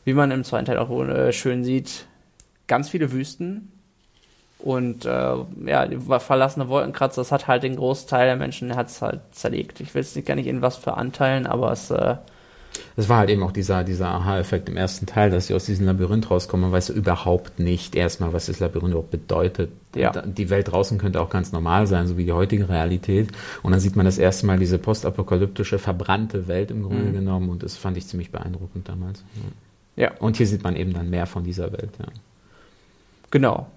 wie 0.06 0.14
man 0.14 0.32
im 0.32 0.44
zweiten 0.44 0.66
Teil 0.66 0.78
auch 0.78 0.92
äh, 1.06 1.34
schön 1.34 1.64
sieht, 1.64 2.06
ganz 2.68 2.90
viele 2.90 3.12
Wüsten, 3.12 3.73
und 4.64 5.04
äh, 5.04 5.36
ja, 5.66 5.86
die 5.88 5.98
verlassene 5.98 6.70
Wolkenkratzer, 6.70 7.20
das 7.20 7.34
hat 7.34 7.48
halt 7.48 7.64
den 7.64 7.76
Großteil 7.76 8.28
der 8.28 8.38
Menschen 8.38 8.78
hat 8.78 8.88
es 8.88 9.02
halt 9.02 9.20
zerlegt. 9.34 9.82
Ich 9.82 9.94
will 9.94 10.00
es 10.00 10.16
nicht 10.16 10.26
gar 10.26 10.36
nicht 10.36 10.48
in 10.48 10.62
was 10.62 10.78
für 10.78 10.94
Anteilen, 10.94 11.48
aber 11.48 11.74
es. 11.74 11.92
Äh, 11.92 12.16
das 12.96 13.10
war 13.10 13.18
halt 13.18 13.30
eben 13.30 13.44
auch 13.44 13.52
dieser, 13.52 13.84
dieser 13.84 14.08
Aha-Effekt 14.08 14.70
im 14.70 14.78
ersten 14.78 15.06
Teil, 15.06 15.32
dass 15.32 15.48
sie 15.48 15.54
aus 15.54 15.66
diesem 15.66 15.86
Labyrinth 15.86 16.32
rauskommen. 16.32 16.68
Man 16.68 16.72
weiß 16.72 16.90
überhaupt 16.92 17.60
nicht 17.60 17.94
erstmal, 17.94 18.32
was 18.32 18.46
das 18.46 18.62
Labyrinth 18.62 18.92
überhaupt 18.92 19.12
bedeutet. 19.12 19.70
Ja. 19.96 20.12
Die 20.12 20.50
Welt 20.50 20.72
draußen 20.72 20.98
könnte 20.98 21.20
auch 21.20 21.30
ganz 21.30 21.52
normal 21.52 21.86
sein, 21.86 22.08
so 22.08 22.18
wie 22.18 22.24
die 22.24 22.32
heutige 22.32 22.70
Realität. 22.70 23.32
Und 23.64 23.74
dann 23.74 23.82
sieht 23.82 23.98
man 23.98 24.06
das 24.06 24.18
erste 24.18 24.46
Mal 24.46 24.60
diese 24.60 24.80
postapokalyptische, 24.80 25.78
verbrannte 25.78 26.48
Welt 26.48 26.72
im 26.72 26.84
Grunde 26.84 27.10
mhm. 27.10 27.14
genommen. 27.14 27.50
Und 27.50 27.64
das 27.64 27.76
fand 27.76 27.98
ich 27.98 28.08
ziemlich 28.08 28.32
beeindruckend 28.32 28.88
damals. 28.88 29.26
Ja. 29.98 30.04
ja. 30.06 30.12
Und 30.20 30.38
hier 30.38 30.48
sieht 30.48 30.64
man 30.64 30.78
eben 30.78 30.94
dann 30.94 31.10
mehr 31.10 31.26
von 31.26 31.44
dieser 31.44 31.74
Welt. 31.74 31.92
Ja. 32.00 32.06
Genau 33.30 33.68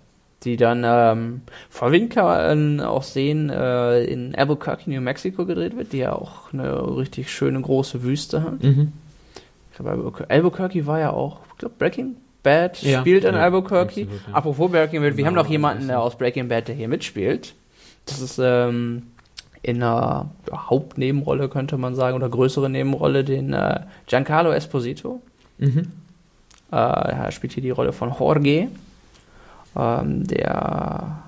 die 0.45 0.57
dann 0.57 0.83
ähm, 0.85 1.41
vorwiegend 1.71 2.13
kann 2.13 2.25
man 2.79 2.81
auch 2.87 3.03
sehen, 3.03 3.51
äh, 3.51 4.05
in 4.05 4.35
Albuquerque, 4.35 4.89
New 4.91 5.01
Mexico 5.01 5.47
gedreht 5.47 5.77
wird, 5.77 5.93
die 5.93 5.99
ja 5.99 6.13
auch 6.13 6.53
eine 6.53 6.97
richtig 6.99 7.31
schöne 7.33 7.61
große 7.61 8.03
Wüste 8.03 8.43
hat. 8.43 8.63
Mhm. 8.63 8.93
Ich 9.71 9.77
glaube, 9.79 10.13
Albuquerque 10.29 10.87
war 10.87 11.01
ja 11.01 11.11
auch, 11.11 11.39
ich 11.53 11.59
glaube, 11.59 11.75
Breaking 11.79 12.17
Bad 12.43 12.81
Ja, 12.83 13.01
spielt 13.01 13.25
in 13.25 13.35
ja, 13.35 13.41
Albuquerque. 13.41 14.03
absolut, 14.03 14.21
ja. 14.29 14.35
Apropos 14.35 14.71
Breaking 14.71 15.01
Bad, 15.03 15.11
wir 15.17 15.17
Genau, 15.17 15.27
haben 15.29 15.35
noch 15.35 15.51
jemanden, 15.51 15.89
der 15.89 16.01
aus 16.01 16.17
Breaking 16.17 16.49
Bad, 16.49 16.69
der 16.69 16.75
hier 16.77 16.89
mitspielt. 16.89 17.55
Das 18.05 18.21
ist 18.21 18.39
ähm, 18.41 19.03
in 19.63 19.83
einer 19.83 20.31
Hauptnebenrolle, 20.53 21.49
könnte 21.49 21.77
man 21.77 21.95
sagen, 21.97 22.15
oder 22.17 22.29
größere 22.29 22.71
Nebenrolle, 22.71 23.25
den 23.25 23.53
äh, 23.53 23.81
Giancarlo 24.07 24.53
Esposito. 24.53 25.21
Mhm. 25.59 25.89
Äh, 26.71 26.77
er 26.77 27.33
spielt 27.33 27.53
hier 27.55 27.63
die 27.65 27.71
Rolle 27.71 27.93
von 27.93 28.13
Jorge, 28.17 28.69
ähm, 29.77 30.27
der 30.27 31.23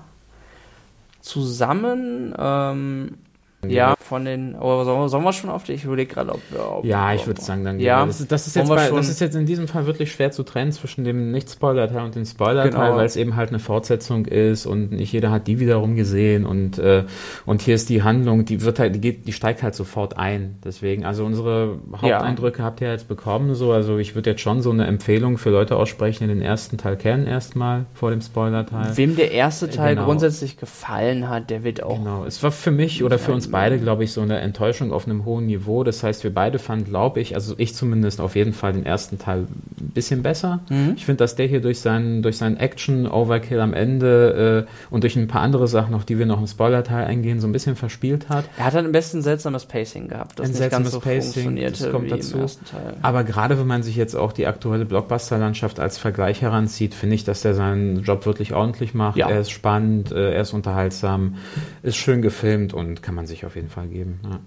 zusammen, 1.21 2.33
ähm, 2.37 3.17
ja, 3.67 3.95
von 3.99 4.23
den, 4.23 4.55
oh, 4.59 4.83
sollen, 4.85 5.01
wir, 5.01 5.09
sollen 5.09 5.23
wir 5.23 5.33
schon 5.33 5.49
auf 5.49 5.63
die, 5.63 5.73
ich 5.73 5.83
überlege 5.83 6.13
gerade, 6.13 6.31
ob 6.31 6.39
wir, 6.49 6.71
ob, 6.71 6.85
Ja, 6.85 7.13
ich 7.13 7.27
würde 7.27 7.41
sagen, 7.41 7.65
dann 7.65 7.79
Ja, 7.79 8.05
das 8.05 8.21
ist, 8.21 8.31
das, 8.31 8.47
ist 8.47 8.55
jetzt 8.55 8.69
bei, 8.69 8.89
das 8.89 9.09
ist 9.09 9.19
jetzt 9.19 9.35
in 9.35 9.45
diesem 9.45 9.67
Fall 9.67 9.85
wirklich 9.85 10.11
schwer 10.13 10.31
zu 10.31 10.43
trennen 10.43 10.71
zwischen 10.71 11.03
dem 11.03 11.31
Nicht-Spoiler-Teil 11.31 12.05
und 12.05 12.15
dem 12.15 12.25
Spoiler-Teil, 12.25 12.71
Genau. 12.71 12.95
weil 12.95 13.05
es 13.05 13.17
eben 13.17 13.35
halt 13.35 13.49
eine 13.49 13.59
Fortsetzung 13.59 14.25
ist 14.25 14.65
und 14.65 14.91
nicht 14.93 15.11
jeder 15.11 15.29
hat 15.31 15.47
die 15.47 15.59
wiederum 15.59 15.95
gesehen 15.95 16.45
und, 16.45 16.79
äh, 16.79 17.03
und 17.45 17.61
hier 17.61 17.75
ist 17.75 17.89
die 17.89 18.01
Handlung, 18.03 18.45
die 18.45 18.61
wird 18.61 18.79
halt, 18.79 18.95
die, 18.95 19.01
geht, 19.01 19.27
die 19.27 19.33
steigt 19.33 19.61
halt 19.61 19.75
sofort 19.75 20.17
ein. 20.17 20.57
Deswegen, 20.63 21.03
also 21.05 21.25
unsere 21.25 21.79
Haupteindrücke 22.01 22.63
habt 22.63 22.79
ihr 22.81 22.89
jetzt 22.91 23.07
bekommen, 23.09 23.55
so, 23.55 23.73
also 23.73 23.97
ich 23.97 24.15
würde 24.15 24.29
jetzt 24.31 24.41
schon 24.41 24.61
so 24.61 24.71
eine 24.71 24.87
Empfehlung 24.87 25.37
für 25.37 25.49
Leute 25.49 25.75
aussprechen, 25.75 26.27
die 26.27 26.33
den 26.33 26.41
ersten 26.41 26.77
Teil 26.77 26.95
kennen 26.95 27.27
erstmal 27.27 27.85
vor 27.93 28.11
dem 28.11 28.21
Spoiler-Teil. 28.21 28.95
Wem 28.95 29.15
der 29.17 29.31
erste 29.31 29.69
Teil 29.69 29.95
Genau. 29.95 30.05
grundsätzlich 30.05 30.55
gefallen 30.57 31.27
hat, 31.29 31.49
der 31.49 31.63
wird 31.63 31.83
auch 31.83 31.97
Genau, 31.97 32.23
es 32.25 32.41
war 32.43 32.51
für 32.51 32.71
mich 32.71 33.03
oder 33.03 33.19
für 33.19 33.33
uns 33.33 33.48
beide, 33.51 33.79
glaube 33.79 34.03
ich, 34.03 34.11
so 34.11 34.21
eine 34.21 34.39
Enttäuschung 34.39 34.91
auf 34.91 35.05
einem 35.05 35.25
hohen 35.25 35.45
Niveau. 35.45 35.83
Das 35.83 36.03
heißt, 36.03 36.23
wir 36.23 36.33
beide 36.33 36.59
fanden, 36.59 36.85
glaube 36.85 37.19
ich, 37.19 37.35
also 37.35 37.55
ich 37.57 37.75
zumindest 37.75 38.21
auf 38.21 38.35
jeden 38.35 38.53
Fall 38.53 38.73
den 38.73 38.85
ersten 38.85 39.17
Teil 39.17 39.39
ein 39.39 39.91
bisschen 39.93 40.23
besser. 40.23 40.59
Mhm. 40.69 40.93
Ich 40.95 41.05
finde, 41.05 41.17
dass 41.17 41.35
der 41.35 41.47
hier 41.47 41.61
durch 41.61 41.79
seinen, 41.79 42.21
durch 42.21 42.37
seinen 42.37 42.57
Action-Overkill 42.57 43.59
am 43.59 43.73
Ende 43.73 44.65
äh, 44.67 44.93
und 44.93 45.03
durch 45.03 45.15
ein 45.15 45.27
paar 45.27 45.41
andere 45.41 45.67
Sachen, 45.67 45.93
auf 45.93 46.05
die 46.05 46.19
wir 46.19 46.25
noch 46.25 46.39
im 46.39 46.47
Spoiler-Teil 46.47 47.05
eingehen, 47.05 47.39
so 47.39 47.47
ein 47.47 47.51
bisschen 47.51 47.75
verspielt 47.75 48.29
hat. 48.29 48.45
Er 48.57 48.65
hat 48.65 48.75
dann 48.75 48.85
am 48.85 48.91
besten 48.91 49.21
seltsames 49.21 49.65
Pacing 49.65 50.07
gehabt, 50.07 50.39
das 50.39 50.47
Ein 50.47 50.51
nicht 50.51 50.59
ganz 50.59 50.91
seltsames 50.91 50.91
so 50.91 50.99
Pacing, 50.99 51.55
das 51.55 51.91
kommt 51.91 52.11
dazu. 52.11 52.45
Aber 53.01 53.23
gerade 53.23 53.59
wenn 53.59 53.67
man 53.67 53.83
sich 53.83 53.95
jetzt 53.95 54.15
auch 54.15 54.31
die 54.31 54.47
aktuelle 54.47 54.85
Blockbuster-Landschaft 54.85 55.79
als 55.79 55.97
Vergleich 55.97 56.41
heranzieht, 56.41 56.93
finde 56.93 57.15
ich, 57.15 57.23
dass 57.23 57.41
der 57.41 57.53
seinen 57.53 58.03
Job 58.03 58.25
wirklich 58.25 58.53
ordentlich 58.53 58.93
macht. 58.93 59.17
Ja. 59.17 59.29
Er 59.29 59.41
ist 59.41 59.51
spannend, 59.51 60.11
äh, 60.11 60.33
er 60.33 60.41
ist 60.41 60.53
unterhaltsam, 60.53 61.35
ist 61.83 61.97
schön 61.97 62.21
gefilmt 62.21 62.73
und 62.73 63.01
kann 63.01 63.15
man 63.15 63.27
sich 63.27 63.38
auf 63.45 63.55
jeden 63.55 63.69
Fall 63.69 63.87
geben. 63.87 64.19
Ja. 64.23 64.39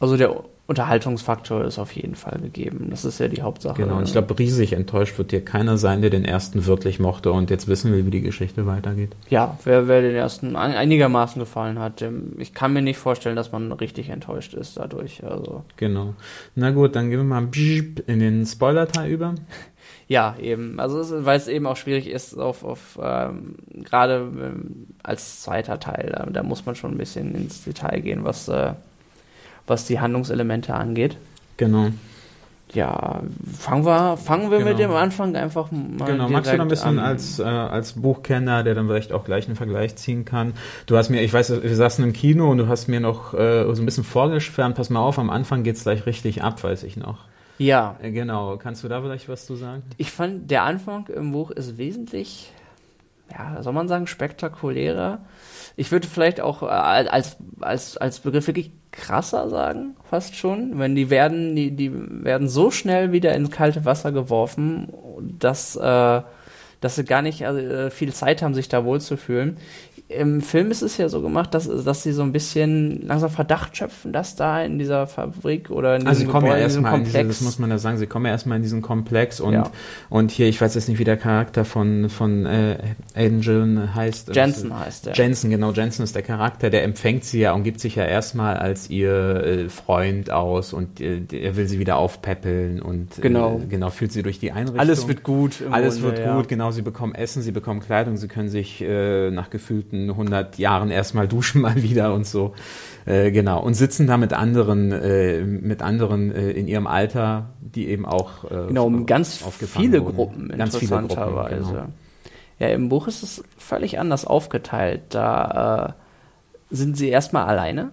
Also 0.00 0.16
der 0.16 0.34
Unterhaltungsfaktor 0.66 1.64
ist 1.64 1.78
auf 1.78 1.92
jeden 1.92 2.14
Fall 2.14 2.38
gegeben. 2.40 2.86
Das 2.90 3.04
ist 3.04 3.18
ja 3.20 3.28
die 3.28 3.42
Hauptsache. 3.42 3.82
Genau, 3.82 3.98
und 3.98 4.04
ich 4.04 4.12
glaube, 4.12 4.38
riesig 4.38 4.72
enttäuscht 4.72 5.18
wird 5.18 5.30
dir 5.32 5.44
keiner 5.44 5.76
sein, 5.76 6.00
der 6.00 6.10
den 6.10 6.24
ersten 6.24 6.66
wirklich 6.66 6.98
mochte 6.98 7.30
und 7.32 7.50
jetzt 7.50 7.68
wissen 7.68 7.92
will, 7.92 8.06
wie 8.06 8.10
die 8.10 8.20
Geschichte 8.22 8.66
weitergeht. 8.66 9.10
Ja, 9.28 9.58
wer, 9.64 9.86
wer 9.88 10.00
den 10.02 10.14
ersten 10.14 10.56
ein- 10.56 10.74
einigermaßen 10.74 11.38
gefallen 11.40 11.78
hat, 11.78 12.00
dem, 12.00 12.32
ich 12.38 12.54
kann 12.54 12.72
mir 12.72 12.82
nicht 12.82 12.96
vorstellen, 12.98 13.36
dass 13.36 13.52
man 13.52 13.70
richtig 13.72 14.08
enttäuscht 14.08 14.54
ist 14.54 14.76
dadurch. 14.76 15.22
Also 15.24 15.62
Genau. 15.76 16.14
Na 16.54 16.70
gut, 16.70 16.96
dann 16.96 17.10
gehen 17.10 17.18
wir 17.18 17.24
mal 17.24 17.48
in 18.06 18.18
den 18.20 18.46
Spoiler-Teil 18.46 19.10
über. 19.10 19.34
Ja, 20.12 20.36
eben. 20.40 20.78
Also 20.78 21.00
es, 21.00 21.12
weil 21.24 21.38
es 21.38 21.48
eben 21.48 21.66
auch 21.66 21.76
schwierig 21.76 22.06
ist, 22.08 22.38
auf, 22.38 22.64
auf 22.64 22.98
ähm, 23.02 23.54
gerade 23.82 24.16
ähm, 24.16 24.86
als 25.02 25.40
zweiter 25.42 25.80
Teil, 25.80 26.12
da, 26.14 26.26
da 26.30 26.42
muss 26.42 26.66
man 26.66 26.74
schon 26.74 26.92
ein 26.92 26.98
bisschen 26.98 27.34
ins 27.34 27.64
Detail 27.64 28.00
gehen, 28.00 28.22
was, 28.24 28.46
äh, 28.48 28.74
was 29.66 29.86
die 29.86 30.00
Handlungselemente 30.00 30.74
angeht. 30.74 31.16
Genau. 31.56 31.88
Ja, 32.74 33.20
fangen 33.58 33.84
wir, 33.84 34.16
fangen 34.16 34.50
wir 34.50 34.58
mit 34.60 34.78
Genau. 34.78 34.92
dem 34.92 34.96
Anfang 34.96 35.36
einfach 35.36 35.70
mal 35.70 36.06
Genau, 36.06 36.28
magst 36.30 36.50
du 36.52 36.56
noch 36.56 36.64
ein 36.64 36.68
bisschen 36.68 36.98
an. 36.98 37.04
als, 37.04 37.38
äh, 37.38 37.42
als 37.44 37.92
Buchkenner, 37.94 38.62
der 38.64 38.74
dann 38.74 38.86
vielleicht 38.86 39.12
auch 39.12 39.24
gleich 39.24 39.46
einen 39.46 39.56
Vergleich 39.56 39.96
ziehen 39.96 40.24
kann. 40.24 40.54
Du 40.86 40.96
hast 40.96 41.10
mir, 41.10 41.20
ich 41.22 41.32
weiß, 41.32 41.62
wir 41.62 41.76
saßen 41.76 42.02
im 42.02 42.12
Kino 42.14 42.50
und 42.50 42.56
du 42.58 42.68
hast 42.68 42.88
mir 42.88 43.00
noch 43.00 43.34
äh, 43.34 43.64
so 43.74 43.82
ein 43.82 43.84
bisschen 43.84 44.04
vorgeschwärmt, 44.04 44.74
pass 44.76 44.88
mal 44.90 45.00
auf, 45.00 45.18
am 45.18 45.28
Anfang 45.30 45.64
geht's 45.64 45.82
gleich 45.82 46.06
richtig 46.06 46.42
ab, 46.42 46.62
weiß 46.64 46.82
ich 46.84 46.96
noch. 46.96 47.18
Ja, 47.62 47.96
Äh, 48.02 48.10
genau, 48.12 48.56
kannst 48.56 48.82
du 48.84 48.88
da 48.88 49.00
vielleicht 49.00 49.28
was 49.28 49.46
zu 49.46 49.56
sagen? 49.56 49.82
ich 49.98 50.10
fand, 50.10 50.50
der 50.50 50.62
Anfang 50.64 51.06
im 51.08 51.32
Buch 51.32 51.50
ist 51.50 51.78
wesentlich, 51.78 52.50
ja, 53.30 53.62
soll 53.62 53.72
man 53.72 53.88
sagen, 53.88 54.06
spektakulärer. 54.06 55.20
Ich 55.76 55.90
würde 55.92 56.06
vielleicht 56.08 56.40
auch 56.40 56.62
äh, 56.62 56.66
als, 56.66 57.36
als, 57.60 57.96
als 57.96 58.20
Begriff 58.20 58.46
wirklich 58.46 58.72
krasser 58.90 59.48
sagen, 59.48 59.96
fast 60.10 60.34
schon. 60.36 60.78
Wenn 60.78 60.94
die 60.94 61.08
werden, 61.08 61.56
die, 61.56 61.70
die 61.70 61.90
werden 61.94 62.48
so 62.48 62.70
schnell 62.70 63.12
wieder 63.12 63.34
ins 63.34 63.50
kalte 63.50 63.84
Wasser 63.84 64.12
geworfen, 64.12 64.92
dass, 65.38 65.76
äh, 65.76 66.22
dass 66.80 66.96
sie 66.96 67.04
gar 67.04 67.22
nicht 67.22 67.40
äh, 67.42 67.90
viel 67.90 68.12
Zeit 68.12 68.42
haben, 68.42 68.54
sich 68.54 68.68
da 68.68 68.84
wohlzufühlen. 68.84 69.56
Im 70.18 70.40
Film 70.40 70.70
ist 70.70 70.82
es 70.82 70.96
ja 70.96 71.08
so 71.08 71.22
gemacht, 71.22 71.54
dass, 71.54 71.68
dass 71.84 72.02
sie 72.02 72.12
so 72.12 72.22
ein 72.22 72.32
bisschen 72.32 73.06
langsam 73.06 73.30
Verdacht 73.30 73.76
schöpfen, 73.76 74.12
dass 74.12 74.36
da 74.36 74.62
in 74.62 74.78
dieser 74.78 75.06
Fabrik 75.06 75.70
oder 75.70 75.94
in 75.96 76.00
diesem 76.00 76.08
Also 76.08 76.20
sie 76.20 76.26
kommen 76.26 76.46
ja 76.46 76.52
Gebäude, 76.54 76.62
in 76.64 76.68
diesem 76.68 76.84
erstmal 76.84 76.98
in 76.98 77.04
diese, 77.04 77.18
Komplex 77.18 77.38
das 77.38 77.44
muss 77.44 77.58
man 77.58 77.70
ja 77.70 77.78
sagen, 77.78 77.98
sie 77.98 78.06
kommen 78.06 78.26
ja 78.26 78.32
erstmal 78.32 78.56
in 78.56 78.62
diesen 78.62 78.82
Komplex 78.82 79.40
und, 79.40 79.54
Ja. 79.54 79.70
und 80.10 80.30
hier, 80.30 80.48
ich 80.48 80.60
weiß 80.60 80.74
jetzt 80.74 80.88
nicht, 80.88 80.98
wie 80.98 81.04
der 81.04 81.16
Charakter 81.16 81.64
von, 81.64 82.08
von 82.08 82.46
äh, 82.46 82.76
Angel 83.14 83.94
heißt. 83.94 84.34
Jensen 84.34 84.78
heißt 84.78 85.06
der. 85.06 85.14
Jensen, 85.14 85.50
genau, 85.50 85.72
Jensen 85.72 86.02
ist 86.02 86.14
der 86.14 86.22
Charakter, 86.22 86.70
der 86.70 86.84
empfängt 86.84 87.24
sie 87.24 87.40
ja 87.40 87.52
und 87.52 87.62
gibt 87.62 87.80
sich 87.80 87.96
ja 87.96 88.04
erstmal 88.04 88.56
als 88.56 88.90
ihr 88.90 89.12
äh, 89.44 89.68
Freund 89.68 90.30
aus 90.30 90.72
und 90.72 91.00
äh, 91.00 91.20
er 91.32 91.56
will 91.56 91.66
sie 91.68 91.78
wieder 91.78 91.96
aufpäppeln 91.96 92.80
und 92.82 93.20
Genau. 93.20 93.60
äh, 93.62 93.66
genau 93.66 93.90
führt 93.90 94.12
sie 94.12 94.22
durch 94.22 94.38
die 94.38 94.52
Einrichtung. 94.52 94.80
Alles 94.80 95.08
wird 95.08 95.22
gut. 95.22 95.62
Alles 95.70 96.00
Grunde, 96.00 96.16
wird 96.16 96.26
ja. 96.26 96.36
gut, 96.36 96.48
genau. 96.48 96.70
Sie 96.70 96.82
bekommen 96.82 97.14
Essen, 97.14 97.42
sie 97.42 97.52
bekommen 97.52 97.80
Kleidung, 97.80 98.16
sie 98.16 98.28
können 98.28 98.48
sich 98.48 98.80
äh, 98.82 99.30
nach 99.30 99.50
gefühlten 99.50 100.01
100 100.10 100.58
Jahren 100.58 100.90
erstmal 100.90 101.28
duschen 101.28 101.60
mal 101.62 101.82
wieder 101.82 102.14
und 102.14 102.26
so. 102.26 102.54
Äh, 103.06 103.30
genau. 103.32 103.62
Und 103.62 103.74
sitzen 103.74 104.06
da 104.06 104.16
mit 104.16 104.32
anderen, 104.32 104.92
äh, 104.92 105.40
mit 105.42 105.82
anderen 105.82 106.32
äh, 106.32 106.50
in 106.50 106.68
ihrem 106.68 106.86
Alter, 106.86 107.50
die 107.60 107.88
eben 107.88 108.06
auch 108.06 108.44
äh, 108.44 108.66
Genau, 108.68 108.86
um 108.86 109.06
ganz 109.06 109.42
viele 109.58 110.04
wurden. 110.04 110.14
Gruppen, 110.16 110.48
Ganz 110.56 110.76
viele 110.76 110.90
Gruppen, 110.90 111.04
interessanterweise. 111.10 111.70
genau. 111.72 111.84
Ja, 112.58 112.68
im 112.68 112.88
Buch 112.88 113.08
ist 113.08 113.22
es 113.22 113.42
völlig 113.58 113.98
anders 113.98 114.24
aufgeteilt. 114.24 115.00
Da 115.08 115.96
äh, 116.70 116.74
sind 116.74 116.96
sie 116.96 117.08
erstmal 117.08 117.46
alleine. 117.46 117.90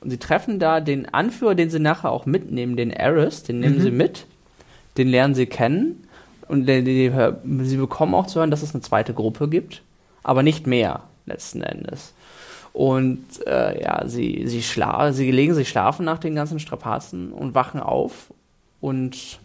Und 0.00 0.10
sie 0.10 0.18
treffen 0.18 0.58
da 0.58 0.80
den 0.80 1.08
Anführer, 1.12 1.54
den 1.54 1.70
sie 1.70 1.78
nachher 1.78 2.10
auch 2.10 2.26
mitnehmen, 2.26 2.76
den 2.76 2.90
Eris, 2.90 3.42
den 3.44 3.60
nehmen 3.60 3.76
Mhm. 3.78 3.82
sie 3.82 3.90
mit, 3.90 4.26
den 4.96 5.08
lernen 5.08 5.34
sie 5.34 5.46
kennen. 5.46 6.04
Und 6.48 6.66
sie 6.66 7.76
bekommen 7.76 8.14
auch 8.14 8.26
zu 8.26 8.40
hören, 8.40 8.50
dass 8.50 8.62
es 8.64 8.74
eine 8.74 8.80
zweite 8.82 9.14
Gruppe 9.14 9.48
gibt, 9.48 9.82
aber 10.22 10.42
nicht 10.42 10.66
mehr, 10.66 11.04
letzten 11.26 11.62
Endes. 11.62 12.14
Und 12.72 13.24
äh, 13.46 13.82
ja, 13.82 14.06
sie, 14.06 14.44
sie, 14.46 14.62
schla 14.62 15.12
sie 15.12 15.30
legen 15.30 15.54
sich 15.54 15.68
schlafen 15.68 16.04
nach 16.04 16.18
den 16.18 16.34
ganzen 16.34 16.60
Strapazen 16.60 17.32
und 17.32 17.54
wachen 17.54 17.80
auf. 17.80 18.32
Und 18.80 19.40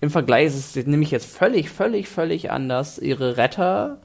im 0.00 0.10
Vergleich 0.10 0.46
ist 0.46 0.76
es 0.76 0.86
nämlich 0.86 1.10
jetzt 1.10 1.26
völlig, 1.26 1.70
völlig, 1.70 2.08
völlig 2.08 2.50
anders. 2.50 2.98
Ihre 2.98 3.38
Retter 3.38 3.98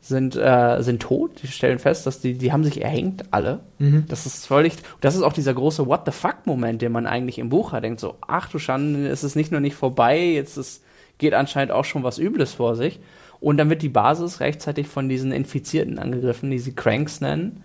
sind, 0.00 0.36
äh, 0.36 0.82
sind 0.82 1.02
tot. 1.02 1.42
Die 1.42 1.46
stellen 1.46 1.78
fest, 1.78 2.06
dass 2.06 2.20
die, 2.20 2.34
die 2.34 2.52
haben 2.52 2.64
sich 2.64 2.82
erhängt, 2.82 3.32
alle. 3.32 3.60
Mhm. 3.78 4.04
Das 4.08 4.26
ist 4.26 4.46
völlig, 4.46 4.74
das 5.00 5.14
ist 5.14 5.22
auch 5.22 5.32
dieser 5.32 5.54
große 5.54 5.86
What 5.86 6.02
the 6.06 6.12
fuck-Moment, 6.12 6.82
den 6.82 6.92
man 6.92 7.06
eigentlich 7.06 7.38
im 7.38 7.48
Buch 7.48 7.72
hat. 7.72 7.84
Denkt 7.84 8.00
so, 8.00 8.16
ach 8.26 8.48
du 8.48 8.58
Schande, 8.58 9.08
es 9.08 9.22
ist 9.22 9.36
nicht 9.36 9.52
nur 9.52 9.60
nicht 9.60 9.76
vorbei, 9.76 10.18
jetzt 10.18 10.56
ist, 10.56 10.82
geht 11.18 11.34
anscheinend 11.34 11.72
auch 11.72 11.84
schon 11.84 12.02
was 12.02 12.18
Übles 12.18 12.54
vor 12.54 12.74
sich. 12.74 12.98
Und 13.40 13.56
dann 13.56 13.70
wird 13.70 13.82
die 13.82 13.88
Basis 13.88 14.40
rechtzeitig 14.40 14.88
von 14.88 15.08
diesen 15.08 15.32
Infizierten 15.32 15.98
angegriffen, 15.98 16.50
die 16.50 16.58
sie 16.58 16.74
Cranks 16.74 17.20
nennen. 17.20 17.62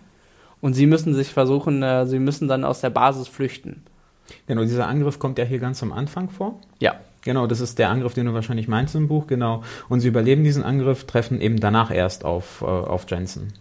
Und 0.61 0.73
sie 0.73 0.85
müssen 0.85 1.13
sich 1.13 1.29
versuchen, 1.29 1.83
äh, 1.83 2.05
sie 2.05 2.19
müssen 2.19 2.47
dann 2.47 2.63
aus 2.63 2.81
der 2.81 2.89
Basis 2.89 3.27
flüchten. 3.27 3.83
Genau, 4.47 4.61
dieser 4.61 4.87
Angriff 4.87 5.19
kommt 5.19 5.37
ja 5.37 5.43
hier 5.43 5.59
ganz 5.59 5.83
am 5.83 5.91
Anfang 5.91 6.29
vor. 6.29 6.59
Ja. 6.79 6.95
Genau, 7.21 7.47
das 7.47 7.61
ist 7.61 7.79
der 7.79 7.89
Angriff, 7.89 8.13
den 8.13 8.25
du 8.25 8.33
wahrscheinlich 8.33 8.67
meinst 8.67 8.95
im 8.95 9.07
Buch, 9.07 9.27
genau. 9.27 9.63
Und 9.87 10.01
sie 10.01 10.09
überleben 10.09 10.43
diesen 10.43 10.63
Angriff, 10.63 11.05
treffen 11.05 11.39
eben 11.39 11.59
danach 11.59 11.89
erst 11.89 12.25
auf, 12.25 12.61
äh, 12.61 12.65
auf 12.65 13.05
Jensen. 13.09 13.53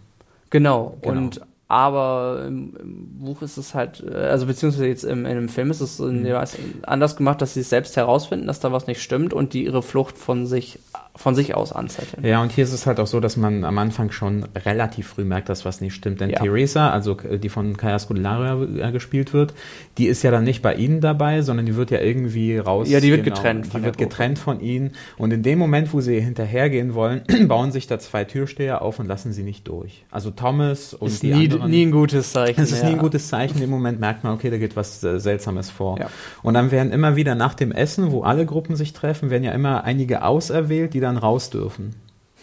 Genau. 0.49 0.97
Genau. 1.01 1.21
Und 1.21 1.41
aber 1.67 2.43
im, 2.47 2.75
im 2.79 3.19
Buch 3.19 3.41
ist 3.41 3.57
es 3.57 3.73
halt, 3.73 4.03
äh, 4.07 4.13
also 4.13 4.45
beziehungsweise 4.45 4.87
jetzt 4.87 5.03
im, 5.03 5.25
in 5.25 5.35
dem 5.35 5.49
Film 5.49 5.71
ist 5.71 5.81
es 5.81 5.99
Weise 5.99 6.57
anders 6.83 7.15
gemacht, 7.15 7.41
dass 7.41 7.53
sie 7.53 7.61
es 7.61 7.69
selbst 7.69 7.97
herausfinden, 7.97 8.47
dass 8.47 8.59
da 8.59 8.71
was 8.71 8.87
nicht 8.87 9.01
stimmt 9.01 9.33
und 9.33 9.53
die 9.53 9.65
ihre 9.65 9.81
Flucht 9.81 10.17
von 10.17 10.45
sich 10.45 10.79
von 11.15 11.35
sich 11.35 11.53
aus 11.53 11.71
anzetteln. 11.71 12.25
Ja, 12.25 12.41
und 12.41 12.51
hier 12.51 12.63
ist 12.63 12.73
es 12.73 12.87
halt 12.87 12.99
auch 12.99 13.05
so, 13.05 13.19
dass 13.19 13.37
man 13.37 13.65
am 13.65 13.77
Anfang 13.77 14.11
schon 14.11 14.45
relativ 14.65 15.09
früh 15.09 15.23
merkt, 15.23 15.47
dass 15.47 15.63
was 15.63 15.79
nicht 15.79 15.93
stimmt. 15.93 16.21
Denn 16.21 16.31
Ja. 16.31 16.39
Theresa, 16.39 16.89
also 16.89 17.13
die 17.13 17.49
von 17.49 17.77
Kaya 17.77 17.99
Scodelario 17.99 18.63
äh, 18.79 18.91
gespielt 18.91 19.31
wird, 19.31 19.53
die 19.99 20.07
ist 20.07 20.23
ja 20.23 20.31
dann 20.31 20.43
nicht 20.43 20.63
bei 20.63 20.73
ihnen 20.73 21.01
dabei, 21.01 21.43
sondern 21.43 21.67
die 21.67 21.75
wird 21.75 21.91
ja 21.91 21.99
irgendwie 21.99 22.57
raus. 22.57 22.89
Ja, 22.89 22.99
die 22.99 23.11
wird 23.11 23.23
getrennt 23.23 23.71
Die 23.73 23.83
wird 23.83 23.99
getrennt 23.99 24.39
von 24.39 24.59
ihnen. 24.59 24.91
Und 25.17 25.31
in 25.31 25.43
dem 25.43 25.59
Moment, 25.59 25.93
wo 25.93 26.01
sie 26.01 26.19
hinterhergehen 26.19 26.95
wollen, 26.95 27.21
bauen 27.47 27.71
sich 27.71 27.85
da 27.85 27.99
zwei 27.99 28.23
Türsteher 28.23 28.81
auf 28.81 28.97
und 28.97 29.05
lassen 29.05 29.33
sie 29.33 29.43
nicht 29.43 29.67
durch. 29.67 30.05
Also 30.09 30.31
Thomas 30.31 30.95
und 30.95 31.09
Ist 31.09 31.21
die 31.21 31.29
anderen. 31.55 31.71
nie 31.71 31.85
ein 31.85 31.91
gutes 31.91 32.31
Zeichen. 32.31 32.61
Es 32.61 32.71
ist 32.71 32.81
ja. 32.81 32.89
nie 32.89 32.93
ein 32.93 32.99
gutes 32.99 33.27
Zeichen. 33.27 33.61
Im 33.61 33.69
Moment 33.69 33.99
merkt 33.99 34.23
man, 34.23 34.33
okay, 34.33 34.49
da 34.49 34.57
geht 34.57 34.75
was 34.75 35.03
äh, 35.03 35.19
Seltsames 35.19 35.69
vor. 35.69 35.99
Ja. 35.99 36.07
Und 36.41 36.53
dann 36.53 36.71
werden 36.71 36.91
immer 36.91 37.15
wieder 37.15 37.35
nach 37.35 37.53
dem 37.53 37.71
Essen, 37.71 38.11
wo 38.11 38.23
alle 38.23 38.45
Gruppen 38.45 38.75
sich 38.75 38.93
treffen, 38.93 39.29
werden 39.29 39.43
ja 39.43 39.51
immer 39.51 39.83
einige 39.83 40.23
auserwählt, 40.23 40.93
die 40.93 40.99
dann 40.99 41.17
raus 41.17 41.49
dürfen. 41.49 41.95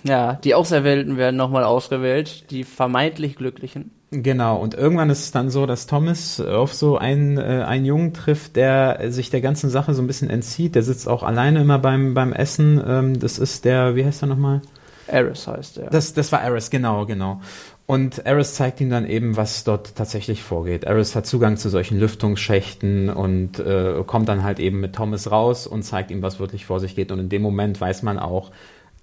Ja, 0.03 0.35
die 0.35 0.55
Auserwählten 0.55 1.17
werden 1.17 1.37
nochmal 1.37 1.65
ausgewählt, 1.65 2.51
die 2.51 2.65
vermeintlich 2.65 3.37
Glücklichen. 3.37 3.91
Genau, 4.13 4.57
und 4.57 4.75
irgendwann 4.75 5.09
ist 5.09 5.21
es 5.21 5.31
dann 5.31 5.51
so, 5.51 5.67
dass 5.67 5.87
Thomas 5.87 6.41
auf 6.41 6.75
so 6.75 6.99
einen, 6.99 7.39
äh, 7.39 7.65
einen 7.65 7.85
Jungen 7.85 8.13
trifft, 8.13 8.57
der 8.57 9.13
sich 9.13 9.31
der 9.31 9.41
ganzen 9.41 9.71
Sache 9.71 9.95
so 9.95 10.03
ein 10.03 10.09
bisschen 10.09 10.31
entzieht. 10.31 10.75
Der 10.75 10.83
sitzt 10.83 11.09
auch 11.09 11.23
alleine 11.23 11.61
immer 11.61 11.79
beim, 11.79 12.15
beim 12.15 12.33
Essen. 12.33 12.83
Ähm, 12.85 13.21
das 13.21 13.39
ist 13.39 13.65
der, 13.65 13.95
wie 13.95 14.05
heißt 14.05 14.25
er 14.25 14.27
nochmal? 14.27 14.63
Eris 15.07 15.47
heißt 15.47 15.79
er. 15.79 15.91
Das, 15.91 16.13
das 16.13 16.33
war 16.33 16.43
Eris, 16.43 16.71
genau, 16.71 17.07
genau. 17.07 17.41
Und 17.91 18.25
Eris 18.25 18.55
zeigt 18.55 18.81
ihm 18.81 18.89
dann 18.89 19.05
eben, 19.05 19.37
was 19.37 19.65
dort 19.65 19.97
tatsächlich 19.97 20.45
vorgeht. 20.45 20.85
Eris 20.85 21.17
hat 21.17 21.27
Zugang 21.27 21.57
zu 21.57 21.69
solchen 21.69 21.99
Lüftungsschächten 21.99 23.11
und 23.11 23.59
äh, 23.59 24.05
kommt 24.07 24.29
dann 24.29 24.45
halt 24.45 24.61
eben 24.61 24.79
mit 24.79 24.95
Thomas 24.95 25.33
raus 25.33 25.67
und 25.67 25.83
zeigt 25.83 26.13
ihm, 26.13 26.23
was 26.23 26.39
wirklich 26.39 26.67
vor 26.67 26.79
sich 26.79 26.95
geht. 26.95 27.11
Und 27.11 27.19
in 27.19 27.29
dem 27.29 27.43
Moment 27.43 27.81
weiß 27.81 28.05
man 28.05 28.21
auch, 28.21 28.53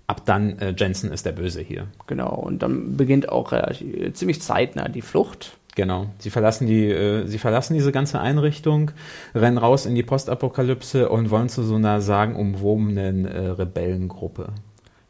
ab 0.07 0.21
dann 0.23 0.57
äh, 0.59 0.73
Jensen 0.77 1.11
ist 1.11 1.25
der 1.25 1.33
Böse 1.33 1.59
hier. 1.59 1.87
Genau, 2.05 2.33
und 2.33 2.63
dann 2.63 2.95
beginnt 2.95 3.27
auch 3.27 3.51
relativ, 3.51 4.13
ziemlich 4.13 4.41
zeitnah 4.41 4.87
die 4.87 5.01
Flucht. 5.01 5.57
Genau. 5.75 6.05
Sie 6.19 6.29
verlassen 6.29 6.65
die, 6.65 6.85
äh, 6.85 7.27
sie 7.27 7.39
verlassen 7.39 7.73
diese 7.73 7.91
ganze 7.91 8.21
Einrichtung, 8.21 8.91
rennen 9.35 9.57
raus 9.57 9.85
in 9.85 9.95
die 9.95 10.03
Postapokalypse 10.03 11.09
und 11.09 11.29
wollen 11.29 11.49
zu 11.49 11.61
so 11.63 11.75
einer 11.75 11.99
sagenumwobenen 11.99 13.25
äh, 13.25 13.47
Rebellengruppe. 13.47 14.53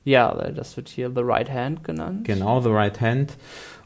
Ja, 0.08 0.34
das 0.52 0.78
wird 0.78 0.88
hier 0.88 1.10
The 1.14 1.22
Right 1.22 1.52
Hand 1.52 1.84
genannt. 1.84 2.24
Genau, 2.24 2.62
The 2.62 2.70
Right 2.70 3.02
Hand. 3.02 3.34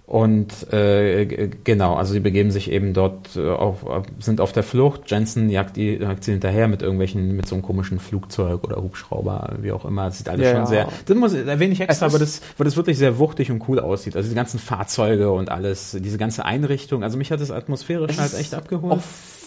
Und 0.06 0.72
äh, 0.74 1.50
genau, 1.64 1.96
also 1.96 2.12
sie 2.12 2.20
begeben 2.20 2.52
sich 2.52 2.70
eben 2.70 2.94
dort 2.94 3.36
äh, 3.38 3.50
auf, 3.50 3.86
sind 4.20 4.42
auf 4.42 4.52
der 4.52 4.64
Flucht. 4.64 5.10
Jensen 5.10 5.50
jagt, 5.50 5.78
die, 5.78 5.96
jagt 5.96 6.26
sie 6.26 6.32
hinterher 6.32 6.68
mit 6.68 6.82
irgendwelchen, 6.82 7.36
mit 7.36 7.48
so 7.48 7.56
einem 7.56 7.62
komischen 7.64 7.98
Flugzeug 8.00 8.64
oder 8.66 8.76
Hubschrauber, 8.84 9.56
wie 9.62 9.72
auch 9.72 9.86
immer. 9.86 10.06
Das 10.08 10.18
sieht 10.18 10.28
alles 10.28 10.46
Ja. 10.48 10.58
schon 10.58 10.66
sehr. 10.68 10.90
Das 11.06 11.16
muss 11.18 11.34
erwähne 11.34 11.72
ich 11.74 11.80
extra, 11.82 12.08
ist- 12.08 12.20
das, 12.20 12.42
weil 12.58 12.66
das 12.66 12.76
wirklich 12.76 12.98
sehr 12.98 13.18
wuchtig 13.20 13.50
und 13.52 13.68
cool 13.70 13.80
aussieht. 13.80 14.16
Also 14.18 14.28
die 14.30 14.36
ganzen 14.36 14.60
Fahrzeuge 14.60 15.32
und 15.32 15.50
alles, 15.50 15.98
diese 16.00 16.18
ganze 16.18 16.44
Einrichtung. 16.46 17.04
Also 17.04 17.18
mich 17.18 17.32
hat 17.32 17.40
das 17.40 17.50
atmosphärisch 17.50 18.18
halt 18.20 18.34
echt 18.38 18.54
abgeholt. 18.54 19.00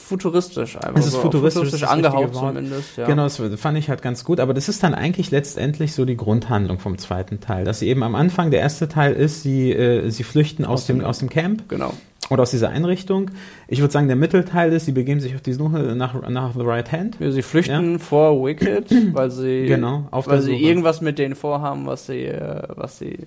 Futuristisch 0.05 0.77
einfach. 0.77 0.97
Es 0.97 1.07
ist 1.07 1.13
so, 1.13 1.21
futuristisch, 1.21 1.63
futuristisch 1.65 1.89
angehaucht 1.89 2.35
zumindest. 2.35 2.97
Ja. 2.97 3.07
Genau, 3.07 3.23
das 3.25 3.41
fand 3.57 3.79
ich 3.79 3.89
halt 3.89 4.03
ganz 4.03 4.25
gut. 4.25 4.39
Aber 4.41 4.53
das 4.55 4.69
ist 4.69 4.83
dann 4.83 4.95
eigentlich 4.95 5.31
letztendlich 5.31 5.93
so 5.95 6.05
die 6.05 6.17
Grundhandlung 6.17 6.79
vom 6.79 6.99
zweiten 6.99 7.41
Teil. 7.41 7.65
Dass 7.65 7.79
sie 7.79 7.89
eben 7.89 8.03
am 8.03 8.15
Anfang, 8.15 8.51
der 8.51 8.61
erste 8.61 8.89
Teil 8.89 9.15
ist, 9.15 9.43
sie, 9.43 9.73
äh, 9.73 10.11
sie 10.11 10.23
flüchten 10.25 10.65
aus, 10.65 10.83
Aus 10.83 10.87
dem, 10.87 10.99
dem- 10.99 11.05
aus 11.07 11.19
dem 11.21 11.29
Camp 11.31 11.69
Genau. 11.69 11.95
Oder 12.31 12.43
aus 12.43 12.51
dieser 12.51 12.71
Einrichtung. 12.71 13.31
Ich 13.69 13.81
würde 13.81 13.93
sagen, 13.93 14.07
der 14.07 14.17
Mittelteil 14.17 14.73
ist, 14.73 14.87
sie 14.87 14.93
begeben 14.93 15.21
sich 15.21 15.35
auf 15.35 15.43
die 15.43 15.53
Suche 15.53 15.95
nach, 15.95 16.29
nach 16.29 16.53
The 16.55 16.63
Right 16.63 16.91
Hand. 16.91 17.17
Ja, 17.21 17.31
sie 17.31 17.43
flüchten 17.43 17.99
vor 17.99 18.45
Wicked, 18.45 19.15
weil 19.15 19.31
sie, 19.31 19.67
Genau, 19.69 20.09
weil 20.11 20.41
sie 20.41 20.55
irgendwas 20.57 21.01
mit 21.01 21.19
denen 21.19 21.35
vorhaben, 21.35 21.87
was 21.87 22.07
sie, 22.07 22.25
äh, 22.25 22.63
was 22.69 22.99
sie, 22.99 23.19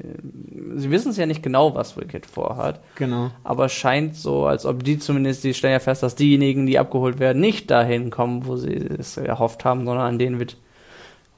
sie 0.76 0.90
wissen 0.92 1.10
es 1.12 1.18
ja 1.18 1.26
nicht 1.26 1.44
genau, 1.44 1.76
was 1.76 1.96
Wicked 1.98 2.26
vorhat, 2.26 2.80
Genau. 2.96 3.30
aber 3.44 3.66
es 3.66 3.74
scheint 3.74 4.16
so, 4.16 4.46
als 4.46 4.66
ob 4.66 4.84
die 4.84 4.98
zumindest, 4.98 5.44
die 5.44 5.54
stellen 5.54 5.74
ja 5.74 5.80
fest, 5.80 6.02
dass 6.02 6.16
diejenigen, 6.16 6.66
die 6.66 6.80
abgeholt 6.80 7.20
werden, 7.20 7.40
nicht 7.40 7.70
dahin 7.70 8.10
kommen, 8.10 8.46
wo 8.48 8.56
sie 8.56 8.74
es 8.74 9.18
erhofft 9.18 9.64
haben, 9.64 9.86
sondern 9.86 10.08
an 10.08 10.20
denen 10.20 10.40
wird 10.40 10.58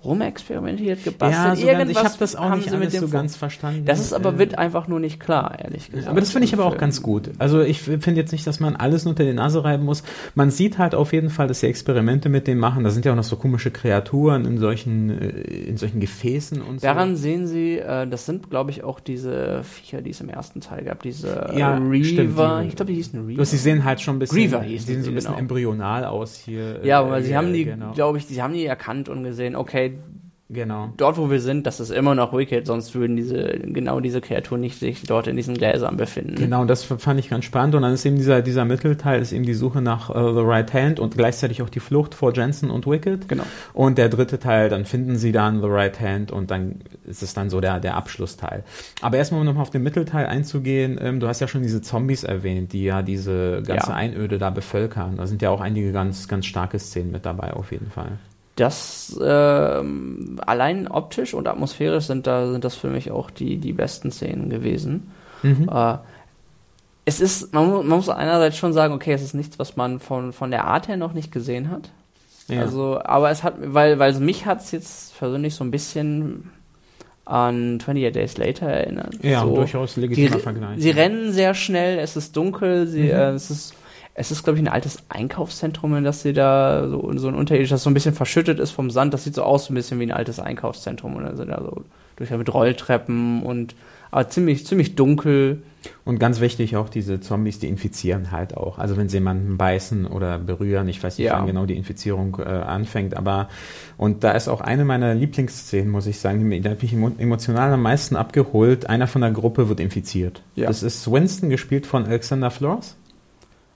rumexperimentiert, 0.04 1.04
gebastelt. 1.04 1.32
Ja, 1.34 1.44
so 1.44 1.48
ganz, 1.50 1.60
ich 1.60 1.68
Irgendwas 1.68 2.04
habe 2.06 2.16
das 2.20 2.36
auch 2.36 2.56
nicht 2.56 2.72
alles 2.74 2.92
dem 2.94 3.02
so 3.02 3.10
ganz 3.10 3.36
verstanden. 3.36 3.84
Das 3.86 4.00
ist 4.00 4.14
aber 4.14 4.34
Äh, 4.34 4.38
wird 4.40 4.58
einfach 4.58 4.88
nur 4.88 5.00
nicht 5.02 5.20
klar, 5.20 5.58
ehrlich 5.60 5.92
gesagt. 5.92 6.08
Aber 6.08 6.20
das 6.22 6.32
finde 6.32 6.46
ich 6.46 6.54
aber 6.54 6.66
auch 6.66 6.78
ganz 6.78 7.02
gut. 7.02 7.32
Also 7.38 7.62
ich 7.62 7.82
finde 7.82 8.14
jetzt 8.14 8.32
nicht, 8.32 8.48
dass 8.48 8.60
man 8.62 8.76
alles 8.78 9.06
unter 9.06 9.26
die 9.26 9.34
Nase 9.34 9.64
reiben 9.64 9.84
muss. 9.84 10.04
Man 10.36 10.52
sieht 10.52 10.78
halt 10.78 10.96
auf 10.96 11.12
jeden 11.12 11.30
Fall, 11.30 11.48
dass 11.48 11.60
sie 11.60 11.68
Experimente 11.68 12.30
mit 12.30 12.48
denen 12.48 12.62
machen. 12.62 12.84
Da 12.86 12.92
sind 12.92 13.06
ja 13.06 13.12
auch 13.12 13.16
noch 13.18 13.24
so 13.26 13.36
komische 13.36 13.72
Kreaturen 13.72 14.46
in 14.46 14.58
solchen, 14.58 15.10
äh, 15.10 15.28
in 15.68 15.76
solchen 15.78 16.00
Gefäßen 16.00 16.62
und 16.62 16.80
so. 16.80 16.88
Daran 16.88 17.18
sehen 17.18 17.46
Sie, 17.48 17.78
äh, 17.80 18.08
das 18.08 18.26
sind, 18.26 18.50
glaube 18.50 18.72
ich, 18.72 18.84
auch 18.86 19.02
diese 19.02 19.64
Viecher, 19.64 20.02
die 20.02 20.12
es 20.12 20.22
im 20.22 20.30
ersten 20.30 20.62
Teil 20.62 20.86
gab. 20.86 21.04
Diese 21.04 21.52
Ja, 21.56 21.78
Reaver. 21.78 22.62
die- 22.62 22.68
ich 22.70 22.76
glaube, 22.76 22.92
die 22.92 22.96
hießen 22.96 23.26
Reaver. 23.26 23.46
Sie 23.46 23.58
sehen 23.58 23.84
halt 23.84 24.00
schon 24.00 24.16
ein 24.16 24.20
bisschen, 24.20 24.38
die 24.38 24.48
hießen 24.48 24.88
sehen 24.88 25.04
so 25.04 25.10
ein 25.12 25.16
bisschen 25.16 25.32
genau. 25.32 25.40
embryonal 25.40 26.06
aus 26.06 26.36
hier. 26.36 26.80
ja, 26.86 27.08
weil 27.10 27.22
sie 27.24 27.32
äh, 27.32 27.36
haben 27.36 27.52
die, 27.52 27.66
genau, 27.66 27.92
glaube 27.92 28.18
ich, 28.18 28.26
sie 28.28 28.42
haben 28.42 28.54
die 28.54 28.66
erkannt 28.66 29.10
und 29.10 29.24
gesehen, 29.24 29.56
okay, 29.56 29.89
genau. 30.50 30.92
dort 30.98 31.18
wo 31.18 31.30
wir 31.30 31.40
sind, 31.40 31.68
das 31.68 31.80
ist 31.80 31.92
immer 31.92 32.16
noch 32.16 32.34
Wicked, 32.34 32.66
sonst 32.66 32.96
würden 32.96 33.16
diese, 33.16 33.60
genau 33.64 34.00
diese 34.00 34.20
Kreaturen 34.20 34.62
nicht 34.62 34.80
sich 34.80 35.04
dort 35.04 35.28
in 35.28 35.36
diesen 35.36 35.56
Gläsern 35.56 35.96
befinden. 35.96 36.36
Genau, 36.36 36.66
das 36.66 36.84
fand 36.84 37.20
ich 37.20 37.30
ganz 37.30 37.46
spannend. 37.46 37.76
Und 37.76 37.84
dann 37.84 37.94
ist 37.94 38.06
eben 38.06 38.16
dieser, 38.16 38.42
dieser 38.42 38.66
Mittelteil, 38.66 39.22
ist 39.22 39.32
eben 39.32 39.46
die 39.46 39.54
Suche 39.54 39.82
nach 39.82 40.10
äh, 40.10 40.14
The 40.14 40.42
Right 40.42 40.74
Hand 40.74 41.00
und 41.00 41.16
gleichzeitig 41.16 41.62
auch 41.62 41.70
die 41.70 41.80
Flucht 41.80 42.16
vor 42.16 42.34
Jensen 42.34 42.72
und 42.72 42.88
Wicked. 42.88 43.30
Genau. 43.30 43.44
Und 43.74 43.98
der 43.98 44.10
dritte 44.10 44.40
Teil, 44.40 44.70
dann 44.70 44.86
finden 44.86 45.18
sie 45.18 45.32
dann 45.32 45.62
The 45.62 45.68
Right 45.70 46.00
Hand 46.00 46.32
und 46.32 46.50
dann 46.52 46.82
ist 47.06 47.22
es 47.22 47.34
dann 47.34 47.50
so 47.50 47.62
der, 47.62 47.80
der 47.80 47.96
Abschlussteil. 47.96 48.64
Aber 49.02 49.18
erstmal, 49.18 49.42
um 49.42 49.46
nochmal 49.46 49.62
auf 49.62 49.70
den 49.70 49.84
Mittelteil 49.84 50.26
einzugehen, 50.26 51.00
ähm, 51.02 51.20
du 51.20 51.28
hast 51.28 51.40
ja 51.42 51.48
schon 51.48 51.62
diese 51.62 51.82
Zombies 51.82 52.24
erwähnt, 52.24 52.74
die 52.74 52.84
ja 52.84 53.02
diese 53.04 53.62
ganze 53.66 53.92
Ja. 53.92 53.96
Einöde 53.96 54.38
da 54.40 54.50
bevölkern. 54.50 55.18
Da 55.18 55.28
sind 55.28 55.42
ja 55.42 55.52
auch 55.52 55.62
einige 55.62 55.92
ganz, 55.92 56.28
ganz 56.28 56.46
starke 56.46 56.80
Szenen 56.80 57.12
mit 57.12 57.26
dabei, 57.26 57.54
auf 57.54 57.72
jeden 57.72 57.92
Fall. 57.92 58.18
Das 58.60 59.20
ähm, 59.24 60.40
allein 60.46 60.88
optisch 60.88 61.34
und 61.34 61.48
atmosphärisch 61.48 62.06
sind 62.06 62.28
da 62.28 62.52
sind 62.52 62.64
das 62.64 62.76
für 62.76 62.90
mich 62.90 63.12
auch 63.12 63.30
die 63.32 63.58
die 63.58 63.74
besten 63.74 64.12
Szenen 64.12 64.50
gewesen. 64.50 65.12
Mhm. 65.44 65.70
Äh, 65.72 65.98
es 67.06 67.22
ist, 67.22 67.54
man, 67.54 67.70
man 67.72 67.88
muss 67.88 68.10
einerseits 68.10 68.58
schon 68.58 68.74
sagen, 68.74 68.94
okay, 68.94 69.14
es 69.14 69.24
ist 69.24 69.34
nichts, 69.34 69.58
was 69.58 69.76
man 69.76 70.00
von, 70.00 70.32
von 70.34 70.52
der 70.52 70.66
Art 70.66 70.88
her 70.88 70.98
noch 70.98 71.14
nicht 71.14 71.32
gesehen 71.32 71.72
hat. 71.72 71.90
Ja. 72.48 72.62
Also, 72.62 73.00
aber 73.04 73.32
es 73.32 73.42
hat, 73.44 73.56
weil, 73.60 73.98
weil 74.00 74.14
mich 74.20 74.46
hat 74.46 74.62
es 74.62 74.72
jetzt 74.72 75.18
persönlich 75.18 75.56
so 75.56 75.64
ein 75.64 75.72
bisschen 75.72 76.52
an 77.26 77.76
28 77.80 78.12
Days 78.14 78.38
Later 78.38 78.68
erinnert. 78.68 79.24
ja, 79.24 79.42
so, 79.42 79.56
durchaus 79.56 79.94
die, 79.96 80.02
legitimer 80.02 80.40
Vergleich. 80.40 80.80
sie 80.82 80.90
rennen 80.90 81.32
sehr 81.32 81.54
schnell, 81.54 82.00
es 82.00 82.16
ist 82.16 82.36
dunkel, 82.36 82.86
sie, 82.88 83.04
Mhm. 83.04 83.10
äh, 83.10 83.30
es 83.32 83.50
ist, 83.52 83.74
es 84.20 84.32
ist, 84.32 84.44
glaube 84.44 84.60
ich, 84.60 84.64
ein 84.66 84.68
altes 84.72 85.00
Einkaufszentrum, 85.10 85.96
in 85.96 86.04
das 86.04 86.22
sie 86.22 86.34
da 86.34 86.88
so, 86.90 87.12
so 87.18 87.28
ein 87.30 87.36
unterirdisch, 87.36 87.70
das 87.70 87.84
so 87.84 87.90
ein 87.90 87.94
bisschen 87.94 88.14
verschüttet 88.14 88.60
ist 88.60 88.72
vom 88.72 88.90
Sand. 88.92 89.14
Das 89.14 89.24
sieht 89.24 89.36
so 89.36 89.44
aus, 89.44 89.66
so 89.66 89.74
ein 89.74 89.76
bisschen 89.76 90.00
wie 90.00 90.04
ein 90.04 90.12
altes 90.12 90.40
Einkaufszentrum. 90.40 91.16
Und 91.16 91.24
dann 91.24 91.38
sind 91.38 91.50
da 91.50 91.62
so 91.62 91.84
durch 92.18 92.30
mit 92.32 92.54
Rolltreppen 92.54 93.44
und 93.44 93.76
aber 94.12 94.28
ziemlich, 94.28 94.66
ziemlich 94.66 94.96
dunkel. 94.96 95.62
Und 96.04 96.20
ganz 96.20 96.40
wichtig 96.42 96.76
auch 96.76 96.90
diese 96.90 97.22
Zombies, 97.22 97.60
die 97.60 97.68
infizieren 97.70 98.32
halt 98.32 98.58
auch. 98.58 98.80
Also 98.80 98.98
wenn 98.98 99.08
sie 99.08 99.18
jemanden 99.18 99.56
beißen 99.58 100.06
oder 100.08 100.40
berühren, 100.40 100.90
ich 100.90 101.02
weiß 101.02 101.18
nicht, 101.18 101.28
Ja. 101.28 101.38
wann 101.38 101.46
genau 101.46 101.66
die 101.68 101.78
Infizierung 101.78 102.38
äh, 102.40 102.44
anfängt, 102.44 103.16
aber 103.16 103.48
und 103.98 104.24
da 104.24 104.32
ist 104.32 104.48
auch 104.50 104.62
eine 104.62 104.84
meiner 104.84 105.14
Lieblingsszenen, 105.14 105.90
muss 105.90 106.08
ich 106.08 106.20
sagen, 106.20 106.50
die 106.50 106.68
hat 106.68 106.82
mich 106.82 106.92
emo- 106.94 107.18
emotional 107.20 107.72
am 107.72 107.84
meisten 107.84 108.16
abgeholt. 108.18 108.90
Einer 108.90 109.08
von 109.08 109.22
der 109.22 109.32
Gruppe 109.32 109.70
wird 109.70 109.80
infiziert. 109.80 110.42
Ja. 110.56 110.68
Das 110.68 110.84
ist 110.84 111.10
Winston, 111.10 111.50
gespielt 111.50 111.86
von 111.86 112.06
Alexander 112.06 112.50
Flores. 112.52 112.96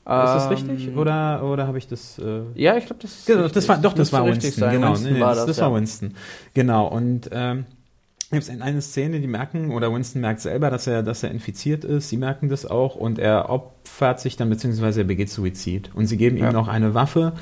Ist 0.05 0.43
das 0.43 0.49
richtig? 0.51 0.87
Ähm, 0.89 0.97
Oder, 0.97 1.43
oder 1.43 1.65
habe 1.67 1.77
ich 1.77 1.87
das... 1.87 2.19
Äh, 2.19 2.41
Ja, 2.55 2.75
ich 2.75 2.85
glaube, 2.85 3.01
das 3.01 3.11
ist. 3.11 3.25
Genau, 3.25 3.43
richtig. 3.43 3.53
das 3.53 3.69
war, 3.69 3.77
doch, 3.77 3.93
das 3.93 4.11
war 4.11 4.25
richtig 4.25 4.43
Winston, 4.43 4.59
sein. 4.59 4.73
genau. 4.75 4.89
Winston 4.91 5.13
nee, 5.13 5.19
war 5.21 5.29
das, 5.29 5.37
das, 5.37 5.45
das 5.47 5.57
ja. 5.57 5.63
war 5.63 5.75
Winston. 5.75 6.13
Genau, 6.53 6.87
und 6.87 7.29
ähm, 7.31 7.65
gibt 8.31 8.43
es 8.43 8.49
eine 8.49 8.81
Szene, 8.81 9.19
die 9.21 9.27
merken, 9.27 9.71
oder 9.71 9.93
Winston 9.93 10.21
merkt 10.21 10.41
selber, 10.41 10.69
dass 10.69 10.87
er, 10.87 11.03
dass 11.03 11.23
er 11.23 11.31
infiziert 11.31 11.85
ist, 11.85 12.09
sie 12.09 12.17
merken 12.17 12.49
das 12.49 12.65
auch 12.65 12.95
und 12.95 13.19
er 13.19 13.49
opfert 13.83 14.19
sich 14.21 14.37
dann, 14.37 14.49
beziehungsweise 14.49 15.01
er 15.01 15.03
begeht 15.03 15.29
Suizid. 15.29 15.89
Und 15.93 16.07
sie 16.07 16.17
geben 16.17 16.37
Ja. 16.37 16.47
ihm 16.49 16.53
noch 16.53 16.67
eine 16.67 16.93
Waffe, 16.93 17.33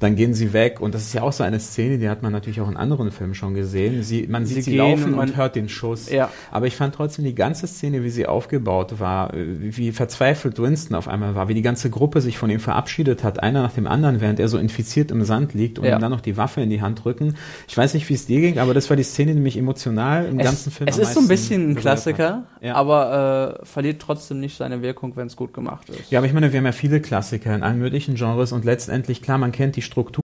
dann 0.00 0.14
gehen 0.14 0.32
sie 0.32 0.52
weg 0.52 0.80
und 0.80 0.94
das 0.94 1.02
ist 1.02 1.12
ja 1.12 1.22
auch 1.22 1.32
so 1.32 1.42
eine 1.42 1.58
Szene, 1.58 1.98
die 1.98 2.08
hat 2.08 2.22
man 2.22 2.30
natürlich 2.32 2.60
auch 2.60 2.68
in 2.70 2.76
anderen 2.76 3.10
Filmen 3.10 3.34
schon 3.34 3.54
gesehen. 3.54 4.04
Sie, 4.04 4.28
man 4.28 4.46
Sie 4.46 4.54
sieht 4.54 4.64
sie, 4.64 4.70
gehen 4.72 4.78
laufen 4.78 5.14
und 5.14 5.18
und 5.30 5.36
hört 5.36 5.56
den 5.56 5.68
Schuss. 5.68 6.08
Ja. 6.08 6.30
Aber 6.52 6.66
ich 6.68 6.76
fand 6.76 6.94
trotzdem 6.94 7.24
die 7.24 7.34
ganze 7.34 7.66
Szene, 7.66 8.04
wie 8.04 8.10
sie 8.10 8.26
aufgebaut 8.26 9.00
war, 9.00 9.32
wie 9.34 9.90
verzweifelt 9.90 10.60
Winston 10.60 10.94
auf 10.96 11.08
einmal 11.08 11.34
war, 11.34 11.48
wie 11.48 11.54
die 11.54 11.62
ganze 11.62 11.90
Gruppe 11.90 12.20
sich 12.20 12.38
von 12.38 12.48
ihm 12.48 12.60
verabschiedet 12.60 13.24
hat, 13.24 13.42
einer 13.42 13.60
nach 13.62 13.72
dem 13.72 13.88
anderen, 13.88 14.20
während 14.20 14.38
er 14.38 14.46
so 14.48 14.56
infiziert 14.56 15.10
im 15.10 15.24
Sand 15.24 15.52
liegt 15.54 15.80
und 15.80 15.84
Ja. 15.84 15.96
ihm 15.96 16.00
dann 16.00 16.12
noch 16.12 16.20
die 16.20 16.36
Waffe 16.36 16.60
in 16.60 16.70
die 16.70 16.80
Hand 16.80 17.04
drücken. 17.04 17.34
Ich 17.66 17.76
weiß 17.76 17.94
nicht, 17.94 18.08
wie 18.08 18.14
es 18.14 18.26
dir 18.26 18.40
ging, 18.40 18.58
aber 18.60 18.72
das 18.72 18.88
war 18.88 18.96
die 18.96 19.02
Szene, 19.02 19.34
die 19.34 19.40
mich 19.40 19.56
emotional 19.58 20.26
im 20.26 20.38
ganzen 20.38 20.68
es, 20.68 20.76
Film 20.76 20.88
es 20.88 20.96
ist 20.98 21.12
so 21.14 21.20
ein 21.20 21.28
bisschen 21.28 21.70
ein 21.72 21.74
Klassiker. 21.74 22.44
Ja. 22.60 22.74
aber 22.74 23.58
äh, 23.62 23.66
verliert 23.66 24.00
trotzdem 24.00 24.40
nicht 24.40 24.56
seine 24.56 24.80
Wirkung, 24.82 25.14
wenn 25.16 25.26
es 25.26 25.36
gut 25.36 25.52
gemacht 25.52 25.87
ist. 25.88 26.10
ja, 26.10 26.18
aber 26.18 26.26
ich 26.26 26.32
meine, 26.32 26.52
wir 26.52 26.58
haben 26.58 26.66
ja 26.66 26.72
viele 26.72 27.00
Klassiker 27.00 27.54
in 27.54 27.62
allen 27.62 27.78
möglichen 27.78 28.14
Genres 28.14 28.52
und 28.52 28.64
letztendlich, 28.64 29.22
klar, 29.22 29.38
man 29.38 29.52
kennt 29.52 29.76
die 29.76 29.82
Struktur. 29.82 30.22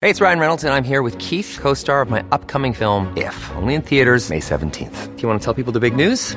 Hey, 0.00 0.10
it's 0.10 0.20
Ryan 0.20 0.38
Reynolds, 0.38 0.64
and 0.64 0.74
I'm 0.74 0.84
here 0.86 1.02
with 1.02 1.16
Keith, 1.18 1.58
co 1.62 1.72
star 1.72 2.02
of 2.02 2.10
my 2.10 2.22
upcoming 2.30 2.74
film, 2.74 3.08
If, 3.16 3.34
only 3.56 3.74
in 3.74 3.82
theaters, 3.82 4.28
May 4.28 4.40
17th. 4.40 5.16
Do 5.16 5.22
you 5.22 5.28
want 5.28 5.40
to 5.40 5.44
tell 5.44 5.54
people 5.54 5.72
the 5.72 5.80
big 5.80 5.96
news? 5.96 6.36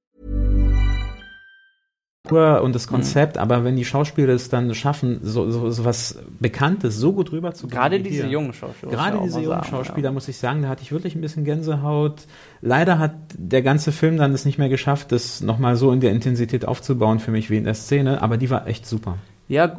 Und 2.31 2.75
das 2.75 2.87
Konzept, 2.87 3.37
aber 3.37 3.63
wenn 3.63 3.75
die 3.75 3.85
Schauspieler 3.85 4.33
es 4.33 4.49
dann 4.49 4.73
schaffen, 4.75 5.19
so, 5.23 5.49
so, 5.49 5.69
so 5.69 5.85
was 5.85 6.19
Bekanntes 6.39 6.97
so 6.97 7.13
gut 7.13 7.31
rüberzubringen. 7.31 7.81
Gerade 7.81 7.99
wie 7.99 8.09
diese 8.09 8.27
jungen 8.27 8.53
Schauspieler. 8.53 8.91
Gerade 8.91 9.19
diese 9.23 9.39
jungen 9.39 9.61
sagen, 9.61 9.69
Schauspieler, 9.69 10.11
muss 10.11 10.27
ich 10.27 10.37
sagen, 10.37 10.61
da 10.61 10.69
hatte 10.69 10.83
ich 10.83 10.91
wirklich 10.91 11.15
ein 11.15 11.21
bisschen 11.21 11.45
Gänsehaut. 11.45 12.23
Leider 12.61 12.99
hat 12.99 13.13
der 13.37 13.61
ganze 13.61 13.91
Film 13.91 14.17
dann 14.17 14.33
es 14.33 14.45
nicht 14.45 14.57
mehr 14.57 14.69
geschafft, 14.69 15.11
das 15.11 15.41
nochmal 15.41 15.75
so 15.75 15.91
in 15.91 16.01
der 16.01 16.11
Intensität 16.11 16.65
aufzubauen 16.65 17.19
für 17.19 17.31
mich 17.31 17.49
wie 17.49 17.57
in 17.57 17.63
der 17.63 17.73
Szene, 17.75 18.21
aber 18.21 18.37
die 18.37 18.49
war 18.49 18.67
echt 18.67 18.85
super. 18.85 19.17
Ja, 19.47 19.61
Ja, 19.61 19.77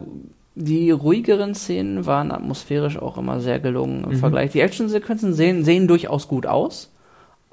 die 0.55 0.91
ruhigeren 0.91 1.55
Szenen 1.55 2.05
waren 2.05 2.31
atmosphärisch 2.31 2.99
auch 2.99 3.17
immer 3.17 3.41
sehr 3.41 3.59
gelungen 3.59 4.05
im 4.05 4.19
Vergleich. 4.19 4.53
Die 4.53 4.61
Actionsequenzen 4.61 5.33
sehen, 5.33 5.65
sehen 5.65 5.89
durchaus 5.89 6.29
gut 6.29 6.47
aus, 6.47 6.92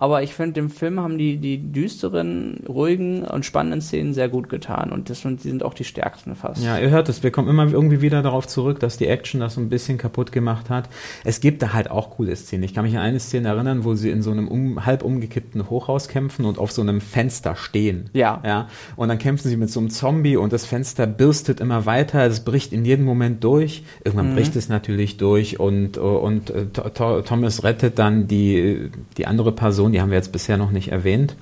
aber 0.02 0.24
ich 0.24 0.34
finde, 0.34 0.54
dem 0.54 0.70
Film 0.70 0.98
haben 1.02 1.18
die, 1.18 1.36
die 1.38 1.58
düsteren, 1.58 2.64
ruhigen 2.70 3.24
und 3.26 3.46
spannenden 3.46 3.82
Szenen 3.82 4.14
sehr 4.14 4.30
gut 4.30 4.48
getan 4.48 4.92
und 4.94 5.10
das 5.10 5.22
sind, 5.22 5.44
die 5.44 5.50
sind 5.50 5.62
auch 5.62 5.74
die 5.74 5.84
stärksten 5.84 6.36
fast. 6.36 6.64
Ja, 6.64 6.78
ihr 6.80 6.90
hört 6.90 7.10
es, 7.10 7.22
wir 7.22 7.32
kommen 7.32 7.50
immer 7.50 7.70
irgendwie 7.70 8.02
wieder 8.02 8.22
darauf 8.22 8.48
zurück, 8.48 8.80
dass 8.80 8.98
die 8.98 9.08
Action 9.08 9.42
das 9.42 9.56
so 9.56 9.62
ein 9.62 9.68
bisschen 9.68 9.98
kaputt 9.98 10.32
gemacht 10.32 10.70
hat. 10.70 10.88
Es 11.26 11.42
gibt 11.42 11.62
da 11.62 11.74
halt 11.74 11.92
auch 11.92 12.12
coole 12.12 12.34
Szenen. 12.36 12.64
Ich 12.64 12.74
kann 12.74 12.86
mich 12.86 12.96
an 12.96 13.02
eine 13.02 13.20
Szene 13.20 13.50
erinnern, 13.50 13.84
wo 13.84 13.94
sie 13.96 14.10
in 14.10 14.22
so 14.22 14.32
einem 14.32 14.48
um, 14.48 14.86
halb 14.86 15.04
umgekippten 15.04 15.70
Hochhaus 15.70 16.08
kämpfen 16.08 16.46
und 16.46 16.60
auf 16.60 16.72
so 16.72 16.82
einem 16.82 17.02
Fenster 17.02 17.58
stehen. 17.58 18.10
Ja. 18.14 18.42
ja. 18.46 18.68
Und 18.96 19.10
dann 19.10 19.18
kämpfen 19.18 19.50
sie 19.50 19.58
mit 19.58 19.70
so 19.70 19.82
einem 19.82 19.90
Zombie 19.90 20.38
und 20.38 20.54
das 20.54 20.66
Fenster 20.66 21.08
birstet 21.08 21.60
immer 21.60 21.86
weiter, 21.86 22.26
es 22.26 22.40
bricht 22.40 22.72
in 22.72 22.86
jedem 22.86 23.04
Moment 23.04 23.44
durch. 23.44 23.84
Irgendwann 24.06 24.34
bricht 24.36 24.56
es 24.56 24.70
natürlich 24.70 25.18
durch 25.18 25.60
und, 25.60 25.98
und 25.98 26.52
äh, 26.52 26.66
Th- 26.74 26.94
Th- 26.94 27.26
Thomas 27.26 27.64
rettet 27.64 28.00
dann 28.00 28.28
die, 28.28 28.90
die 29.18 29.26
andere 29.26 29.52
Person, 29.52 29.89
die 29.92 30.02
haben 30.02 30.10
wir 30.12 30.18
jetzt 30.18 30.32
bisher 30.32 30.58
noch 30.58 30.72
nicht 30.72 30.92
erwähnt. 30.92 31.36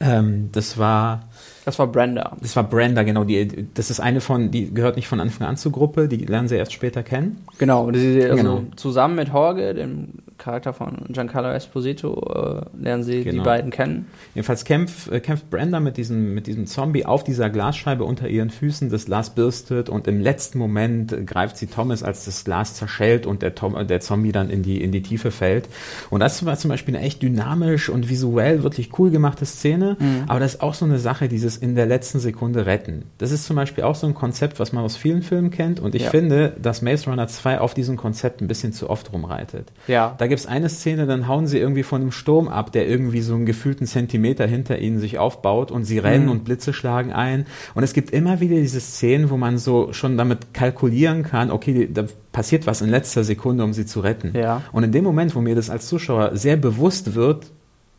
Ähm, 0.00 0.50
das 0.52 0.76
war 0.78 1.22
Das 1.64 1.78
war 1.78 1.86
Brenda. 1.86 2.36
das 2.40 2.56
war 2.56 2.64
Brenda, 2.64 3.02
genau. 3.04 3.24
Die, 3.24 3.66
das 3.74 3.90
ist 3.90 4.00
eine 4.00 4.20
von, 4.20 4.50
die 4.50 4.72
gehört 4.74 4.96
nicht 4.96 5.08
von 5.08 5.20
Anfang 5.20 5.46
an 5.46 5.56
zur 5.56 5.72
Gruppe, 5.72 6.08
die 6.08 6.18
lernen 6.18 6.48
sie 6.48 6.56
erst 6.56 6.72
später 6.72 7.02
kennen. 7.02 7.38
Genau, 7.58 7.86
also 7.86 7.98
Genau. 8.36 8.62
zusammen 8.76 9.14
mit 9.16 9.28
Jorge, 9.28 9.72
dem 9.74 10.08
Charakter 10.44 10.74
von 10.74 11.06
Giancarlo 11.08 11.48
Esposito, 11.50 12.62
äh, 12.76 12.82
lernen 12.82 13.02
sie 13.02 13.18
die 13.18 13.30
Genau. 13.30 13.44
beiden 13.44 13.70
kennen. 13.70 14.06
Jedenfalls 14.34 14.64
kämpft, 14.66 15.10
äh, 15.10 15.20
kämpft 15.20 15.48
Brenda 15.48 15.80
mit 15.80 15.96
diesem, 15.96 16.34
mit 16.34 16.46
diesem 16.46 16.66
Zombie 16.66 17.06
auf 17.06 17.24
dieser 17.24 17.48
Glasscheibe 17.48 18.04
unter 18.04 18.28
ihren 18.28 18.50
Füßen. 18.50 18.90
Das 18.90 19.06
Glas 19.06 19.30
birstet 19.30 19.88
und 19.88 20.06
im 20.06 20.20
letzten 20.20 20.58
Moment 20.58 21.26
greift 21.26 21.56
sie 21.56 21.66
Thomas, 21.66 22.02
als 22.02 22.26
das 22.26 22.44
Glas 22.44 22.74
zerschellt 22.74 23.24
und 23.26 23.40
der, 23.40 23.54
Tom, 23.54 23.74
äh, 23.74 23.86
der 23.86 24.00
Zombie 24.00 24.32
dann 24.32 24.50
in 24.50 24.62
die, 24.62 24.82
in 24.82 24.92
die 24.92 25.00
Tiefe 25.00 25.30
fällt. 25.30 25.68
Und 26.10 26.20
das 26.20 26.44
war 26.44 26.56
zum 26.58 26.68
Beispiel 26.68 26.94
eine 26.94 27.06
echt 27.06 27.22
dynamisch 27.22 27.88
und 27.88 28.10
visuell 28.10 28.62
wirklich 28.62 28.98
cool 28.98 29.10
gemachte 29.10 29.46
Szene. 29.46 29.96
Aber 30.28 30.40
das 30.40 30.56
ist 30.56 30.60
auch 30.60 30.74
so 30.74 30.84
eine 30.84 30.98
Sache, 30.98 31.28
dieses 31.28 31.56
in 31.56 31.74
der 31.74 31.86
letzten 31.86 32.18
Sekunde 32.18 32.66
retten. 32.66 33.04
Das 33.16 33.30
ist 33.32 33.44
zum 33.46 33.56
Beispiel 33.56 33.84
auch 33.84 33.94
so 33.94 34.06
ein 34.06 34.12
Konzept, 34.14 34.60
was 34.60 34.72
man 34.74 34.84
aus 34.84 34.96
vielen 34.96 35.22
Filmen 35.22 35.50
kennt. 35.50 35.80
Und 35.80 35.94
ich 35.94 36.02
Ja. 36.02 36.10
finde, 36.10 36.52
dass 36.60 36.82
Maze 36.82 37.08
Runner 37.08 37.26
2 37.26 37.60
auf 37.60 37.72
diesem 37.72 37.96
Konzept 37.96 38.42
ein 38.42 38.46
bisschen 38.48 38.72
zu 38.74 38.90
oft 38.90 39.10
rumreitet. 39.12 39.72
Ja. 39.88 40.14
Da 40.18 40.26
gibt's 40.34 40.46
eine 40.46 40.68
Szene, 40.68 41.06
dann 41.06 41.28
hauen 41.28 41.46
sie 41.46 41.58
irgendwie 41.58 41.84
von 41.84 42.00
einem 42.02 42.12
Sturm 42.12 42.48
ab, 42.48 42.72
der 42.72 42.88
irgendwie 42.88 43.20
so 43.20 43.34
einen 43.34 43.46
gefühlten 43.46 43.86
Zentimeter 43.86 44.46
hinter 44.46 44.78
ihnen 44.78 44.98
sich 44.98 45.18
aufbaut 45.18 45.70
und 45.70 45.84
sie 45.84 45.96
Mhm. 46.00 46.00
rennen 46.06 46.28
und 46.28 46.44
Blitze 46.44 46.72
schlagen 46.72 47.12
ein. 47.12 47.46
Und 47.74 47.82
es 47.84 47.92
gibt 47.92 48.10
immer 48.10 48.40
wieder 48.40 48.56
diese 48.56 48.80
Szenen, 48.80 49.30
wo 49.30 49.36
man 49.36 49.58
so 49.58 49.92
schon 49.92 50.18
damit 50.18 50.52
kalkulieren 50.52 51.22
kann, 51.22 51.50
okay, 51.50 51.88
da 51.92 52.04
passiert 52.32 52.66
was 52.66 52.82
in 52.82 52.90
letzter 52.90 53.24
Sekunde, 53.24 53.64
um 53.64 53.72
sie 53.72 53.86
zu 53.86 54.00
retten. 54.00 54.32
Ja. 54.34 54.62
Und 54.72 54.82
in 54.82 54.92
dem 54.92 55.04
Moment, 55.04 55.34
wo 55.34 55.40
mir 55.40 55.54
das 55.54 55.70
als 55.70 55.86
Zuschauer 55.86 56.36
sehr 56.36 56.56
bewusst 56.56 57.14
wird, 57.14 57.46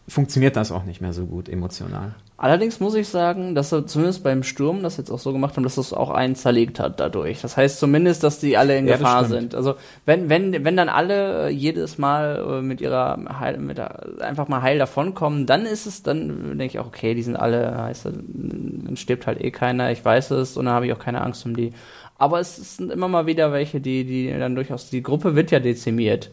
funktioniert 0.08 0.56
das 0.56 0.72
auch 0.72 0.84
nicht 0.86 1.02
mehr 1.02 1.14
so 1.14 1.26
gut 1.26 1.50
emotional. 1.50 2.16
Allerdings 2.38 2.82
muss 2.82 2.96
ich 2.96 3.08
sagen, 3.08 3.56
dass 3.56 3.70
sie 3.70 3.86
zumindest 3.86 4.22
beim 4.22 4.44
Sturm 4.44 4.84
das 4.84 4.98
jetzt 4.98 5.10
auch 5.10 5.20
so 5.20 5.32
gemacht 5.32 5.56
haben, 5.56 5.64
dass 5.64 5.76
das 5.76 5.94
auch 5.94 6.10
einen 6.10 6.36
zerlegt 6.36 6.82
hat 6.82 7.00
dadurch. 7.00 7.42
Das 7.42 7.56
heißt 7.56 7.80
zumindest, 7.80 8.24
dass 8.24 8.40
die 8.40 8.58
alle 8.58 8.78
in 8.78 8.88
Ja, 8.88 8.98
Gefahr 8.98 9.24
sind. 9.24 9.56
Also 9.56 9.76
wenn, 10.06 10.28
wenn, 10.28 10.66
wenn 10.66 10.76
dann 10.76 10.90
alle 10.90 11.48
äh, 11.48 11.50
jedes 11.50 11.98
Mal 11.98 12.44
äh, 12.46 12.62
mit 12.62 12.82
ihrer 12.82 13.18
Heil, 13.40 13.58
mit 13.58 13.78
der, 13.78 14.20
einfach 14.20 14.50
mal 14.50 14.62
heil 14.62 14.78
davonkommen, 14.80 15.46
dann 15.46 15.66
ist 15.66 15.86
es, 15.86 16.04
dann 16.04 16.58
denke 16.58 16.66
ich 16.66 16.80
auch, 16.80 16.88
okay, 16.88 17.14
die 17.14 17.24
sind 17.24 17.38
alle, 17.38 17.82
heißt, 17.84 18.06
dann 18.06 18.98
stirbt 18.98 19.28
halt 19.28 19.40
eh 19.42 19.52
keiner, 19.52 19.92
ich 19.92 20.04
weiß 20.04 20.32
es 20.32 20.58
und 20.58 20.66
dann 20.66 20.74
habe 20.74 20.88
ich 20.88 20.94
auch 20.94 21.00
keine 21.00 21.22
Angst 21.22 21.46
um 21.46 21.56
die. 21.56 21.72
Aber 22.18 22.42
es 22.42 22.78
sind 22.78 22.92
immer 22.92 23.08
mal 23.08 23.28
wieder 23.28 23.54
welche, 23.54 23.80
die, 23.80 24.04
die 24.04 24.30
dann 24.38 24.56
durchaus, 24.56 24.90
die 24.90 25.04
Gruppe 25.04 25.36
wird 25.36 25.52
ja 25.52 25.62
dezimiert. 25.62 26.32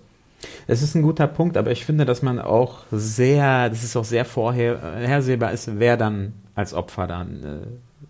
Es 0.66 0.82
ist 0.82 0.94
ein 0.94 1.02
guter 1.02 1.26
Punkt, 1.26 1.56
aber 1.56 1.70
ich 1.70 1.84
finde, 1.84 2.04
dass 2.04 2.22
man 2.22 2.38
auch 2.38 2.80
sehr, 2.90 3.68
das 3.68 3.84
ist 3.84 3.96
auch 3.96 4.04
sehr 4.04 4.24
vorhersehbar 4.24 5.52
ist, 5.52 5.78
wer 5.78 5.96
dann 5.96 6.32
als 6.54 6.74
Opfer 6.74 7.06
dann 7.06 7.64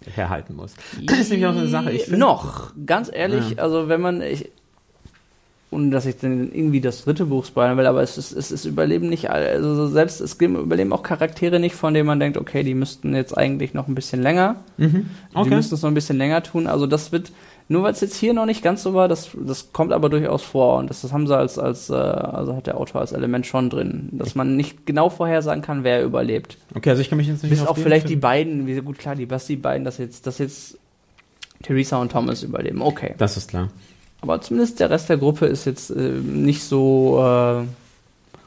äh, 0.06 0.10
herhalten 0.10 0.54
muss. 0.56 0.74
Das 1.06 1.18
ist 1.18 1.30
nämlich 1.30 1.46
auch 1.46 1.52
so 1.54 1.60
eine 1.60 1.68
Sache. 1.68 1.92
Ich 1.92 2.04
finde, 2.04 2.18
noch, 2.20 2.72
ganz 2.86 3.10
ehrlich, 3.12 3.60
also 3.60 3.88
wenn 3.88 4.00
man, 4.00 4.22
ich, 4.22 4.50
ohne 5.70 5.90
dass 5.90 6.04
ich 6.04 6.18
dann 6.18 6.52
irgendwie 6.52 6.80
das 6.82 7.04
dritte 7.04 7.26
Buch 7.26 7.46
spoilern 7.46 7.78
will, 7.78 7.86
aber 7.86 8.02
es 8.02 8.18
ist, 8.18 8.32
es 8.32 8.50
ist 8.52 8.66
Überleben 8.66 9.08
nicht, 9.08 9.30
also 9.30 9.74
so 9.74 9.88
selbst 9.88 10.20
es 10.20 10.34
überleben 10.34 10.92
auch 10.92 11.02
Charaktere 11.02 11.58
nicht, 11.60 11.74
von 11.74 11.94
denen 11.94 12.06
man 12.06 12.20
denkt, 12.20 12.36
okay, 12.36 12.62
die 12.62 12.74
müssten 12.74 13.14
jetzt 13.14 13.36
eigentlich 13.36 13.72
noch 13.72 13.88
ein 13.88 13.94
bisschen 13.94 14.20
länger, 14.22 14.56
Mhm. 14.76 15.08
die 15.32 15.36
Okay. 15.36 15.54
müssten 15.54 15.74
es 15.74 15.82
noch 15.82 15.90
ein 15.90 15.94
bisschen 15.94 16.18
länger 16.18 16.42
tun. 16.42 16.66
Also 16.66 16.86
das 16.86 17.10
wird, 17.10 17.32
nur 17.68 17.82
weil 17.84 17.92
es 17.92 18.00
jetzt 18.00 18.16
hier 18.16 18.32
noch 18.34 18.46
nicht 18.46 18.62
ganz 18.62 18.82
so 18.82 18.92
war, 18.94 19.08
das, 19.08 19.30
das 19.34 19.72
kommt 19.72 19.92
aber 19.92 20.08
durchaus 20.08 20.42
vor 20.42 20.78
und 20.78 20.90
das, 20.90 21.02
das 21.02 21.12
haben 21.12 21.26
sie 21.26 21.36
als, 21.36 21.58
als, 21.58 21.88
äh, 21.90 21.94
also 21.94 22.54
hat 22.56 22.66
der 22.66 22.76
Autor 22.78 23.00
als 23.00 23.12
Element 23.12 23.46
schon 23.46 23.70
drin, 23.70 24.08
dass 24.12 24.34
man 24.34 24.56
nicht 24.56 24.84
genau 24.86 25.08
vorhersagen 25.10 25.62
kann, 25.62 25.84
wer 25.84 26.02
überlebt. 26.04 26.58
Okay, 26.74 26.90
also 26.90 27.00
ich 27.02 27.08
kann 27.08 27.18
mich 27.18 27.28
jetzt 27.28 27.42
nicht 27.42 27.50
Bis 27.50 27.60
auf 27.62 27.68
auch 27.68 27.74
den 27.74 27.84
vielleicht 27.84 28.06
die 28.06 28.14
Film- 28.14 28.20
beiden, 28.20 28.66
wie 28.66 28.76
gut 28.80 28.98
klar, 28.98 29.14
die, 29.16 29.30
was 29.30 29.46
die 29.46 29.56
beiden, 29.56 29.84
dass 29.84 29.98
jetzt, 29.98 30.26
dass 30.26 30.38
jetzt 30.38 30.76
Theresa 31.62 31.96
und 31.98 32.12
Thomas 32.12 32.42
überleben. 32.42 32.82
Okay. 32.82 33.14
Das 33.18 33.36
ist 33.36 33.50
klar. 33.50 33.68
Aber 34.20 34.40
zumindest 34.40 34.78
der 34.80 34.90
Rest 34.90 35.08
der 35.08 35.16
Gruppe 35.16 35.46
ist 35.46 35.64
jetzt 35.64 35.90
äh, 35.90 35.94
nicht 36.22 36.62
so. 36.62 37.18
Äh, 37.20 37.64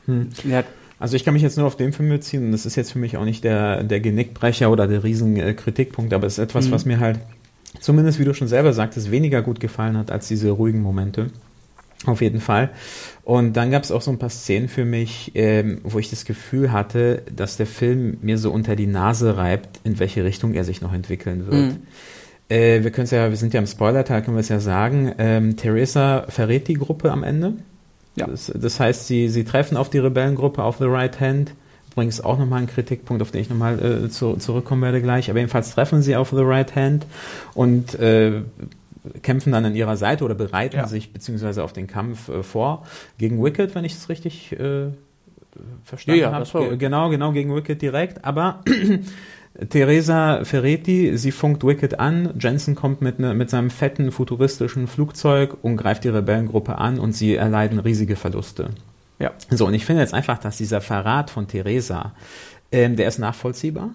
Hm. 0.08 0.30
ja, 0.48 0.64
Also 1.00 1.16
ich 1.16 1.26
kann 1.26 1.34
mich 1.34 1.42
jetzt 1.42 1.58
nur 1.58 1.66
auf 1.66 1.78
den 1.78 1.92
Film 1.92 2.10
beziehen 2.10 2.46
und 2.46 2.52
das 2.52 2.68
ist 2.68 2.76
jetzt 2.76 2.92
für 2.92 3.00
mich 3.00 3.18
auch 3.18 3.26
nicht 3.26 3.44
der, 3.44 3.82
der 3.84 4.00
Genickbrecher 4.02 4.70
oder 4.70 4.88
der 4.88 5.04
riesen 5.04 5.56
Kritikpunkt, 5.56 6.14
aber 6.14 6.28
es 6.28 6.34
ist 6.34 6.40
etwas, 6.44 6.68
Mhm. 6.68 6.72
was 6.72 6.86
mir 6.86 7.00
halt, 7.00 7.20
zumindest 7.80 8.20
wie 8.20 8.26
du 8.26 8.34
schon 8.34 8.48
selber 8.48 8.74
sagtest, 8.74 9.12
weniger 9.12 9.42
gut 9.42 9.60
gefallen 9.60 9.98
hat 9.98 10.12
als 10.12 10.28
diese 10.28 10.50
ruhigen 10.52 10.82
Momente. 10.82 11.28
Auf 12.06 12.22
jeden 12.22 12.40
Fall. 12.40 12.70
Und 13.24 13.54
dann 13.54 13.72
gab 13.72 13.84
es 13.84 13.92
auch 13.92 14.02
so 14.02 14.12
ein 14.12 14.20
paar 14.20 14.30
Szenen 14.30 14.68
für 14.68 14.86
mich, 14.86 15.32
ähm, 15.34 15.80
wo 15.84 15.98
ich 15.98 16.10
das 16.10 16.26
Gefühl 16.26 16.72
hatte, 16.72 17.24
dass 17.36 17.58
der 17.58 17.66
Film 17.66 18.18
mir 18.22 18.38
so 18.38 18.52
unter 18.52 18.76
die 18.76 18.86
Nase 18.86 19.38
reibt, 19.38 19.80
in 19.84 19.98
welche 19.98 20.24
Richtung 20.24 20.54
er 20.54 20.64
sich 20.64 20.82
noch 20.82 20.94
entwickeln 20.94 21.48
wird. 21.48 21.74
Mhm. 21.74 21.78
Äh, 22.50 22.84
wir 22.84 22.92
können 22.92 23.08
ja, 23.10 23.30
wir 23.30 23.38
sind 23.38 23.54
ja 23.54 23.60
im 23.60 23.66
Spoiler-Teil, 23.66 24.22
können 24.22 24.38
wir 24.38 24.42
es 24.42 24.50
ja 24.50 24.60
sagen. 24.60 25.14
Ähm, 25.18 25.58
Theresa 25.58 26.26
verrät 26.30 26.68
die 26.68 26.76
Gruppe 26.76 27.12
am 27.12 27.24
Ende. 27.24 27.54
Ja. 28.16 28.28
Das, 28.28 28.52
das 28.54 28.80
heißt, 28.80 29.08
sie, 29.08 29.30
sie 29.30 29.44
treffen 29.44 29.78
auf 29.78 29.90
die 29.90 30.00
Rebellengruppe 30.00 30.64
auf 30.64 30.78
The 30.78 30.86
Right 30.86 31.20
Hand. 31.20 31.54
Übrigens 31.96 32.20
auch 32.20 32.38
nochmal 32.38 32.60
ein 32.62 32.68
Kritikpunkt, 32.68 33.22
auf 33.22 33.32
den 33.32 33.40
ich 33.40 33.50
nochmal 33.50 33.80
äh, 34.06 34.10
zu, 34.10 34.36
zurückkommen 34.36 34.82
werde 34.82 35.02
gleich. 35.02 35.30
Aber 35.30 35.40
jedenfalls 35.40 35.74
treffen 35.74 36.02
sie 36.02 36.18
auf 36.18 36.32
The 36.32 36.42
Right 36.42 36.76
Hand 36.76 37.06
und 37.54 37.98
äh, 38.00 38.42
kämpfen 39.22 39.54
dann 39.54 39.64
an 39.64 39.76
ihrer 39.76 39.96
Seite 39.96 40.26
oder 40.26 40.36
bereiten 40.36 40.76
Ja. 40.76 40.88
sich 40.88 41.14
beziehungsweise 41.14 41.64
auf 41.64 41.72
den 41.72 41.88
Kampf 41.88 42.28
äh, 42.28 42.44
vor 42.44 42.86
gegen 43.18 43.42
Wicked, 43.42 43.76
wenn 43.76 43.86
ich 43.86 43.94
es 43.94 44.10
richtig 44.10 44.52
äh, 44.60 44.88
verstanden 45.86 46.20
Ja, 46.20 46.32
ja, 46.32 46.34
habe. 46.34 46.78
Genau, 46.78 47.10
genau, 47.10 47.32
gegen 47.32 47.56
Wicked 47.56 47.82
direkt. 47.82 48.26
Aber 48.26 48.62
Teresa 49.70 50.44
Ferretti, 50.44 51.18
sie 51.18 51.32
funkt 51.32 51.64
Wicked 51.64 51.98
an. 51.98 52.34
Jensen 52.38 52.76
kommt 52.76 53.02
mit, 53.02 53.20
ne, 53.20 53.34
mit 53.34 53.50
seinem 53.50 53.70
fetten 53.70 54.12
futuristischen 54.12 54.88
Flugzeug 54.88 55.56
und 55.62 55.78
greift 55.78 56.04
die 56.04 56.10
Rebellengruppe 56.10 56.78
an 56.78 57.00
und 57.00 57.14
sie 57.14 57.36
erleiden 57.36 57.80
riesige 57.80 58.18
Verluste. 58.18 58.72
Ja. 59.20 59.32
So, 59.50 59.68
und 59.68 59.74
ich 59.74 59.86
finde 59.86 60.02
jetzt 60.02 60.14
einfach, 60.14 60.38
dass 60.38 60.58
dieser 60.58 60.82
Verrat 60.82 61.30
von 61.30 61.48
Teresa, 61.48 62.14
ähm, 62.72 62.96
der 62.96 63.08
ist 63.08 63.20
nachvollziehbar. 63.20 63.92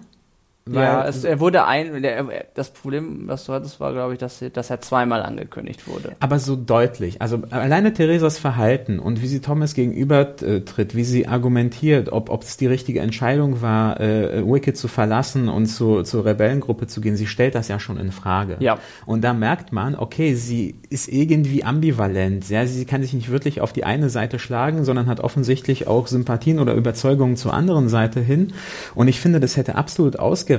Weil- 0.65 0.83
ja, 0.83 1.07
es, 1.07 1.23
er 1.23 1.39
wurde 1.39 1.65
ein. 1.65 2.01
Der, 2.03 2.23
das 2.53 2.69
Problem, 2.69 3.23
was 3.27 3.45
du 3.45 3.53
hattest, 3.53 3.79
war, 3.79 3.93
glaube 3.93 4.13
ich, 4.13 4.19
dass, 4.19 4.43
dass 4.53 4.69
er 4.69 4.79
zweimal 4.79 5.23
angekündigt 5.23 5.87
wurde. 5.87 6.15
aber 6.19 6.37
so 6.37 6.55
deutlich. 6.55 7.21
Also 7.21 7.41
alleine 7.49 7.93
Theresas 7.93 8.37
Verhalten 8.37 8.99
und 8.99 9.21
wie 9.23 9.27
sie 9.27 9.39
Thomas 9.41 9.73
gegenüber 9.73 10.19
äh, 10.43 10.61
tritt, 10.61 10.95
wie 10.95 11.03
sie 11.03 11.27
argumentiert, 11.27 12.11
ob, 12.11 12.29
ob 12.29 12.43
es 12.43 12.57
die 12.57 12.67
richtige 12.67 12.99
Entscheidung 12.99 13.61
war, 13.61 13.99
äh, 13.99 14.43
Wicked 14.45 14.77
zu 14.77 14.87
verlassen 14.87 15.49
und 15.49 15.65
zu, 15.65 16.03
zur 16.03 16.25
Rebellengruppe 16.25 16.85
zu 16.87 17.01
gehen, 17.01 17.15
sie 17.15 17.27
stellt 17.27 17.55
das 17.55 17.67
ja 17.67 17.79
schon 17.79 17.97
in 17.97 18.11
Frage. 18.11 18.57
Ja. 18.59 18.77
Und 19.07 19.23
da 19.23 19.33
merkt 19.33 19.71
man, 19.73 19.95
okay, 19.95 20.35
sie 20.35 20.75
ist 20.89 21.07
irgendwie 21.07 21.63
ambivalent. 21.63 22.49
Ja, 22.49 22.65
sie 22.67 22.85
kann 22.85 23.01
sich 23.01 23.13
nicht 23.13 23.31
wirklich 23.31 23.61
auf 23.61 23.73
die 23.73 23.83
eine 23.83 24.09
Seite 24.11 24.37
schlagen, 24.37 24.85
sondern 24.85 25.07
hat 25.07 25.19
offensichtlich 25.21 25.87
auch 25.87 26.05
Sympathien 26.07 26.59
oder 26.59 26.75
Überzeugungen 26.75 27.35
zur 27.35 27.53
anderen 27.53 27.89
Seite 27.89 28.19
hin. 28.19 28.53
Und 28.93 29.07
ich 29.07 29.19
finde, 29.19 29.39
das 29.39 29.57
hätte 29.57 29.75
absolut 29.75 30.19
ausgereicht, 30.19 30.51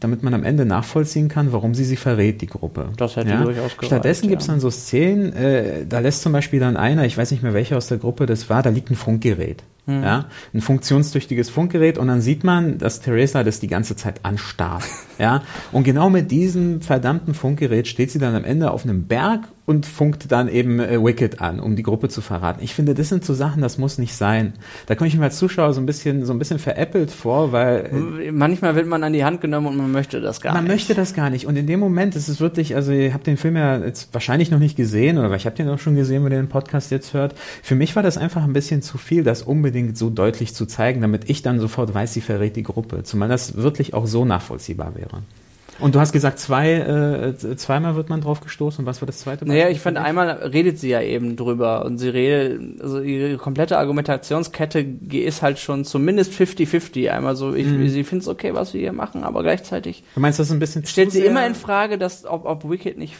damit 0.00 0.22
man 0.22 0.34
am 0.34 0.44
Ende 0.44 0.64
nachvollziehen 0.64 1.28
kann, 1.28 1.52
warum 1.52 1.74
sie 1.74 1.84
sie 1.84 1.96
verrät, 1.96 2.40
die 2.40 2.46
Gruppe. 2.46 2.90
Das 2.96 3.16
hätte 3.16 3.30
ja? 3.30 3.42
durchaus 3.42 3.72
gereicht, 3.72 3.86
Stattdessen 3.86 4.28
gibt 4.28 4.42
es 4.42 4.48
dann 4.48 4.60
so 4.60 4.70
Szenen, 4.70 5.32
äh, 5.32 5.86
da 5.86 6.00
lässt 6.00 6.22
zum 6.22 6.32
Beispiel 6.32 6.60
dann 6.60 6.76
einer, 6.76 7.04
ich 7.04 7.16
weiß 7.16 7.30
nicht 7.30 7.42
mehr 7.42 7.54
welcher 7.54 7.76
aus 7.76 7.88
der 7.88 7.98
Gruppe 7.98 8.26
das 8.26 8.50
war, 8.50 8.62
da 8.62 8.70
liegt 8.70 8.90
ein 8.90 8.96
Funkgerät. 8.96 9.62
Hm. 9.86 10.02
Ja, 10.02 10.26
ein 10.52 10.60
funktionstüchtiges 10.60 11.48
Funkgerät 11.48 11.96
und 11.96 12.08
dann 12.08 12.20
sieht 12.20 12.44
man, 12.44 12.76
dass 12.76 13.00
Theresa 13.00 13.42
das 13.42 13.58
die 13.58 13.68
ganze 13.68 13.96
Zeit 13.96 14.20
anstarrt. 14.22 14.84
ja, 15.18 15.42
und 15.72 15.84
genau 15.84 16.10
mit 16.10 16.30
diesem 16.30 16.82
verdammten 16.82 17.32
Funkgerät 17.32 17.88
steht 17.88 18.10
sie 18.10 18.18
dann 18.18 18.34
am 18.34 18.44
Ende 18.44 18.70
auf 18.70 18.84
einem 18.84 19.04
Berg 19.04 19.48
und 19.68 19.84
funkt 19.84 20.32
dann 20.32 20.48
eben 20.48 20.80
äh, 20.80 20.98
Wicked 21.04 21.42
an, 21.42 21.60
um 21.60 21.76
die 21.76 21.82
Gruppe 21.82 22.08
zu 22.08 22.22
verraten. 22.22 22.60
Ich 22.64 22.74
finde, 22.74 22.94
das 22.94 23.10
sind 23.10 23.22
so 23.22 23.34
Sachen, 23.34 23.60
das 23.60 23.76
muss 23.76 23.98
nicht 23.98 24.14
sein. 24.14 24.54
Da 24.86 24.94
komme 24.94 25.08
ich 25.08 25.16
mir 25.16 25.24
als 25.24 25.36
Zuschauer 25.36 25.74
so 25.74 25.80
ein 25.80 25.84
bisschen, 25.84 26.24
so 26.24 26.32
ein 26.32 26.38
bisschen 26.38 26.58
veräppelt 26.58 27.10
vor, 27.10 27.52
weil 27.52 27.90
äh, 28.24 28.32
Manchmal 28.32 28.76
wird 28.76 28.86
man 28.86 29.04
an 29.04 29.12
die 29.12 29.26
Hand 29.26 29.42
genommen 29.42 29.66
und 29.66 29.76
man 29.76 29.92
möchte 29.92 30.22
das 30.22 30.40
gar 30.40 30.54
man 30.54 30.64
nicht. 30.64 30.72
möchte 30.72 30.94
das 30.94 31.12
gar 31.12 31.28
nicht. 31.28 31.46
Und 31.46 31.56
in 31.56 31.66
dem 31.66 31.80
Moment 31.80 32.16
ist 32.16 32.28
es 32.28 32.40
wirklich, 32.40 32.76
also 32.76 32.92
ihr 32.92 33.12
habt 33.12 33.26
den 33.26 33.36
Film 33.36 33.56
ja 33.56 33.76
jetzt 33.76 34.14
wahrscheinlich 34.14 34.50
noch 34.50 34.58
nicht 34.58 34.74
gesehen, 34.74 35.18
oder 35.18 35.34
ich 35.34 35.44
habe 35.44 35.54
den 35.54 35.68
auch 35.68 35.78
schon 35.78 35.96
gesehen, 35.96 36.24
wenn 36.24 36.32
ihr 36.32 36.38
den 36.38 36.48
Podcast 36.48 36.90
jetzt 36.90 37.12
hört. 37.12 37.34
Für 37.62 37.74
mich 37.74 37.94
war 37.94 38.02
das 38.02 38.16
einfach 38.16 38.44
ein 38.44 38.54
bisschen 38.54 38.80
zu 38.80 38.96
viel, 38.96 39.22
das 39.22 39.42
unbedingt 39.42 39.98
so 39.98 40.08
deutlich 40.08 40.54
zu 40.54 40.64
zeigen, 40.64 41.02
damit 41.02 41.28
ich 41.28 41.42
dann 41.42 41.60
sofort 41.60 41.92
weiß, 41.92 42.14
sie 42.14 42.22
verrät 42.22 42.56
die 42.56 42.62
Gruppe. 42.62 43.02
Zumal 43.02 43.28
das 43.28 43.58
wirklich 43.58 43.92
auch 43.92 44.06
so 44.06 44.24
nachvollziehbar 44.24 44.94
wäre. 44.94 45.22
Und 45.80 45.94
du 45.94 46.00
hast 46.00 46.12
gesagt, 46.12 46.38
zwei, 46.38 46.72
äh, 46.72 47.56
zweimal 47.56 47.94
wird 47.96 48.08
man 48.08 48.20
drauf 48.20 48.40
gestoßen. 48.40 48.80
Und 48.82 48.86
was 48.86 49.00
war 49.00 49.06
das 49.06 49.18
zweite 49.20 49.44
Mal? 49.44 49.54
Naja, 49.54 49.68
ich 49.68 49.80
fand, 49.80 49.96
einmal 49.96 50.28
redet 50.30 50.78
sie 50.78 50.88
ja 50.88 51.00
eben 51.00 51.36
drüber 51.36 51.84
und 51.84 51.98
sie 51.98 52.08
redet, 52.08 52.80
also 52.82 53.00
ihre 53.00 53.36
komplette 53.36 53.78
Argumentationskette 53.78 54.80
ist 55.12 55.42
halt 55.42 55.58
schon 55.58 55.84
zumindest 55.84 56.32
50-50. 56.32 57.10
Einmal 57.10 57.36
so, 57.36 57.54
ich, 57.54 57.66
Mhm. 57.66 57.88
sie 57.88 58.04
findet 58.04 58.22
es 58.24 58.28
okay, 58.28 58.54
was 58.54 58.74
wir 58.74 58.80
hier 58.80 58.92
machen, 58.92 59.22
aber 59.24 59.42
gleichzeitig 59.42 60.02
Du 60.14 60.20
meinst, 60.20 60.38
das 60.38 60.48
ist 60.48 60.52
ein 60.52 60.58
bisschen 60.58 60.84
stellt 60.84 61.12
sie 61.12 61.24
immer 61.24 61.46
in 61.46 61.54
Frage, 61.54 61.98
dass, 61.98 62.24
ob, 62.24 62.44
ob 62.44 62.68
Wicked 62.68 62.98
nicht 62.98 63.16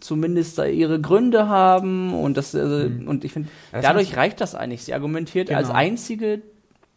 zumindest 0.00 0.58
da 0.58 0.64
ihre 0.66 1.00
Gründe 1.00 1.48
haben 1.48 2.12
und 2.14 2.36
das, 2.36 2.54
äh, 2.54 2.90
und 3.06 3.24
ich 3.24 3.32
finde, 3.32 3.48
dadurch 3.72 4.16
reicht 4.16 4.40
das 4.40 4.54
eigentlich. 4.54 4.84
Sie 4.84 4.94
argumentiert 4.94 5.50
als 5.50 5.68
Genau. 5.68 5.78
einzige, 5.78 6.42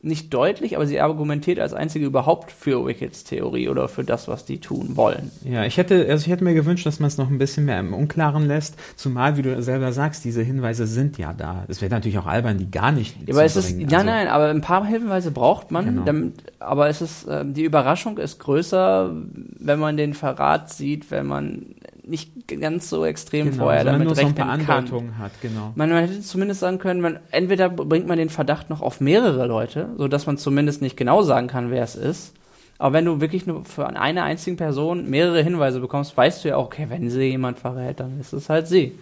nicht 0.04 0.34
deutlich, 0.34 0.76
aber 0.76 0.88
sie 0.88 1.00
argumentiert 1.00 1.60
als 1.60 1.74
einzige 1.74 2.06
überhaupt 2.08 2.52
für 2.52 2.86
Wickeds 2.86 3.24
Theorie 3.24 3.70
oder 3.70 3.88
für 3.88 4.04
das, 4.04 4.28
was 4.28 4.46
die 4.46 4.60
tun 4.60 4.96
wollen. 4.98 5.30
Ja, 5.44 5.64
ich 5.66 5.78
hätte, 5.78 6.08
also 6.10 6.26
ich 6.26 6.32
hätte 6.32 6.44
mir 6.44 6.54
gewünscht, 6.56 6.86
dass 6.88 7.00
man 7.00 7.08
es 7.08 7.18
noch 7.18 7.30
ein 7.30 7.38
bisschen 7.38 7.66
mehr 7.66 7.80
im 7.80 7.94
Unklaren 7.94 8.48
lässt, 8.48 8.76
zumal, 8.96 9.38
wie 9.38 9.44
du 9.44 9.62
selber 9.62 9.92
sagst, 9.92 10.26
diese 10.26 10.42
Hinweise 10.42 10.88
sind 10.88 11.18
ja 11.20 11.34
da. 11.34 11.66
Es 11.68 11.82
wäre 11.82 11.92
natürlich 11.92 12.18
auch 12.18 12.26
albern, 12.26 12.58
die 12.58 12.72
gar 12.72 12.92
nicht 12.92 13.16
Ja, 13.28 13.36
aber 13.36 13.44
es 13.46 13.56
ist, 13.56 13.76
Also- 13.80 13.86
nein, 14.06 14.28
aber 14.28 14.48
ein 14.50 14.62
paar 14.62 14.86
Hinweise 14.86 15.30
braucht 15.32 15.70
man, 15.72 15.86
Genau. 15.86 16.04
damit, 16.04 16.34
aber 16.60 16.90
es 16.90 17.02
ist, 17.02 17.28
ähm, 17.30 17.54
die 17.54 17.64
Überraschung 17.64 18.18
ist 18.18 18.40
größer, 18.40 19.12
wenn 19.60 19.80
man 19.80 19.98
den 19.98 20.14
Verrat 20.16 20.70
sieht, 20.72 21.12
wenn 21.12 21.28
man 21.28 21.66
nicht 22.04 22.48
ganz 22.48 22.90
so 22.90 23.06
extrem 23.06 23.52
genau, 23.52 23.64
vorher 23.64 23.84
damit 23.84 24.06
nur 24.06 24.16
so 24.16 24.22
ein 24.22 24.28
rechnen 24.28 24.48
paar 24.48 24.58
kann. 24.58 24.70
Andeutungen 24.70 25.18
hat, 25.18 25.32
genau. 25.42 25.74
Man, 25.76 25.90
man 25.90 26.08
hätte 26.08 26.22
zumindest 26.22 26.60
sagen 26.60 26.80
können, 26.80 27.02
man, 27.02 27.20
entweder 27.32 27.70
bringt 27.70 28.08
man 28.08 28.18
den 28.18 28.30
Verdacht 28.30 28.70
noch 28.70 28.82
auf 28.82 29.02
mehrere 29.02 29.46
Leute, 29.46 29.90
so 29.98 30.08
dass 30.08 30.26
man 30.26 30.38
zumindest 30.38 30.82
nicht 30.82 30.98
genau 30.98 31.22
sagen 31.22 31.48
kann, 31.48 31.72
wer 31.72 31.84
es 31.84 31.96
ist. 31.96 32.34
Aber 32.80 32.94
wenn 32.94 33.06
du 33.06 33.22
wirklich 33.22 33.46
nur 33.46 33.64
für 33.64 33.88
eine 33.88 34.24
einzige 34.24 34.58
Person 34.58 35.08
mehrere 35.08 35.44
Hinweise 35.44 35.80
bekommst, 35.80 36.18
weißt 36.18 36.44
du 36.44 36.50
ja 36.50 36.56
auch, 36.56 36.66
okay, 36.66 36.88
wenn 36.90 37.12
sie 37.12 37.26
jemand 37.26 37.60
verrät, 37.60 38.00
dann 38.00 38.20
ist 38.20 38.34
es 38.34 38.50
halt 38.50 38.68
sie. 38.68 38.98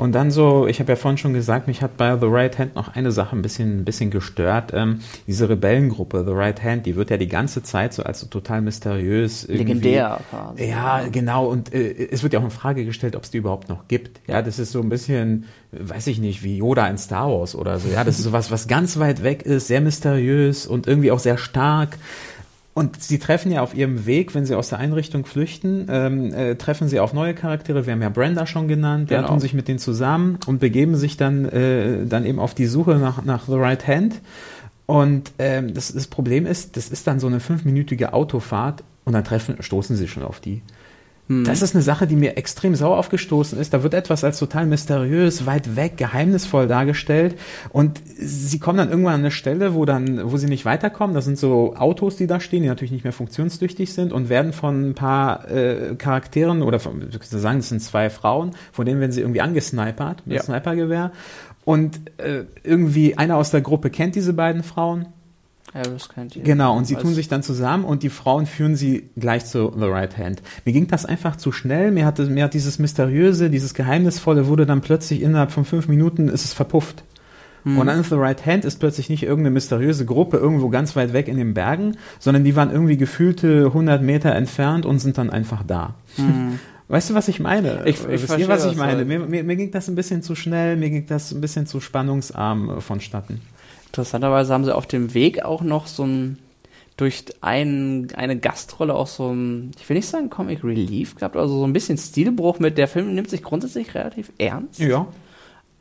Und 0.00 0.12
dann 0.12 0.30
so, 0.30 0.66
ich 0.66 0.80
habe 0.80 0.92
ja 0.92 0.96
vorhin 0.96 1.18
schon 1.18 1.34
gesagt, 1.34 1.66
mich 1.66 1.82
hat 1.82 1.98
bei 1.98 2.18
The 2.18 2.24
Right 2.26 2.58
Hand 2.58 2.74
noch 2.74 2.94
eine 2.94 3.12
Sache 3.12 3.36
ein 3.36 3.42
bisschen, 3.42 3.80
ein 3.80 3.84
bisschen 3.84 4.10
gestört. 4.10 4.72
Ähm, 4.72 5.00
diese 5.26 5.50
Rebellengruppe, 5.50 6.24
The 6.24 6.32
Right 6.32 6.64
Hand, 6.64 6.86
die 6.86 6.96
wird 6.96 7.10
ja 7.10 7.18
die 7.18 7.28
ganze 7.28 7.62
Zeit 7.62 7.92
so 7.92 8.02
als 8.02 8.20
so 8.20 8.26
total 8.26 8.62
mysteriös. 8.62 9.46
Legendär 9.46 10.20
quasi. 10.30 10.70
Ja, 10.70 11.06
genau. 11.12 11.48
Und 11.48 11.74
äh, 11.74 12.08
es 12.10 12.22
wird 12.22 12.32
ja 12.32 12.40
auch 12.40 12.44
in 12.44 12.50
Frage 12.50 12.86
gestellt, 12.86 13.14
ob 13.14 13.24
es 13.24 13.30
die 13.30 13.36
überhaupt 13.36 13.68
noch 13.68 13.88
gibt. 13.88 14.22
Ja, 14.26 14.40
das 14.40 14.58
ist 14.58 14.72
so 14.72 14.80
ein 14.80 14.88
bisschen, 14.88 15.44
weiß 15.72 16.06
ich 16.06 16.18
nicht, 16.18 16.42
wie 16.42 16.56
Yoda 16.56 16.86
in 16.86 16.96
Star 16.96 17.30
Wars 17.30 17.54
oder 17.54 17.78
so. 17.78 17.90
Ja, 17.90 18.02
das 18.02 18.18
ist 18.18 18.24
sowas, 18.24 18.50
was 18.50 18.68
ganz 18.68 18.98
weit 18.98 19.22
weg 19.22 19.42
ist, 19.42 19.66
sehr 19.66 19.82
mysteriös 19.82 20.66
und 20.66 20.86
irgendwie 20.86 21.10
auch 21.10 21.18
sehr 21.18 21.36
stark. 21.36 21.98
Und 22.80 23.02
sie 23.02 23.18
treffen 23.18 23.52
ja 23.52 23.60
auf 23.60 23.74
ihrem 23.74 24.06
Weg, 24.06 24.34
wenn 24.34 24.46
sie 24.46 24.54
aus 24.54 24.70
der 24.70 24.78
Einrichtung 24.78 25.26
flüchten, 25.26 25.86
ähm, 25.90 26.32
äh, 26.32 26.54
treffen 26.54 26.88
sie 26.88 26.98
auf 26.98 27.12
neue 27.12 27.34
Charaktere. 27.34 27.84
Wir 27.84 27.92
haben 27.92 28.00
ja 28.00 28.08
Brenda 28.08 28.46
schon 28.46 28.68
genannt, 28.68 29.10
der 29.10 29.18
Genau. 29.18 29.28
tun 29.32 29.40
sich 29.40 29.52
mit 29.52 29.68
denen 29.68 29.78
zusammen 29.78 30.38
und 30.46 30.60
begeben 30.60 30.96
sich 30.96 31.18
dann, 31.18 31.44
äh, 31.44 32.06
dann 32.06 32.24
eben 32.24 32.38
auf 32.38 32.54
die 32.54 32.64
Suche 32.64 32.94
nach, 32.94 33.22
nach 33.22 33.44
The 33.44 33.56
Right 33.56 33.86
Hand. 33.86 34.22
Und 34.86 35.32
ähm, 35.38 35.74
das, 35.74 35.92
das 35.92 36.06
Problem 36.06 36.46
ist, 36.46 36.78
das 36.78 36.88
ist 36.88 37.06
dann 37.06 37.20
so 37.20 37.26
eine 37.26 37.40
fünfminütige 37.40 38.14
Autofahrt 38.14 38.82
und 39.04 39.12
dann 39.12 39.24
treffen, 39.24 39.62
stoßen 39.62 39.94
sie 39.94 40.08
schon 40.08 40.22
auf 40.22 40.40
die. 40.40 40.62
Das 41.30 41.62
ist 41.62 41.76
eine 41.76 41.82
Sache, 41.82 42.08
die 42.08 42.16
mir 42.16 42.36
extrem 42.36 42.74
sauer 42.74 42.98
aufgestoßen 42.98 43.56
ist. 43.60 43.72
Da 43.72 43.84
wird 43.84 43.94
etwas 43.94 44.24
als 44.24 44.40
total 44.40 44.66
mysteriös, 44.66 45.46
weit 45.46 45.76
weg, 45.76 45.96
geheimnisvoll 45.96 46.66
dargestellt. 46.66 47.38
Und 47.68 48.00
sie 48.18 48.58
kommen 48.58 48.78
dann 48.78 48.90
irgendwann 48.90 49.14
an 49.14 49.20
eine 49.20 49.30
Stelle, 49.30 49.74
wo 49.74 49.84
dann, 49.84 50.32
wo 50.32 50.36
sie 50.38 50.48
nicht 50.48 50.64
weiterkommen. 50.64 51.14
Das 51.14 51.26
sind 51.26 51.38
so 51.38 51.76
Autos, 51.76 52.16
die 52.16 52.26
da 52.26 52.40
stehen, 52.40 52.62
die 52.62 52.68
natürlich 52.68 52.90
nicht 52.90 53.04
mehr 53.04 53.12
funktionstüchtig 53.12 53.92
sind 53.92 54.12
und 54.12 54.28
werden 54.28 54.52
von 54.52 54.90
ein 54.90 54.94
paar 54.94 55.48
äh, 55.48 55.94
Charakteren 55.94 56.62
oder 56.62 56.80
von, 56.80 57.08
sagen, 57.22 57.58
das 57.58 57.68
sind 57.68 57.80
zwei 57.80 58.10
Frauen, 58.10 58.50
von 58.72 58.84
denen 58.84 58.98
werden 58.98 59.12
sie 59.12 59.20
irgendwie 59.20 59.40
angesnipert 59.40 60.26
mit 60.26 60.38
Ja. 60.38 60.42
Snipergewehr. 60.42 61.12
Und 61.64 62.00
äh, 62.16 62.44
irgendwie 62.64 63.16
einer 63.18 63.36
aus 63.36 63.52
der 63.52 63.60
Gruppe 63.60 63.90
kennt 63.90 64.16
diese 64.16 64.32
beiden 64.32 64.64
Frauen. 64.64 65.06
Harris 65.74 66.08
kennt 66.08 66.34
ihr. 66.36 66.42
Genau, 66.42 66.76
und 66.76 66.84
sie 66.86 66.96
Weiß- 66.96 67.00
tun 67.02 67.14
sich 67.14 67.28
dann 67.28 67.42
zusammen 67.42 67.84
und 67.84 68.02
die 68.02 68.08
Frauen 68.10 68.46
führen 68.46 68.74
sie 68.76 69.10
gleich 69.16 69.46
zu 69.46 69.72
The 69.78 69.84
Right 69.86 70.18
Hand. 70.18 70.42
Mir 70.64 70.72
ging 70.72 70.88
das 70.88 71.06
einfach 71.06 71.36
zu 71.36 71.52
schnell, 71.52 71.90
mir 71.92 72.04
hat, 72.06 72.18
mir 72.18 72.44
hat 72.44 72.54
dieses 72.54 72.78
Mysteriöse, 72.78 73.50
dieses 73.50 73.74
Geheimnisvolle 73.74 74.46
wurde 74.48 74.66
dann 74.66 74.80
plötzlich 74.80 75.22
innerhalb 75.22 75.52
von 75.52 75.64
fünf 75.64 75.86
Minuten 75.88 76.28
ist 76.28 76.44
es 76.44 76.52
verpufft. 76.52 77.04
Und 77.62 77.88
dann 77.88 78.02
The 78.02 78.14
Right 78.14 78.46
Hand 78.46 78.64
ist 78.64 78.78
plötzlich 78.80 79.10
nicht 79.10 79.22
irgendeine 79.22 79.50
mysteriöse 79.52 80.06
Gruppe 80.06 80.38
irgendwo 80.38 80.70
ganz 80.70 80.96
weit 80.96 81.12
weg 81.12 81.28
in 81.28 81.36
den 81.36 81.52
Bergen, 81.52 81.98
sondern 82.18 82.42
die 82.42 82.56
waren 82.56 82.70
irgendwie 82.70 82.96
gefühlte 82.96 83.66
100 83.66 84.00
Meter 84.02 84.34
entfernt 84.34 84.86
und 84.86 84.98
sind 84.98 85.18
dann 85.18 85.28
einfach 85.28 85.62
da. 85.62 85.94
Weißt 86.88 87.10
du, 87.10 87.14
was 87.14 87.28
ich 87.28 87.38
meine? 87.38 87.82
Ich- 87.84 88.00
ich 88.00 88.08
Wisst 88.08 88.24
verstehe, 88.26 88.46
ihr, 88.46 88.48
was 88.48 88.64
ich 88.64 88.76
meine? 88.76 89.00
du- 89.00 89.04
Mir, 89.04 89.18
mir, 89.20 89.44
mir 89.44 89.56
ging 89.56 89.70
das 89.72 89.88
ein 89.88 89.94
bisschen 89.94 90.22
zu 90.22 90.34
schnell, 90.34 90.76
mir 90.78 90.88
ging 90.88 91.04
das 91.06 91.32
ein 91.32 91.42
bisschen 91.42 91.66
zu 91.66 91.80
spannungsarm 91.80 92.78
äh, 92.78 92.80
vonstatten. 92.80 93.42
Interessanterweise 93.90 94.52
haben 94.54 94.64
sie 94.64 94.74
auf 94.74 94.86
dem 94.86 95.14
Weg 95.14 95.44
auch 95.44 95.62
noch 95.62 95.86
so 95.86 96.04
ein 96.04 96.38
durch 96.96 97.24
ein, 97.40 98.08
eine 98.14 98.38
Gastrolle 98.38 98.94
auch 98.94 99.06
so 99.06 99.30
ein, 99.32 99.70
ich 99.80 99.88
will 99.88 99.96
nicht 99.96 100.06
sagen 100.08 100.28
Comic 100.28 100.62
Relief 100.62 101.14
gehabt, 101.16 101.34
also 101.34 101.58
so 101.58 101.66
ein 101.66 101.72
bisschen 101.72 101.96
Stilbruch 101.96 102.58
mit. 102.58 102.76
Der 102.76 102.88
Film 102.88 103.14
nimmt 103.14 103.30
sich 103.30 103.42
grundsätzlich 103.42 103.94
relativ 103.94 104.30
ernst. 104.38 104.80
Ja. 104.80 105.06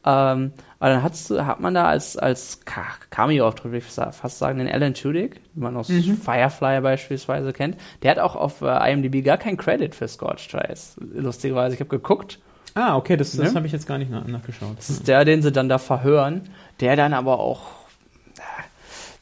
Ähm, 0.05 0.53
aber 0.79 0.89
dann 0.93 1.03
hat's, 1.03 1.29
hat 1.29 1.59
man 1.59 1.73
da 1.73 1.85
als, 1.89 2.15
als 2.15 2.61
Cameo-Auftritt, 3.09 3.65
würde 3.73 3.77
ich 3.79 3.83
fast 4.15 4.39
sagen, 4.39 4.59
den 4.59 4.69
Alan 4.69 4.93
Tudyk, 4.93 5.41
den 5.53 5.61
man 5.63 5.75
aus 5.75 5.89
Mhm. 5.89 6.15
Firefly 6.15 6.79
beispielsweise 6.79 7.51
kennt. 7.51 7.75
Der 8.01 8.11
hat 8.11 8.19
auch 8.19 8.37
auf 8.37 8.61
äh, 8.61 8.91
IMDb 8.93 9.21
gar 9.23 9.37
keinen 9.37 9.57
Credit 9.57 9.93
für 9.93 10.07
Scorched 10.07 10.49
Trials. 10.51 10.95
Lustigerweise, 11.13 11.75
ich 11.75 11.81
habe 11.81 11.89
geguckt. 11.89 12.39
Ah, 12.75 12.95
okay, 12.95 13.17
das, 13.17 13.35
das 13.35 13.49
Ja. 13.49 13.55
habe 13.55 13.65
ich 13.67 13.73
jetzt 13.73 13.87
gar 13.87 13.97
nicht 13.97 14.09
nach, 14.09 14.25
nachgeschaut. 14.25 14.77
Das 14.77 14.89
ist 14.89 15.05
der, 15.09 15.25
den 15.25 15.41
sie 15.41 15.51
dann 15.51 15.67
da 15.67 15.79
verhören, 15.79 16.43
der 16.79 16.95
dann 16.95 17.13
aber 17.13 17.39
auch 17.39 17.63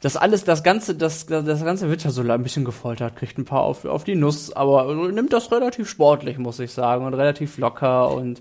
das 0.00 0.16
alles, 0.16 0.44
das 0.44 0.62
Ganze, 0.62 0.94
das, 0.94 1.26
das 1.26 1.64
Ganze 1.64 1.88
wird 1.90 2.04
ja 2.04 2.10
so 2.10 2.22
ein 2.22 2.42
bisschen 2.42 2.64
gefoltert, 2.64 3.16
kriegt 3.16 3.36
ein 3.38 3.44
paar 3.44 3.62
auf, 3.62 3.84
auf 3.84 4.04
die 4.04 4.14
Nuss, 4.14 4.52
aber 4.52 4.94
nimmt 4.94 5.32
das 5.32 5.50
relativ 5.50 5.88
sportlich, 5.88 6.38
muss 6.38 6.60
ich 6.60 6.72
sagen, 6.72 7.04
und 7.04 7.14
relativ 7.14 7.58
locker 7.58 8.12
und 8.12 8.40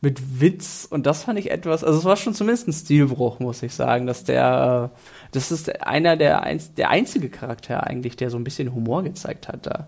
mit 0.00 0.40
Witz. 0.40 0.86
Und 0.88 1.04
das 1.04 1.24
fand 1.24 1.38
ich 1.38 1.50
etwas, 1.50 1.84
also 1.84 1.98
es 1.98 2.04
war 2.04 2.16
schon 2.16 2.32
zumindest 2.34 2.68
ein 2.68 2.72
Stilbruch, 2.72 3.40
muss 3.40 3.62
ich 3.62 3.74
sagen, 3.74 4.06
dass 4.06 4.24
der, 4.24 4.90
das 5.32 5.52
ist 5.52 5.82
einer 5.82 6.16
der, 6.16 6.42
der 6.76 6.90
einzige 6.90 7.28
Charakter 7.28 7.86
eigentlich, 7.86 8.16
der 8.16 8.30
so 8.30 8.38
ein 8.38 8.44
bisschen 8.44 8.74
Humor 8.74 9.02
gezeigt 9.02 9.48
hat 9.48 9.66
da. 9.66 9.86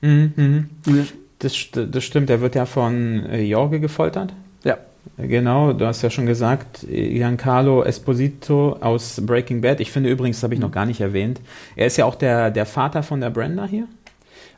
Mhm. 0.00 0.70
Das, 1.38 1.54
das 1.72 2.04
stimmt, 2.04 2.28
der 2.28 2.40
wird 2.40 2.54
ja 2.54 2.66
von 2.66 3.26
äh, 3.26 3.42
Jorge 3.42 3.80
gefoltert. 3.80 4.32
Genau, 5.16 5.72
du 5.72 5.86
hast 5.86 6.02
ja 6.02 6.10
schon 6.10 6.26
gesagt, 6.26 6.86
Giancarlo 6.88 7.84
Esposito 7.84 8.76
aus 8.80 9.20
Breaking 9.24 9.60
Bad. 9.60 9.80
Ich 9.80 9.92
finde 9.92 10.10
übrigens, 10.10 10.38
das 10.38 10.44
habe 10.44 10.54
ich 10.54 10.60
noch 10.60 10.72
gar 10.72 10.86
nicht 10.86 11.00
erwähnt, 11.00 11.40
er 11.76 11.86
ist 11.86 11.96
ja 11.96 12.04
auch 12.04 12.16
der, 12.16 12.50
der 12.50 12.66
Vater 12.66 13.02
von 13.02 13.20
der 13.20 13.30
Brenda 13.30 13.64
hier. 13.64 13.86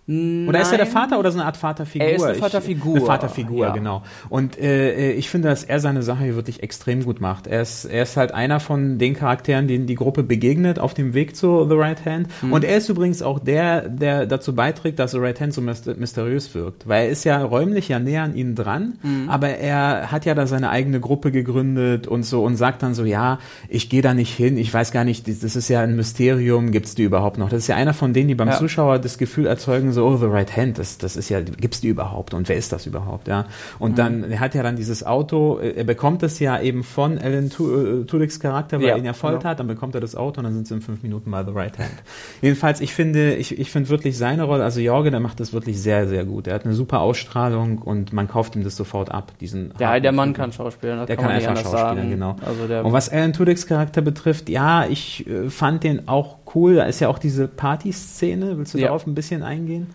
Oder 0.09 0.61
ist 0.61 0.70
er 0.70 0.78
der 0.78 0.86
Nein. 0.86 0.94
Vater 0.94 1.18
oder 1.18 1.32
so 1.32 1.38
eine 1.38 1.46
Art 1.46 1.57
Vaterfigur? 1.57 2.07
Er 2.07 2.14
ist 2.14 2.22
eine 2.22 2.34
Ich- 2.34 2.38
Vaterfigur, 2.38 2.96
Eine 2.96 3.07
Vaterfigur, 3.07 3.66
ja. 3.66 3.72
genau. 3.72 4.02
Und 4.28 4.57
äh, 4.57 5.11
ich 5.12 5.28
finde, 5.28 5.48
dass 5.48 5.64
er 5.64 5.80
seine 5.80 6.02
Sache 6.04 6.22
hier 6.22 6.36
wirklich 6.36 6.62
extrem 6.62 7.04
gut 7.04 7.20
macht. 7.20 7.48
Er 7.48 7.62
ist, 7.62 7.86
er 7.86 8.04
ist 8.04 8.16
halt 8.16 8.32
einer 8.32 8.61
von 8.61 8.98
den 8.98 9.14
Charakteren, 9.14 9.66
denen 9.66 9.86
die 9.88 9.96
Gruppe 9.96 10.22
begegnet 10.22 10.78
auf 10.78 10.94
dem 10.94 11.12
Weg 11.14 11.34
zu 11.34 11.66
The 11.68 11.74
Right 11.74 12.04
Hand. 12.04 12.28
Mhm. 12.42 12.52
Und 12.52 12.62
er 12.64 12.76
ist 12.76 12.88
übrigens 12.88 13.20
auch 13.20 13.40
der, 13.40 13.88
der 13.88 14.26
dazu 14.26 14.54
beiträgt, 14.54 15.00
dass 15.00 15.11
The 15.11 15.18
Right 15.18 15.40
Hand 15.40 15.54
so 15.54 15.61
myster- 15.61 15.96
mysteriös 15.96 16.54
wirkt. 16.54 16.86
Weil 16.86 17.07
er 17.07 17.11
ist 17.11 17.24
ja 17.24 17.42
räumlich 17.42 17.88
ja 17.88 17.98
näher 17.98 18.22
an 18.22 18.36
ihnen 18.36 18.54
dran, 18.54 18.98
Mhm. 19.02 19.28
aber 19.28 19.48
er 19.48 20.12
hat 20.12 20.24
ja 20.24 20.34
da 20.36 20.46
seine 20.46 20.70
eigene 20.70 21.00
Gruppe 21.00 21.32
gegründet 21.32 22.07
und 22.07 22.22
so 22.22 22.44
und 22.44 22.54
sagt 22.57 22.82
dann 22.84 22.94
so, 22.94 23.04
ja, 23.04 23.38
ich 23.68 23.88
gehe 23.90 24.02
da 24.02 24.14
nicht 24.14 24.34
hin, 24.36 24.57
ich 24.57 24.72
weiß 24.72 24.92
gar 24.92 25.02
nicht, 25.04 25.26
das 25.26 25.57
ist 25.57 25.68
ja 25.68 25.80
ein 25.80 25.96
Mysterium, 25.96 26.70
gibt's 26.70 26.94
die 26.94 27.02
überhaupt 27.02 27.38
noch? 27.38 27.48
Das 27.48 27.59
ist 27.59 27.66
ja 27.66 27.74
einer 27.76 27.92
von 27.94 28.12
denen, 28.12 28.28
die 28.28 28.34
beim 28.36 28.48
Ja. 28.48 28.57
Zuschauer 28.59 29.00
das 29.00 29.18
Gefühl 29.18 29.46
erzeugen, 29.46 29.92
so, 29.97 30.07
oh, 30.07 30.16
The 30.16 30.26
Right 30.26 30.57
Hand, 30.57 30.78
das, 30.78 30.99
das 30.99 31.16
ist 31.16 31.28
ja, 31.28 31.40
gibt's 31.40 31.80
die 31.80 31.88
überhaupt 31.88 32.32
und 32.34 32.49
wer 32.49 32.57
ist 32.57 32.72
das 32.72 32.86
überhaupt, 32.86 33.26
ja? 33.28 33.47
Und 33.78 33.92
Mhm. 33.92 33.97
dann, 33.97 34.30
er 34.30 34.40
hat 34.40 34.55
ja 34.55 34.62
dann 34.62 34.76
dieses 34.76 35.05
Auto, 35.05 35.59
äh, 35.59 35.70
er 35.70 35.84
bekommt 35.84 36.22
es 36.22 36.38
ja 36.38 36.61
eben 36.61 36.84
von 36.84 37.18
Alan 37.18 37.47
äh, 37.47 38.05
Tudyks 38.05 38.38
Charakter, 38.40 38.78
weil 38.78 38.86
Ja, 38.86 38.92
er 38.92 38.99
ihn 38.99 39.05
ja 39.05 39.12
foltert, 39.12 39.42
genau. 39.42 39.55
dann 39.55 39.66
bekommt 39.66 39.94
er 39.97 40.01
das 40.01 40.14
Auto 40.14 40.38
und 40.38 40.44
dann 40.44 40.55
sind 40.55 40.68
sie 40.68 40.74
in 40.74 40.80
fünf 40.82 41.03
Minuten 41.03 41.30
bei 41.30 41.42
The 41.44 41.51
Right 41.53 41.78
Hand. 41.78 41.90
Jedenfalls, 42.42 42.80
ich 42.80 42.94
finde, 42.94 43.34
ich, 43.34 43.59
ich 43.59 43.70
finde 43.70 43.88
wirklich 43.88 44.16
seine 44.16 44.44
Rolle, 44.44 44.62
also 44.64 44.80
Jorge, 44.80 45.11
der 45.11 45.20
macht 45.20 45.40
das 45.40 45.53
wirklich 45.53 45.80
sehr, 45.80 46.07
sehr 46.07 46.24
gut. 46.24 46.47
Er 46.47 46.55
hat 46.55 46.64
eine 46.64 46.74
super 46.74 47.01
Ausstrahlung 47.01 47.78
und 47.78 48.12
man 48.12 48.28
kauft 48.28 48.55
ihm 48.57 48.62
das 48.64 48.76
sofort 48.76 49.11
ab, 49.11 49.32
diesen 49.40 49.72
Ja, 49.78 49.99
der 49.99 50.12
Mann 50.12 50.32
kann 50.32 50.53
schauspielen, 50.53 50.99
das 50.99 51.07
Der 51.07 51.16
kann, 51.16 51.26
kann 51.26 51.34
einfach 51.34 51.57
schauspielern, 51.57 51.97
sagen. 51.97 52.11
genau. 52.11 52.36
Also 52.44 52.62
Und 52.86 52.92
was 52.92 53.09
Alan 53.09 53.32
Tudyks 53.32 53.66
Charakter 53.66 54.03
betrifft, 54.03 54.49
ja, 54.49 54.86
ich 54.86 55.26
äh, 55.26 55.49
fand 55.51 55.82
den 55.84 56.09
auch 56.09 56.44
cool. 56.57 56.74
Da 56.76 56.84
ist 56.84 56.98
ja 57.00 57.09
auch 57.09 57.18
diese 57.18 57.46
Party-Szene. 57.46 58.59
Willst 58.59 58.74
du 58.74 58.78
Ja. 58.78 58.86
darauf 58.88 59.07
ein 59.07 59.14
bisschen 59.14 59.42
eingehen? 59.44 59.94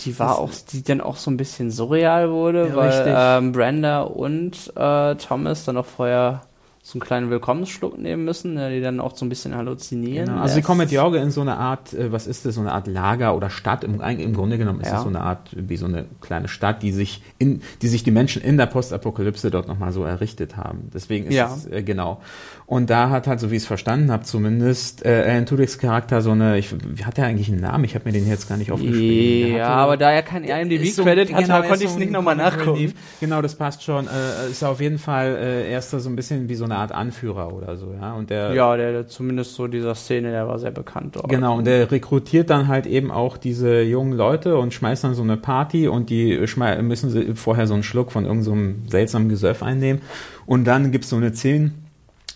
die 0.00 0.18
war 0.18 0.38
auch, 0.38 0.50
die 0.72 0.82
dann 0.82 1.00
auch 1.00 1.16
so 1.16 1.30
ein 1.30 1.36
bisschen 1.36 1.70
surreal 1.70 2.30
wurde, 2.30 2.68
Ja, 2.68 2.76
weil 2.76 3.04
ähm, 3.06 3.52
Brenda 3.52 4.02
und 4.02 4.72
äh, 4.74 5.14
Thomas 5.16 5.64
dann 5.64 5.76
auch 5.76 5.86
vorher 5.86 6.42
so 6.84 6.94
einen 6.96 7.02
kleinen 7.02 7.30
Willkommensschluck 7.30 7.96
nehmen 7.96 8.24
müssen, 8.24 8.56
äh, 8.56 8.70
die 8.74 8.80
dann 8.80 8.98
auch 8.98 9.14
so 9.14 9.24
ein 9.24 9.28
bisschen 9.28 9.54
halluzinieren. 9.54 10.26
Genau. 10.26 10.40
Also 10.42 10.56
sie 10.56 10.62
kommen 10.62 10.78
mit 10.78 10.90
Jorge 10.90 11.18
in 11.18 11.30
so 11.30 11.40
eine 11.42 11.56
Art, 11.56 11.92
äh, 11.92 12.10
was 12.10 12.26
ist 12.26 12.44
das, 12.44 12.56
so 12.56 12.60
eine 12.60 12.72
Art 12.72 12.88
Lager 12.88 13.36
oder 13.36 13.50
Stadt. 13.50 13.84
Im, 13.84 14.00
im 14.00 14.34
Grunde 14.34 14.58
genommen 14.58 14.80
ist 14.80 14.88
Ja. 14.88 14.96
es 14.96 15.02
so 15.02 15.08
eine 15.08 15.20
Art, 15.20 15.50
wie 15.52 15.76
so 15.76 15.86
eine 15.86 16.06
kleine 16.20 16.48
Stadt, 16.48 16.82
die 16.82 16.90
sich 16.90 17.22
in, 17.38 17.62
die 17.82 17.86
sich 17.88 18.02
die 18.02 18.10
Menschen 18.10 18.42
in 18.42 18.56
der 18.56 18.66
Postapokalypse 18.66 19.52
dort 19.52 19.68
nochmal 19.68 19.92
so 19.92 20.02
errichtet 20.02 20.56
haben. 20.56 20.90
Deswegen 20.92 21.26
ist 21.26 21.34
Ja. 21.34 21.54
es, 21.54 21.66
äh, 21.66 21.84
genau. 21.84 22.20
Und 22.66 22.88
da 22.88 23.10
hat 23.10 23.26
halt, 23.26 23.38
so 23.40 23.50
wie 23.50 23.56
ich 23.56 23.62
es 23.62 23.66
verstanden 23.66 24.10
habe, 24.10 24.22
zumindest 24.24 25.04
äh, 25.04 25.24
Alan 25.28 25.44
Tudyks 25.46 25.78
Charakter 25.78 26.22
so 26.22 26.30
eine, 26.30 26.58
ich, 26.58 26.72
wie 26.96 27.04
hat 27.04 27.18
der 27.18 27.26
eigentlich 27.26 27.50
einen 27.50 27.60
Namen? 27.60 27.84
Ich 27.84 27.94
habe 27.94 28.04
mir 28.06 28.12
den 28.12 28.26
jetzt 28.26 28.48
gar 28.48 28.56
nicht 28.56 28.70
aufgeschrieben. 28.72 29.56
Ja, 29.56 29.64
hatte- 29.66 29.74
aber 29.76 29.96
da 29.98 30.10
er 30.10 30.22
kein 30.22 30.44
Ist 30.44 30.50
so- 30.50 31.02
IMDb-Credit 31.02 31.32
hatte, 31.34 31.42
genau, 31.42 31.56
er 31.56 31.62
konnte 31.68 31.80
ich 31.84 31.88
es 31.88 31.92
so 31.94 31.98
nicht 31.98 32.12
nochmal 32.12 32.36
nachgucken. 32.36 32.94
Genau, 33.20 33.42
das 33.42 33.56
passt 33.56 33.82
schon. 33.82 34.06
Äh, 34.06 34.50
ist 34.50 34.64
auf 34.64 34.80
jeden 34.80 34.98
Fall, 34.98 35.36
äh, 35.36 35.70
er 35.72 35.78
ist 35.80 35.92
da 35.92 35.98
so 36.00 36.08
ein 36.08 36.16
bisschen 36.16 36.48
wie 36.48 36.54
so 36.54 36.64
eine 36.64 36.76
Art 36.76 36.92
Anführer 36.92 37.52
oder 37.52 37.76
so, 37.76 37.92
ja. 38.00 38.14
Und 38.14 38.30
der, 38.30 38.54
Ja, 38.54 38.74
der, 38.76 38.92
der 38.92 39.06
zumindest 39.06 39.54
so 39.54 39.66
dieser 39.66 39.94
Szene, 39.94 40.30
der 40.30 40.48
war 40.48 40.58
sehr 40.58 40.70
bekannt 40.70 41.16
dort. 41.16 41.28
Genau, 41.28 41.58
und 41.58 41.66
der 41.66 41.90
rekrutiert 41.90 42.48
dann 42.48 42.68
halt 42.68 42.86
eben 42.86 43.10
auch 43.10 43.36
diese 43.36 43.82
jungen 43.82 44.12
Leute 44.12 44.56
und 44.56 44.72
schmeißt 44.72 45.04
dann 45.04 45.14
so 45.14 45.22
eine 45.22 45.36
Party 45.36 45.88
und 45.88 46.08
die 46.10 46.38
müssen 46.80 47.10
sie 47.10 47.34
vorher 47.34 47.66
so 47.66 47.74
einen 47.74 47.82
Schluck 47.82 48.12
von 48.12 48.24
irgendeinem 48.24 48.82
so 48.84 48.90
seltsamen 48.90 49.28
Gesöff 49.28 49.62
einnehmen. 49.62 50.00
Und 50.46 50.64
dann 50.64 50.90
gibt's 50.90 51.08
so 51.10 51.16
eine 51.16 51.32
10, 51.32 51.72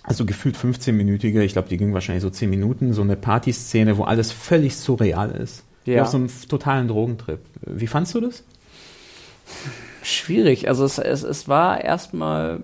also 0.06 0.24
gefühlt 0.24 0.56
15-minütige, 0.56 1.40
ich 1.42 1.52
glaube, 1.52 1.68
die 1.68 1.76
ging 1.76 1.92
wahrscheinlich 1.92 2.22
so 2.22 2.30
10 2.30 2.48
Minuten, 2.48 2.92
so 2.92 3.02
eine 3.02 3.16
Partyszene, 3.16 3.98
wo 3.98 4.04
alles 4.04 4.32
völlig 4.32 4.76
surreal 4.76 5.30
ist. 5.32 5.64
Ja. 5.84 6.02
auf 6.02 6.08
so 6.08 6.16
einem 6.16 6.28
totalen 6.48 6.88
Drogentrip. 6.88 7.38
Wie 7.60 7.86
fandst 7.86 8.12
du 8.16 8.20
das? 8.20 8.42
Schwierig. 10.02 10.68
Also 10.68 10.84
es, 10.84 10.98
es, 10.98 11.22
es 11.22 11.46
war 11.46 11.80
erstmal 11.82 12.60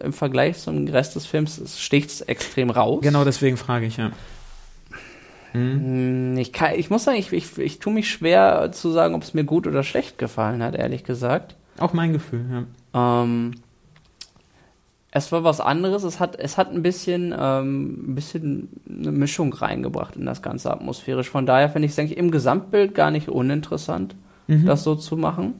im 0.00 0.12
Vergleich 0.12 0.58
zum 0.58 0.86
Rest 0.86 1.16
des 1.16 1.26
Films, 1.26 1.58
es 1.58 1.80
sticht 1.80 2.28
extrem 2.28 2.70
raus. 2.70 3.00
Genau 3.02 3.24
deswegen 3.24 3.56
frage 3.56 3.86
ich, 3.86 3.96
ja. 3.96 4.12
Hm, 5.52 6.36
Ich, 6.38 6.52
kann, 6.52 6.74
ich 6.76 6.90
muss 6.90 7.04
sagen, 7.04 7.18
ich, 7.18 7.32
ich, 7.32 7.58
ich 7.58 7.78
tue 7.80 7.92
mich 7.92 8.08
schwer 8.08 8.70
zu 8.72 8.90
sagen, 8.90 9.14
ob 9.14 9.22
es 9.22 9.34
mir 9.34 9.44
gut 9.44 9.66
oder 9.66 9.82
schlecht 9.82 10.18
gefallen 10.18 10.62
hat, 10.62 10.74
ehrlich 10.76 11.02
gesagt. 11.04 11.56
Auch 11.78 11.92
mein 11.92 12.12
Gefühl, 12.12 12.66
ja. 12.94 13.22
Ähm, 13.22 13.52
es 15.12 15.32
war 15.32 15.42
was 15.44 15.60
anderes. 15.60 16.04
Es 16.04 16.20
hat, 16.20 16.36
es 16.38 16.56
hat 16.56 16.72
ein 16.72 16.82
bisschen, 16.82 17.34
ähm, 17.36 18.10
ein 18.10 18.14
bisschen 18.14 18.68
eine 18.88 19.12
Mischung 19.12 19.52
reingebracht 19.52 20.16
in 20.16 20.26
das 20.26 20.42
Ganze 20.42 20.70
atmosphärisch. 20.70 21.28
Von 21.28 21.46
daher 21.46 21.68
finde 21.68 21.86
ich 21.86 21.92
es 21.92 21.98
eigentlich 21.98 22.18
im 22.18 22.30
Gesamtbild 22.30 22.94
gar 22.94 23.10
nicht 23.10 23.28
uninteressant, 23.28 24.14
das 24.66 24.84
so 24.84 24.94
zu 24.94 25.16
machen. 25.16 25.54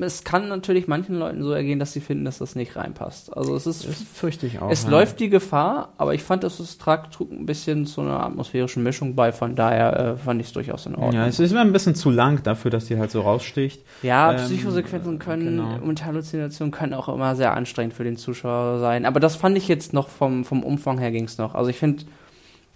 Es 0.00 0.24
kann 0.24 0.48
natürlich 0.48 0.88
manchen 0.88 1.14
Leuten 1.16 1.44
so 1.44 1.52
ergehen, 1.52 1.78
dass 1.78 1.92
sie 1.92 2.00
finden, 2.00 2.24
dass 2.24 2.38
das 2.38 2.56
nicht 2.56 2.74
reinpasst. 2.74 3.36
Also 3.36 3.54
es 3.54 3.68
ist, 3.68 3.86
Das 3.86 4.02
fürchte 4.12 4.46
ich 4.46 4.60
auch. 4.60 4.68
es 4.68 4.82
ja. 4.82 4.90
läuft 4.90 5.20
die 5.20 5.28
Gefahr, 5.30 5.92
aber 5.96 6.12
ich 6.14 6.24
fand, 6.24 6.42
dass 6.42 6.58
es 6.58 6.76
trug, 6.76 7.10
trug 7.12 7.30
ein 7.30 7.46
bisschen 7.46 7.86
zu 7.86 8.00
einer 8.00 8.20
atmosphärischen 8.24 8.82
Mischung 8.82 9.14
bei. 9.14 9.30
Von 9.30 9.54
daher 9.54 9.96
äh, 9.96 10.16
fand 10.16 10.40
ich 10.40 10.48
es 10.48 10.52
durchaus 10.52 10.86
in 10.86 10.96
Ordnung. 10.96 11.12
Ja, 11.12 11.26
es 11.28 11.38
ist 11.38 11.52
immer 11.52 11.60
ein 11.60 11.72
bisschen 11.72 11.94
zu 11.94 12.10
lang 12.10 12.42
dafür, 12.42 12.72
dass 12.72 12.86
die 12.86 12.98
halt 12.98 13.12
so 13.12 13.20
raussticht. 13.20 13.80
Ja, 14.02 14.32
Ähm, 14.32 14.38
Psychosequenzen 14.38 15.20
können 15.20 15.58
genau. 15.58 15.78
und 15.86 16.04
Halluzinationen 16.04 16.72
können 16.72 16.94
auch 16.94 17.08
immer 17.08 17.36
sehr 17.36 17.54
anstrengend 17.54 17.94
für 17.94 18.04
den 18.04 18.16
Zuschauer 18.16 18.80
sein. 18.80 19.06
Aber 19.06 19.20
das 19.20 19.36
fand 19.36 19.56
ich 19.56 19.68
jetzt 19.68 19.92
noch 19.92 20.08
vom, 20.08 20.44
vom 20.44 20.64
Umfang 20.64 20.98
her 20.98 21.12
ging 21.12 21.24
es 21.26 21.38
noch. 21.38 21.54
Also 21.54 21.70
ich 21.70 21.78
finde, 21.78 22.02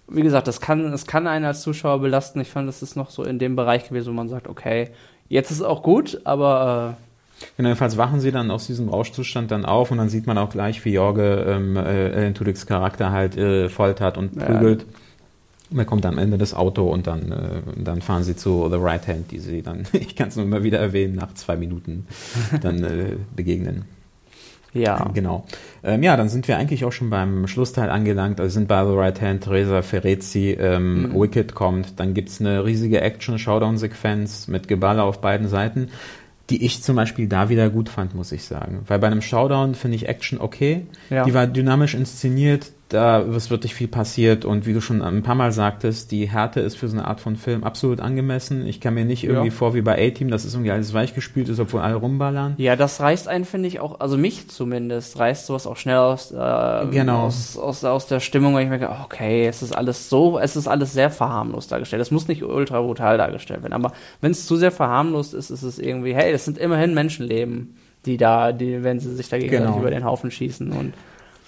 wie 0.07 0.21
gesagt, 0.21 0.47
das 0.47 0.61
kann, 0.61 0.91
das 0.91 1.07
kann 1.07 1.27
einen 1.27 1.45
als 1.45 1.61
Zuschauer 1.61 1.99
belasten. 1.99 2.39
Ich 2.39 2.49
fand, 2.49 2.67
das 2.69 2.81
ist 2.81 2.95
noch 2.95 3.09
so 3.09 3.23
in 3.23 3.39
dem 3.39 3.55
Bereich 3.55 3.89
gewesen, 3.89 4.07
wo 4.09 4.13
man 4.13 4.29
sagt, 4.29 4.47
okay, 4.47 4.91
jetzt 5.33 5.51
ist 5.51 5.57
es 5.57 5.63
auch 5.63 5.83
gut, 5.83 6.21
aber 6.23 6.97
Genau, 7.57 7.69
jedenfalls 7.69 7.97
wachen 7.97 8.21
sie 8.21 8.31
dann 8.31 8.51
aus 8.51 8.67
diesem 8.67 8.87
Rauschzustand 8.87 9.51
dann 9.51 9.65
auf 9.65 9.91
und 9.91 9.97
dann 9.97 10.07
sieht 10.07 10.27
man 10.27 10.37
auch 10.37 10.49
gleich, 10.49 10.85
wie 10.85 10.93
Jorge 10.93 11.45
ähm, 11.47 11.75
äh, 11.75 11.79
Alan 11.79 12.33
Tudyks 12.33 12.65
Charakter 12.65 13.11
halt 13.11 13.35
äh, 13.35 13.67
foltert 13.69 14.17
und 14.17 14.35
Ja. 14.37 14.45
prügelt. 14.45 14.85
Und 15.71 15.79
er 15.79 15.85
kommt 15.85 16.05
am 16.05 16.17
Ende 16.19 16.37
das 16.37 16.53
Auto 16.53 16.87
und 16.87 17.07
dann, 17.07 17.31
äh, 17.31 17.61
dann 17.83 18.01
fahren 18.01 18.23
sie 18.23 18.35
zu 18.35 18.69
The 18.69 18.77
Right 18.79 19.07
Hand, 19.07 19.31
die 19.31 19.39
sie 19.39 19.61
dann, 19.61 19.83
ich 19.93 20.15
kann 20.15 20.29
es 20.29 20.35
nur 20.35 20.45
immer 20.45 20.63
wieder 20.63 20.79
erwähnen, 20.79 21.15
nach 21.15 21.33
zwei 21.33 21.57
Minuten 21.57 22.05
dann 22.61 22.83
äh, 22.83 23.15
begegnen. 23.35 23.85
Ja. 24.73 25.09
Genau. 25.13 25.45
Ähm, 25.83 26.03
ja, 26.03 26.17
dann 26.17 26.29
sind 26.29 26.47
wir 26.47 26.57
eigentlich 26.57 26.85
auch 26.85 26.91
schon 26.91 27.09
beim 27.09 27.47
Schlussteil 27.47 27.89
angelangt. 27.89 28.39
Also 28.39 28.53
sind 28.53 28.67
bei 28.67 28.85
The 28.85 28.93
Right 28.93 29.21
Hand, 29.21 29.43
Teresa 29.43 29.81
Ferrezi, 29.81 30.57
ähm, 30.59 31.09
Mhm. 31.09 31.21
Wicked 31.21 31.53
kommt. 31.55 31.99
Dann 31.99 32.13
gibt's 32.13 32.39
eine 32.41 32.65
riesige 32.65 33.01
Action-Showdown-Sequenz 33.01 34.47
mit 34.47 34.67
Geballer 34.67 35.03
auf 35.03 35.21
beiden 35.21 35.47
Seiten, 35.47 35.89
die 36.49 36.65
ich 36.65 36.83
zum 36.83 36.95
Beispiel 36.95 37.27
da 37.27 37.49
wieder 37.49 37.69
gut 37.69 37.89
fand, 37.89 38.15
muss 38.15 38.31
ich 38.31 38.43
sagen. 38.43 38.83
Weil 38.87 38.99
bei 38.99 39.07
einem 39.07 39.21
Showdown 39.21 39.75
finde 39.75 39.95
ich 39.95 40.07
Action 40.09 40.39
okay. 40.41 40.85
Ja. 41.09 41.23
Die 41.23 41.33
war 41.33 41.47
dynamisch 41.47 41.93
inszeniert, 41.95 42.71
da 42.93 43.19
ist 43.19 43.49
wirklich 43.49 43.73
viel 43.73 43.87
passiert 43.87 44.45
und 44.45 44.65
wie 44.65 44.73
du 44.73 44.79
schon 44.81 45.01
ein 45.01 45.23
paar 45.23 45.35
Mal 45.35 45.51
sagtest, 45.51 46.11
die 46.11 46.29
Härte 46.29 46.59
ist 46.59 46.77
für 46.77 46.87
so 46.87 46.95
eine 46.97 47.07
Art 47.07 47.19
von 47.19 47.35
Film 47.35 47.63
absolut 47.63 47.99
angemessen. 47.99 48.67
Ich 48.67 48.79
kann 48.79 48.93
mir 48.93 49.03
nicht 49.05 49.23
irgendwie 49.23 49.47
Ja. 49.47 49.53
vor 49.53 49.73
wie 49.73 49.81
bei 49.81 49.93
A-Team, 50.07 50.29
dass 50.29 50.45
es 50.45 50.53
irgendwie 50.53 50.71
alles 50.71 50.93
weichgespült 50.93 51.49
ist, 51.49 51.59
obwohl 51.59 51.81
alle 51.81 51.95
rumballern. 51.95 52.53
Ja, 52.57 52.75
das 52.75 52.99
reißt 52.99 53.27
einen, 53.27 53.45
finde 53.45 53.67
ich, 53.67 53.79
auch, 53.79 53.99
also 53.99 54.17
mich 54.17 54.47
zumindest, 54.49 55.17
reißt 55.17 55.47
sowas 55.47 55.65
auch 55.65 55.77
schnell 55.77 55.97
aus, 55.97 56.31
äh, 56.31 56.35
Genau. 56.91 57.23
aus, 57.25 57.57
aus, 57.57 57.83
aus 57.83 58.07
der 58.07 58.19
Stimmung, 58.19 58.53
weil 58.53 58.63
ich 58.63 58.69
merke, 58.69 58.89
okay, 59.03 59.47
es 59.47 59.63
ist 59.63 59.75
alles 59.75 60.09
so, 60.09 60.37
es 60.37 60.55
ist 60.55 60.67
alles 60.67 60.93
sehr 60.93 61.09
verharmlost 61.09 61.71
dargestellt. 61.71 62.01
Es 62.01 62.11
muss 62.11 62.27
nicht 62.27 62.43
ultra 62.43 62.81
brutal 62.81 63.17
dargestellt 63.17 63.63
werden, 63.63 63.73
aber 63.73 63.93
wenn 64.21 64.31
es 64.31 64.45
zu 64.45 64.55
sehr 64.55 64.71
verharmlost 64.71 65.33
ist, 65.33 65.49
ist 65.49 65.63
es 65.63 65.79
irgendwie, 65.79 66.13
hey, 66.13 66.31
das 66.31 66.45
sind 66.45 66.57
immerhin 66.57 66.93
Menschenleben, 66.93 67.75
die 68.05 68.17
da, 68.17 68.51
die, 68.51 68.83
wenn 68.83 68.99
sie 68.99 69.15
sich 69.15 69.29
dagegen 69.29 69.49
Genau. 69.51 69.79
über 69.79 69.89
den 69.89 70.03
Haufen 70.05 70.29
schießen 70.29 70.71
und 70.71 70.93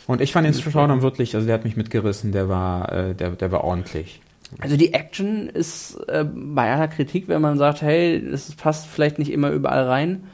Und 0.07 0.21
ich 0.21 0.31
fand 0.31 0.45
den 0.45 0.53
Showdown 0.53 1.01
wirklich, 1.01 1.35
also 1.35 1.47
der 1.47 1.55
hat 1.55 1.63
mich 1.65 1.75
mitgerissen, 1.75 2.31
der 2.31 2.47
war, 2.47 2.91
äh, 2.91 3.15
der, 3.15 3.31
der 3.31 3.51
war 3.51 3.63
ordentlich. 3.63 4.21
Also 4.59 4.77
die 4.77 4.93
Action 4.93 5.49
ist 5.49 5.95
äh, 6.07 6.23
bei 6.23 6.71
aller 6.71 6.87
Kritik, 6.87 7.27
wenn 7.27 7.41
man 7.41 7.57
sagt, 7.57 7.81
hey, 7.81 8.23
das 8.29 8.53
passt 8.53 8.87
vielleicht 8.87 9.17
nicht 9.19 9.31
immer 9.31 9.49
überall 9.49 9.85
rein, 9.87 10.25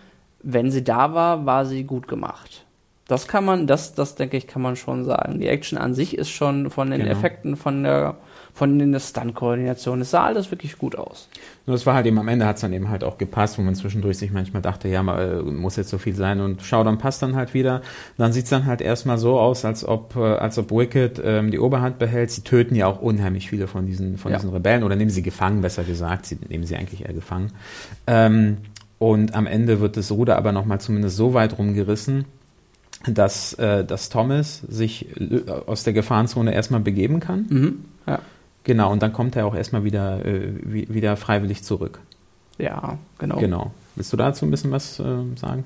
wenn 0.43 0.72
sie 0.72 0.84
da 0.84 1.13
war, 1.13 1.45
war 1.45 1.65
sie 1.65 1.84
gut 1.84 2.07
gemacht. 2.07 2.65
Das 3.07 3.28
kann 3.28 3.45
man, 3.45 3.67
das, 3.67 3.93
das 3.93 4.15
denke 4.15 4.38
ich, 4.38 4.47
kann 4.47 4.61
man 4.61 4.76
schon 4.76 5.05
sagen. 5.05 5.39
Die 5.39 5.47
Action 5.47 5.78
an 5.78 5.93
sich 5.93 6.17
ist 6.17 6.30
schon 6.30 6.69
von 6.69 6.91
den 6.91 7.01
Genau. 7.01 7.11
Effekten, 7.11 7.55
von 7.55 7.84
der, 7.84 8.17
von 8.54 8.78
den 8.78 8.99
Stunt-Koordination, 8.99 10.02
es 10.02 10.12
sah 10.12 10.26
alles 10.26 10.52
wirklich 10.52 10.78
gut 10.78 10.95
aus. 10.95 11.30
Nur 11.66 11.76
es 11.76 11.86
war 11.86 11.93
halt 11.95 12.06
eben 12.06 12.20
am 12.20 12.28
Ende 12.28 12.45
hat 12.45 12.56
es 12.58 12.62
dann 12.62 12.74
eben 12.74 12.89
halt 12.89 13.04
auch 13.04 13.18
gepasst, 13.18 13.58
wo 13.58 13.62
man 13.62 13.76
zwischendurch 13.76 14.18
sich 14.18 14.32
manchmal 14.32 14.62
dachte, 14.62 14.88
ja, 14.88 15.02
mal, 15.04 15.39
äh, 15.39 15.41
muss 15.43 15.76
jetzt 15.78 15.89
so 15.89 15.97
viel 15.97 16.16
sein 16.16 16.41
und 16.41 16.62
Showdown 16.62 16.97
passt 16.97 17.22
dann 17.22 17.36
halt 17.36 17.54
wieder. 17.54 17.82
Dann 18.18 18.34
sieht's 18.34 18.49
dann 18.49 18.66
halt 18.66 18.82
erstmal 18.82 19.18
so 19.18 19.39
aus, 19.39 19.64
als 19.66 19.86
ob, 19.86 20.16
äh, 20.16 20.20
als 20.20 20.58
ob 20.58 20.72
Wicked 20.72 21.22
ähm, 21.24 21.52
die 21.52 21.60
Oberhand 21.60 21.97
behält. 21.99 22.32
Sie 22.32 22.41
töten 22.41 22.76
ja 22.76 22.88
auch 22.88 23.02
unheimlich 23.02 23.49
viele 23.49 23.68
von 23.68 23.86
diesen, 23.86 24.18
von 24.18 24.32
Ja. 24.32 24.38
diesen 24.38 24.52
Rebellen 24.52 24.84
oder 24.84 24.95
nehmen 24.95 25.12
sie 25.12 25.22
gefangen, 25.24 25.62
besser 25.62 25.84
gesagt. 25.84 26.26
Sie 26.26 26.38
nehmen 26.49 26.66
sie 26.66 26.76
eigentlich 26.76 27.06
eher 27.06 27.14
gefangen. 27.14 27.52
Ähm, 28.08 28.58
und 28.99 29.34
am 29.34 29.47
Ende 29.47 29.80
wird 29.80 29.97
das 29.97 30.12
Ruder 30.12 30.38
aber 30.38 30.52
nochmal 30.52 30.80
zumindest 30.82 31.16
so 31.18 31.34
weit 31.34 31.58
rumgerissen, 31.58 32.26
dass, 33.08 33.54
äh, 33.54 33.84
dass 33.84 34.10
Thomas 34.10 34.60
sich 34.68 35.08
äh, 35.20 35.41
aus 35.66 35.84
der 35.84 35.93
Gefahrenzone 35.93 36.54
erstmal 36.54 36.82
begeben 36.82 37.20
kann. 37.20 37.45
Mhm. 37.49 37.86
Ja. 38.08 38.20
Genau, 38.64 38.91
und 38.91 39.01
dann 39.01 39.12
kommt 39.14 39.36
er 39.36 39.45
auch 39.45 39.55
erstmal 39.55 39.84
wieder, 39.84 40.24
äh, 40.26 40.53
wie, 40.64 40.88
wieder 40.93 41.18
freiwillig 41.18 41.64
zurück. 41.64 41.99
Ja, 42.57 42.97
genau. 43.18 43.38
Genau. 43.38 43.72
Willst 43.95 44.14
du 44.14 44.18
dazu 44.18 44.45
ein 44.45 44.51
bisschen 44.51 44.72
was 44.72 44.99
äh, 44.99 45.03
sagen? 45.36 45.66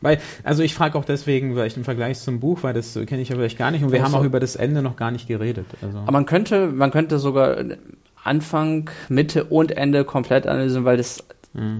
Weil, 0.00 0.18
also 0.42 0.62
ich 0.62 0.74
frage 0.74 0.98
auch 0.98 1.04
deswegen, 1.04 1.54
weil 1.56 1.66
ich 1.66 1.76
im 1.76 1.84
Vergleich 1.84 2.18
zum 2.20 2.40
Buch, 2.40 2.62
weil 2.62 2.74
das 2.74 2.94
kenne 3.06 3.20
ich 3.22 3.28
ja 3.30 3.36
vielleicht 3.36 3.58
gar 3.58 3.70
nicht 3.70 3.82
und 3.84 3.92
wir 3.92 4.02
Also- 4.02 4.12
haben 4.14 4.20
auch 4.20 4.24
über 4.26 4.40
das 4.40 4.56
Ende 4.56 4.82
noch 4.82 4.96
gar 4.96 5.10
nicht 5.10 5.28
geredet. 5.28 5.66
Also. 5.82 5.98
Aber 5.98 6.12
man 6.12 6.26
könnte, 6.26 6.68
man 6.68 6.90
könnte 6.90 7.18
sogar 7.18 7.56
Anfang, 8.22 8.90
Mitte 9.08 9.44
und 9.44 9.72
Ende 9.72 10.04
komplett 10.04 10.46
analysieren, 10.46 10.84
weil 10.84 10.96
das 10.96 11.24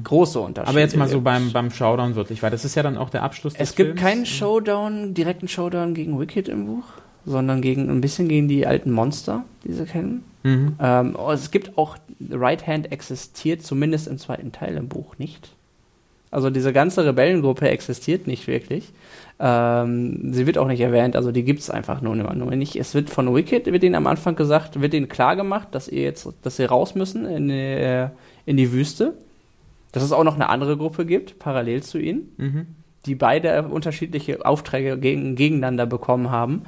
große 0.05 0.39
Unterschiede 0.39 0.71
Mhm. 0.71 0.77
Aber 0.77 0.81
jetzt 0.81 0.97
mal 0.97 1.09
so 1.09 1.21
beim, 1.21 1.53
beim 1.53 1.71
Showdown 1.71 2.15
wirklich, 2.15 2.43
weil 2.43 2.51
das 2.51 2.65
ist 2.65 2.75
ja 2.77 2.83
dann 2.83 2.97
auch 2.97 3.11
der 3.11 3.23
Abschluss 3.25 3.55
des 3.55 3.71
Es 3.71 3.75
gibt 3.75 3.89
Films. 3.99 4.01
keinen 4.01 4.27
Showdown, 4.27 5.15
direkten 5.15 5.49
Showdown 5.49 5.95
gegen 5.95 6.19
Wicked 6.21 6.49
im 6.49 6.67
Buch, 6.67 6.85
sondern 7.27 7.61
gegen 7.63 7.91
ein 7.91 8.01
bisschen 8.01 8.29
gegen 8.29 8.49
die 8.49 8.67
alten 8.67 8.91
Monster, 8.91 9.45
die 9.65 9.73
sie 9.73 9.85
kennen. 9.85 10.25
Mhm. 10.43 10.77
Ähm, 10.81 11.17
es 11.33 11.51
gibt 11.51 11.79
auch 11.79 11.97
Right 12.31 12.67
Hand 12.67 12.93
existiert, 12.93 13.63
zumindest 13.63 14.09
im 14.09 14.19
zweiten 14.19 14.53
Teil 14.53 14.77
im 14.77 14.89
Buch 14.89 15.19
nicht. 15.19 15.51
Also 16.31 16.51
diese 16.51 16.73
ganze 16.73 17.05
Rebellengruppe 17.07 17.69
existiert 17.71 18.27
nicht 18.27 18.47
wirklich. 18.49 18.93
Ähm, 19.39 20.33
sie 20.33 20.47
wird 20.47 20.59
auch 20.59 20.67
nicht 20.67 20.81
erwähnt, 20.81 21.15
also 21.17 21.31
die 21.31 21.45
gibt 21.45 21.61
es 21.61 21.71
einfach 21.71 22.01
nur, 22.01 22.17
nur 22.17 22.57
nicht. 22.57 22.77
Es 22.77 22.95
wird 22.95 23.09
von 23.09 23.33
Wicked, 23.35 23.67
wird 23.67 23.85
ihnen 23.85 23.95
am 23.95 24.07
Anfang 24.09 24.35
gesagt, 24.35 24.81
wird 24.81 24.95
ihnen 24.95 25.09
klar 25.09 25.37
gemacht, 25.37 25.69
dass 25.73 25.89
ihr 25.89 26.03
jetzt, 26.03 26.29
dass 26.43 26.57
sie 26.57 26.65
raus 26.65 26.95
müssen 26.95 27.25
in 27.25 27.49
die, 27.49 27.55
äh, 27.55 28.09
in 28.47 28.57
die 28.57 28.73
Wüste. 28.73 29.15
Dass 29.93 30.03
es 30.03 30.11
auch 30.11 30.25
noch 30.25 30.35
eine 30.35 30.49
andere 30.49 30.77
Gruppe 30.77 31.07
gibt, 31.07 31.39
parallel 31.39 31.85
zu 31.85 31.99
ihnen 31.99 32.33
Mhm. 32.37 32.67
die 33.07 33.15
beide 33.15 33.63
unterschiedliche 33.69 34.45
Aufträge 34.45 34.99
gegen, 34.99 35.37
gegeneinander 35.37 35.87
bekommen 35.87 36.33
haben. 36.33 36.63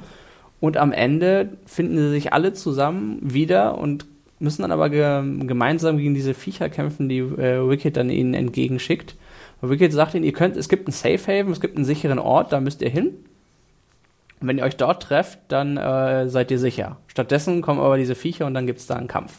Und 0.59 0.77
am 0.77 0.91
Ende 0.91 1.49
finden 1.65 1.97
sie 1.97 2.09
sich 2.09 2.33
alle 2.33 2.53
zusammen 2.53 3.19
wieder 3.21 3.77
und 3.77 4.05
müssen 4.39 4.61
dann 4.61 4.71
aber 4.71 4.89
ge 4.89 5.23
gemeinsam 5.45 5.97
gegen 5.97 6.13
diese 6.13 6.33
Viecher 6.33 6.69
kämpfen, 6.69 7.09
die 7.09 7.19
äh, 7.19 7.67
Wicked 7.67 7.97
dann 7.97 8.09
ihnen 8.09 8.33
entgegenschickt. 8.33 9.15
Und 9.61 9.69
Wicked 9.69 9.91
sagt 9.91 10.13
ihnen, 10.13 10.23
ihr 10.23 10.33
könnt, 10.33 10.57
es 10.57 10.69
gibt 10.69 10.87
einen 10.87 10.93
Safe 10.93 11.39
Haven, 11.39 11.51
es 11.51 11.61
gibt 11.61 11.75
einen 11.75 11.85
sicheren 11.85 12.19
Ort, 12.19 12.51
da 12.51 12.59
müsst 12.59 12.81
ihr 12.81 12.89
hin. 12.89 13.07
Und 14.39 14.47
wenn 14.47 14.57
ihr 14.59 14.63
euch 14.63 14.77
dort 14.77 15.01
trefft, 15.03 15.39
dann 15.47 15.77
äh, 15.77 16.29
seid 16.29 16.51
ihr 16.51 16.59
sicher. 16.59 16.97
Stattdessen 17.07 17.61
kommen 17.61 17.79
aber 17.79 17.97
diese 17.97 18.15
Viecher 18.15 18.45
und 18.45 18.53
dann 18.53 18.67
gibt 18.67 18.79
es 18.79 18.87
da 18.87 18.95
einen 18.95 19.07
Kampf. 19.07 19.33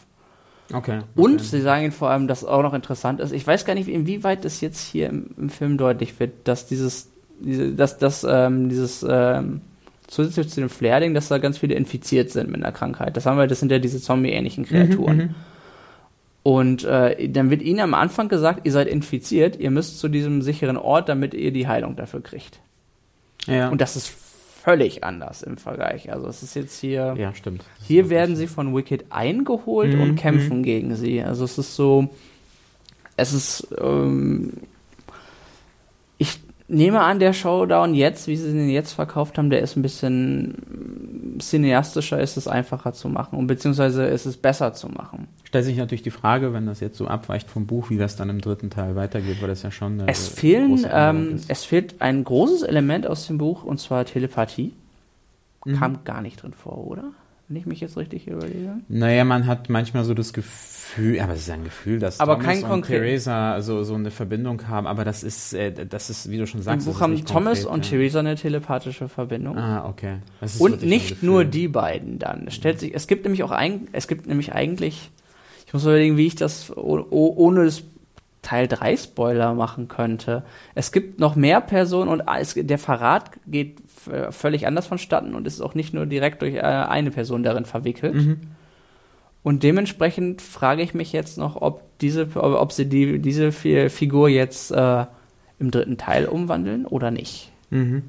Okay. 0.72 1.00
Und 1.14 1.34
okay. 1.36 1.44
sie 1.44 1.60
sagen 1.60 1.82
ihnen 1.84 1.92
vor 1.92 2.10
allem, 2.10 2.26
dass 2.26 2.44
auch 2.44 2.62
noch 2.62 2.74
interessant 2.74 3.20
ist, 3.20 3.32
ich 3.32 3.46
weiß 3.46 3.64
gar 3.64 3.74
nicht, 3.74 3.88
inwieweit 3.88 4.44
das 4.44 4.60
jetzt 4.60 4.80
hier 4.80 5.08
im, 5.08 5.30
im 5.36 5.50
Film 5.50 5.78
deutlich 5.78 6.18
wird, 6.20 6.32
dass 6.44 6.66
dieses, 6.66 7.10
diese, 7.40 7.72
dass, 7.72 7.98
dass, 7.98 8.26
ähm, 8.28 8.68
dieses 8.68 9.06
ähm, 9.08 9.62
zusätzlich 10.08 10.48
zu 10.48 10.60
dem 10.60 10.68
Flair-Ding, 10.70 11.14
dass 11.14 11.28
da 11.28 11.38
ganz 11.38 11.58
viele 11.58 11.74
infiziert 11.76 12.30
sind 12.30 12.50
mit 12.50 12.56
einer 12.62 12.72
Krankheit. 12.72 13.16
Das 13.16 13.24
haben 13.26 13.38
wir, 13.38 13.46
das 13.46 13.60
sind 13.60 13.70
ja 13.70 13.78
diese 13.78 14.00
Zombie-ähnlichen 14.00 14.64
Kreaturen. 14.66 15.36
Und 16.42 16.84
äh, 16.84 17.28
dann 17.28 17.50
wird 17.50 17.62
ihnen 17.62 17.80
am 17.80 17.94
Anfang 17.94 18.28
gesagt, 18.28 18.60
ihr 18.64 18.72
seid 18.72 18.88
infiziert, 18.88 19.56
ihr 19.60 19.70
müsst 19.70 19.98
zu 19.98 20.08
diesem 20.08 20.40
sicheren 20.42 20.76
Ort, 20.78 21.08
damit 21.08 21.34
ihr 21.34 21.52
die 21.52 21.68
Heilung 21.68 21.94
dafür 21.96 22.22
kriegt. 22.22 22.58
ja. 23.46 23.68
Und 23.68 23.80
das 23.80 23.96
ist 23.96 24.08
völlig 24.62 25.04
anders 25.04 25.42
im 25.42 25.56
Vergleich. 25.56 26.10
Also 26.12 26.26
es 26.26 26.42
ist 26.42 26.54
jetzt 26.54 26.78
hier. 26.80 27.14
ja, 27.18 27.34
stimmt. 27.34 27.64
Hier 27.86 28.10
werden 28.10 28.34
sie 28.36 28.46
von 28.46 28.74
Wicked 28.74 29.06
eingeholt 29.10 29.94
Mhm, 29.94 30.00
und 30.00 30.16
kämpfen 30.16 30.62
gegen 30.62 30.94
sie. 30.96 31.22
Also 31.22 31.44
es 31.44 31.58
ist 31.58 31.76
so, 31.76 32.08
es 33.16 33.32
ist, 33.32 33.68
ähm, 33.80 34.52
nehme 36.68 37.00
an, 37.00 37.18
der 37.18 37.32
Showdown 37.32 37.94
jetzt, 37.94 38.28
wie 38.28 38.36
sie 38.36 38.50
ihn 38.50 38.68
jetzt 38.68 38.92
verkauft 38.92 39.38
haben, 39.38 39.50
der 39.50 39.60
ist 39.60 39.76
ein 39.76 39.82
bisschen 39.82 41.38
cineastischer, 41.40 42.20
ist 42.20 42.36
es 42.36 42.46
einfacher 42.46 42.92
zu 42.92 43.08
machen 43.08 43.38
und 43.38 43.46
beziehungsweise 43.46 44.04
ist 44.04 44.26
es 44.26 44.36
besser 44.36 44.74
zu 44.74 44.88
machen. 44.88 45.28
Stellt 45.44 45.64
sich 45.64 45.76
natürlich 45.76 46.02
die 46.02 46.10
Frage, 46.10 46.52
wenn 46.52 46.66
das 46.66 46.80
jetzt 46.80 46.98
so 46.98 47.06
abweicht 47.06 47.48
vom 47.48 47.66
Buch, 47.66 47.90
wie 47.90 47.96
das 47.96 48.16
dann 48.16 48.28
im 48.28 48.40
dritten 48.40 48.70
Teil 48.70 48.96
weitergeht, 48.96 49.40
weil 49.40 49.48
das 49.48 49.62
ja 49.62 49.70
schon 49.70 50.00
eine 50.00 50.08
Es 50.10 50.28
fehlen, 50.28 50.86
ähm, 50.92 51.36
ist. 51.36 51.50
es 51.50 51.64
fehlt 51.64 52.00
ein 52.00 52.22
großes 52.22 52.62
Element 52.62 53.06
aus 53.06 53.26
dem 53.26 53.38
Buch 53.38 53.64
und 53.64 53.80
zwar 53.80 54.04
Telepathie. 54.04 54.74
Mhm. 55.64 55.76
Kam 55.76 56.04
gar 56.04 56.20
nicht 56.20 56.42
drin 56.42 56.52
vor, 56.52 56.86
oder? 56.86 57.04
Wenn 57.48 57.56
ich 57.56 57.64
mich 57.66 57.80
jetzt 57.80 57.96
richtig 57.96 58.26
überlege. 58.26 58.74
Naja, 58.88 59.24
man 59.24 59.46
hat 59.46 59.70
manchmal 59.70 60.04
so 60.04 60.12
das 60.12 60.34
Gefühl, 60.34 61.18
aber 61.18 61.32
es 61.32 61.40
ist 61.40 61.50
ein 61.50 61.64
Gefühl, 61.64 61.98
dass 61.98 62.20
Aber 62.20 62.34
Thomas 62.34 62.46
kein 62.46 62.62
und 62.64 62.68
konkret- 62.68 62.98
Theresa 63.00 63.62
so, 63.62 63.82
so 63.84 63.94
eine 63.94 64.10
Verbindung 64.10 64.68
haben, 64.68 64.86
aber 64.86 65.02
das 65.06 65.22
ist, 65.22 65.54
äh, 65.54 65.86
das 65.86 66.10
ist, 66.10 66.30
wie 66.30 66.36
du 66.36 66.46
schon 66.46 66.60
Im 66.60 66.64
sagst, 66.64 66.86
das 66.86 66.94
Buch 66.94 67.00
haben 67.00 67.24
Thomas 67.24 67.62
konkret, 67.62 67.72
und 67.74 67.84
ja. 67.86 67.90
Theresa 67.90 68.18
eine 68.20 68.34
telepathische 68.34 69.08
Verbindung. 69.08 69.56
Ah, 69.56 69.88
okay. 69.88 70.18
Und 70.58 70.82
nicht 70.82 71.22
nur 71.22 71.46
die 71.46 71.68
beiden 71.68 72.18
dann. 72.18 72.48
Es 72.48 72.54
stellt 72.54 72.80
sich, 72.80 72.94
es 72.94 73.06
gibt 73.06 73.24
nämlich 73.24 73.42
auch 73.42 73.50
ein, 73.50 73.88
es 73.92 74.08
gibt 74.08 74.26
nämlich 74.26 74.52
eigentlich, 74.52 75.10
ich 75.66 75.72
muss 75.72 75.84
überlegen, 75.84 76.18
wie 76.18 76.26
ich 76.26 76.34
das 76.36 76.70
oh, 76.76 77.02
oh, 77.08 77.32
ohne 77.34 77.64
das 77.64 77.82
Teil 78.42 78.68
3 78.68 78.96
Spoiler 78.96 79.54
machen 79.54 79.88
könnte. 79.88 80.42
Es 80.74 80.92
gibt 80.92 81.18
noch 81.18 81.36
mehr 81.36 81.60
Personen 81.60 82.08
und 82.08 82.22
es, 82.38 82.54
der 82.54 82.78
Verrat 82.78 83.30
geht 83.46 83.78
völlig 84.30 84.66
anders 84.66 84.86
vonstatten 84.86 85.34
und 85.34 85.46
ist 85.46 85.60
auch 85.60 85.74
nicht 85.74 85.92
nur 85.92 86.06
direkt 86.06 86.42
durch 86.42 86.54
äh, 86.54 86.60
eine 86.60 87.10
Person 87.10 87.42
darin 87.42 87.64
verwickelt. 87.64 88.14
Mhm. 88.14 88.40
Und 89.42 89.62
dementsprechend 89.62 90.42
frage 90.42 90.82
ich 90.82 90.94
mich 90.94 91.12
jetzt 91.12 91.38
noch, 91.38 91.60
ob 91.60 91.82
diese, 92.00 92.28
ob, 92.36 92.72
sie 92.72 92.86
die, 92.86 93.18
diese 93.18 93.52
Fi- 93.52 93.88
Figur 93.88 94.28
jetzt 94.28 94.70
äh, 94.70 95.06
im 95.58 95.70
dritten 95.70 95.96
Teil 95.96 96.26
umwandeln 96.26 96.86
oder 96.86 97.10
nicht. 97.10 97.50
Mhm. 97.70 98.02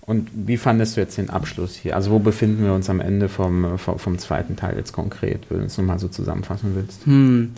Und 0.00 0.28
wie 0.34 0.56
fandest 0.56 0.96
du 0.96 1.00
jetzt 1.02 1.18
den 1.18 1.28
Abschluss 1.30 1.74
hier? 1.74 1.94
Also 1.96 2.10
wo 2.10 2.18
befinden 2.18 2.64
wir 2.64 2.72
uns 2.72 2.88
am 2.88 3.00
Ende 3.00 3.28
vom, 3.28 3.78
vom, 3.78 3.98
vom 3.98 4.18
zweiten 4.18 4.56
Teil 4.56 4.76
jetzt 4.76 4.92
konkret, 4.92 5.42
wenn 5.50 5.58
du 5.60 5.64
es 5.66 5.76
nochmal 5.76 5.98
so 5.98 6.08
zusammenfassen 6.08 6.74
willst? 6.74 7.04
Hm. 7.04 7.52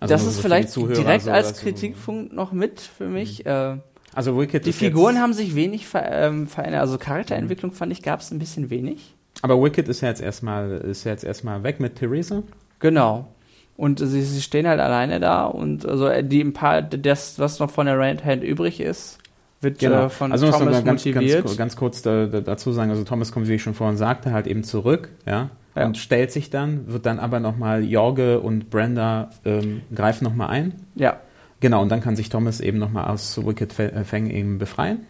Also 0.00 0.14
das 0.14 0.26
ist 0.26 0.36
so 0.36 0.42
vielleicht 0.42 0.74
direkt 0.74 1.24
so, 1.24 1.30
als 1.30 1.60
Kritikpunkt 1.60 2.32
noch 2.32 2.52
mit 2.52 2.80
für 2.80 3.06
mich. 3.06 3.44
Äh, 3.44 3.76
Also 4.14 4.38
Wicked 4.38 4.64
die 4.64 4.72
Figuren 4.72 5.18
haben 5.18 5.34
sich 5.34 5.54
wenig 5.54 5.86
ver 5.86 6.10
ähm, 6.10 6.46
verändert. 6.46 6.80
Also 6.80 6.98
Charakterentwicklung 6.98 7.72
fand 7.72 7.92
ich 7.92 8.02
gab 8.02 8.20
es 8.20 8.30
ein 8.30 8.38
bisschen 8.38 8.70
wenig. 8.70 9.14
Aber 9.42 9.62
Wicked 9.62 9.88
ist 9.88 10.00
ja 10.00 10.08
jetzt 10.08 10.22
erstmal 10.22 10.72
ist 10.72 11.04
ja 11.04 11.12
jetzt 11.12 11.24
erstmal 11.24 11.62
weg 11.62 11.80
mit 11.80 11.96
Theresa. 11.96 12.42
Genau. 12.78 13.28
Und 13.76 13.98
sie, 13.98 14.22
sie 14.22 14.42
stehen 14.42 14.66
halt 14.66 14.80
alleine 14.80 15.20
da 15.20 15.44
und 15.46 15.86
also 15.86 16.06
äh, 16.08 16.24
die 16.24 16.42
ein 16.42 16.52
paar 16.54 16.82
das 16.82 17.38
was 17.38 17.58
noch 17.60 17.70
von 17.70 17.86
der 17.86 17.98
Right 17.98 18.24
Hand 18.24 18.42
übrig 18.42 18.80
ist, 18.80 19.18
wird 19.60 19.82
äh, 19.82 20.08
von 20.08 20.32
also 20.32 20.46
muss 20.46 20.58
man 20.58 20.68
Thomas 20.68 20.84
ganz, 20.84 21.04
motiviert. 21.04 21.44
ganz, 21.44 21.56
ganz 21.56 21.76
kurz 21.76 22.02
da, 22.02 22.26
da, 22.26 22.40
dazu 22.40 22.72
sagen, 22.72 22.90
also 22.90 23.04
Thomas 23.04 23.32
kommt, 23.32 23.48
wie 23.48 23.54
ich 23.54 23.62
schon 23.62 23.74
vorhin 23.74 23.96
sagte, 23.96 24.32
halt 24.32 24.46
eben 24.46 24.64
zurück, 24.64 25.10
ja, 25.26 25.50
Ja. 25.76 25.86
und 25.86 25.98
stellt 25.98 26.32
sich 26.32 26.50
dann, 26.50 26.92
wird 26.92 27.06
dann 27.06 27.18
aber 27.18 27.40
nochmal, 27.40 27.84
Jorge 27.84 28.40
und 28.40 28.70
Brenda 28.70 29.30
ähm, 29.44 29.82
greifen 29.94 30.24
nochmal 30.24 30.50
ein. 30.50 30.74
ja, 30.94 31.20
Genau, 31.60 31.82
und 31.82 31.90
dann 31.90 32.00
kann 32.00 32.16
sich 32.16 32.30
Thomas 32.30 32.60
eben 32.60 32.78
nochmal 32.78 33.08
aus 33.08 33.44
Wicked 33.44 33.78
äh, 33.78 34.04
Fang 34.04 34.30
eben 34.30 34.58
befreien. 34.58 35.06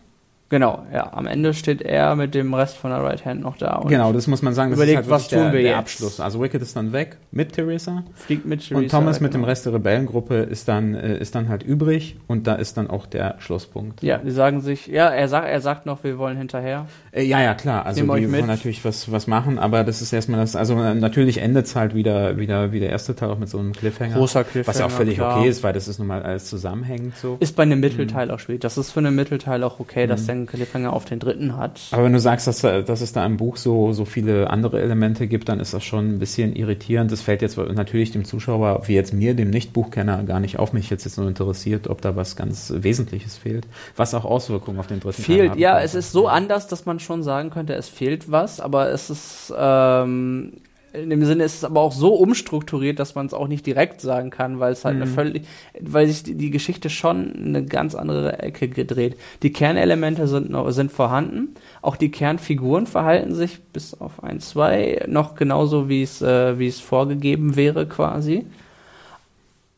Genau. 0.51 0.85
Ja, 0.93 1.13
am 1.15 1.27
Ende 1.27 1.55
steht 1.55 1.81
er 1.81 2.15
mit 2.17 2.35
dem 2.35 2.53
Rest 2.53 2.77
von 2.77 2.91
der 2.91 3.03
Right 3.03 3.25
Hand 3.25 3.41
noch 3.41 3.57
da 3.57 3.77
und 3.77 3.89
genau, 3.89 4.13
das 4.13 4.27
muss 4.27 4.43
man 4.43 4.53
sagen, 4.53 4.71
das 4.71 4.79
überlegt, 4.79 5.01
ist 5.01 5.11
halt 5.11 5.11
was 5.11 5.29
tun 5.29 5.39
der, 5.39 5.53
wir 5.53 5.61
der 5.61 5.71
jetzt? 5.71 5.79
Abschluss. 5.79 6.21
Also 6.21 6.43
Wicked 6.43 6.61
ist 6.61 6.77
dann 6.77 6.93
weg 6.93 7.17
mit 7.31 7.53
Theresa 7.53 8.03
fliegt 8.15 8.45
mit 8.45 8.61
und 8.61 8.69
Theresa, 8.69 8.99
Thomas 8.99 9.21
mit 9.21 9.33
dem 9.33 9.41
genau. 9.41 9.49
Rest 9.49 9.67
der 9.67 9.75
Rebellengruppe 9.75 10.35
ist 10.41 10.69
dann, 10.69 10.95
äh, 10.95 11.19
ist 11.19 11.35
dann 11.35 11.49
halt 11.49 11.63
übrig 11.63 12.17
und 12.27 12.47
da 12.47 12.57
ist 12.57 12.77
dann 12.77 12.91
auch 12.91 13.07
der 13.07 13.37
Schlusspunkt. 13.39 14.03
Ja, 14.03 14.19
die 14.19 14.31
sagen 14.31 14.61
sich, 14.61 14.87
ja, 14.87 15.09
er 15.09 15.29
sagt, 15.29 15.49
er 15.49 15.61
sagt 15.61 15.87
noch, 15.87 16.05
wir 16.05 16.19
wollen 16.19 16.37
hinterher. 16.37 16.87
Äh, 17.13 17.25
ja, 17.25 17.41
ja, 17.41 17.55
klar. 17.55 17.87
Also 17.87 18.01
Nehmen 18.01 18.21
die 18.21 18.33
wollen 18.33 18.47
natürlich 18.47 18.85
was, 18.85 19.11
was 19.13 19.27
machen, 19.27 19.59
aber 19.59 19.85
das 19.85 20.03
ist 20.03 20.13
erstmal 20.13 20.41
das, 20.41 20.57
also 20.57 20.75
äh, 20.81 20.95
natürlich 20.95 21.39
endet 21.39 21.67
es 21.67 21.77
halt 21.77 21.95
wieder, 21.95 22.39
wieder 22.39 22.73
wie 22.73 22.81
der 22.81 22.91
erste 22.91 23.15
Teil 23.15 23.31
auch 23.31 23.39
mit 23.39 23.49
so 23.49 23.59
einem 23.59 23.73
Cliffhanger. 23.73 24.17
Großer 24.17 24.41
Was 24.41 24.79
ja 24.79 24.87
auch 24.87 24.89
Cliffhanger, 24.89 24.91
völlig 24.91 25.15
klar. 25.17 25.39
okay 25.39 25.49
ist, 25.49 25.63
weil 25.63 25.73
das 25.73 25.89
ist 25.89 25.99
nun 25.99 26.09
mal 26.09 26.23
alles 26.23 26.47
zusammenhängend 26.47 27.17
so. 27.17 27.37
Ist 27.41 27.55
bei 27.55 27.63
einem 27.63 27.81
Mittelteil 27.81 28.31
auch 28.31 28.41
schwierig. 28.41 28.63
Das 28.63 28.77
ist 28.79 28.91
für 28.91 29.01
einen 29.01 29.15
Mittelteil 29.15 29.63
auch 29.63 29.79
okay, 29.79 30.07
dass 30.07 30.27
der 30.27 30.40
einen 30.41 30.47
Cliffhanger 30.47 30.93
auf 30.93 31.05
den 31.05 31.19
dritten 31.19 31.57
hat. 31.57 31.81
Aber 31.93 32.05
wenn 32.05 32.13
du 32.13 32.21
sagst, 32.21 32.47
dass, 32.47 32.61
da- 32.61 32.83
dass 32.83 33.01
es 33.01 33.13
da 33.13 33.25
im 33.25 33.37
Buch 33.37 33.57
so, 33.57 33.93
so 33.93 34.05
viele 34.05 34.51
andere 34.51 34.81
Elemente 34.81 35.27
gibt, 35.27 35.49
dann 35.49 35.61
ist 35.61 35.73
das 35.75 35.85
schon 35.85 36.09
ein 36.15 36.19
bisschen 36.19 36.55
irritierend. 36.57 37.13
Das 37.13 37.23
fällt 37.23 37.43
jetzt 37.43 37.57
natürlich 37.57 38.11
dem 38.13 38.25
Zuschauer, 38.25 38.83
wie 38.89 38.95
jetzt 38.95 39.13
mir, 39.15 39.35
dem 39.35 39.51
Nicht-Buchkenner, 39.51 40.23
gar 40.25 40.41
nicht 40.41 40.59
auf. 40.59 40.73
Mich 40.73 40.91
jetzt, 40.91 41.05
jetzt 41.05 41.19
nur 41.19 41.29
interessiert, 41.29 41.89
ob 41.89 42.01
da 42.01 42.17
was 42.17 42.37
ganz 42.37 42.73
Wesentliches 42.77 43.37
fehlt, 43.37 43.67
was 43.97 44.15
auch 44.15 44.25
Auswirkungen 44.25 44.79
auf 44.79 44.87
den 44.87 45.01
dritten 45.01 45.23
Fehlt, 45.23 45.57
ja, 45.57 45.81
es 45.81 45.95
ist 45.95 46.13
so 46.13 46.29
anders, 46.29 46.67
dass 46.69 46.87
man 46.87 46.99
schon 47.01 47.23
sagen 47.23 47.51
könnte, 47.51 47.75
es 47.75 47.89
fehlt 47.89 48.31
was, 48.31 48.61
aber 48.61 48.91
es 48.91 49.11
ist, 49.11 49.53
ähm, 49.57 50.53
in 50.93 51.11
dem 51.11 51.25
Sinne 51.25 51.45
ist 51.45 51.57
es 51.57 51.65
aber 51.65 51.81
auch 51.81 51.93
so 51.93 52.15
umstrukturiert, 52.15 52.99
dass 52.99 53.15
man 53.15 53.27
es 53.27 53.35
auch 53.35 53.47
nicht 53.49 53.65
direkt 53.67 54.01
sagen 54.01 54.31
kann, 54.31 54.59
weil 54.61 54.73
es 54.73 54.85
halt 54.85 54.97
Mhm. 54.97 55.03
eine 55.03 55.11
völlig, 55.11 55.43
weil 55.81 56.07
sich 56.09 56.23
die, 56.23 56.35
die 56.35 56.51
Geschichte 56.51 56.91
schon 56.91 57.33
in 57.33 57.55
eine 57.57 57.65
ganz 57.65 57.95
andere 57.95 58.41
Ecke 58.41 58.69
gedreht. 58.69 59.17
Die 59.43 59.53
Kernelemente 59.53 60.27
sind 60.27 60.51
noch, 60.51 60.71
sind 60.73 60.91
vorhanden, 60.91 61.55
auch 61.83 61.97
die 61.97 62.11
Kernfiguren 62.11 62.87
verhalten 62.87 63.35
sich 63.35 63.61
bis 63.73 64.01
auf 64.01 64.23
ein, 64.25 64.41
zwei 64.41 65.05
noch 65.07 65.35
genauso, 65.37 65.89
wie 65.89 66.03
es, 66.03 66.23
äh, 66.23 66.59
wie 66.59 66.67
es 66.67 66.81
vorgegeben 66.81 67.57
wäre 67.57 67.87
quasi. 67.87 68.45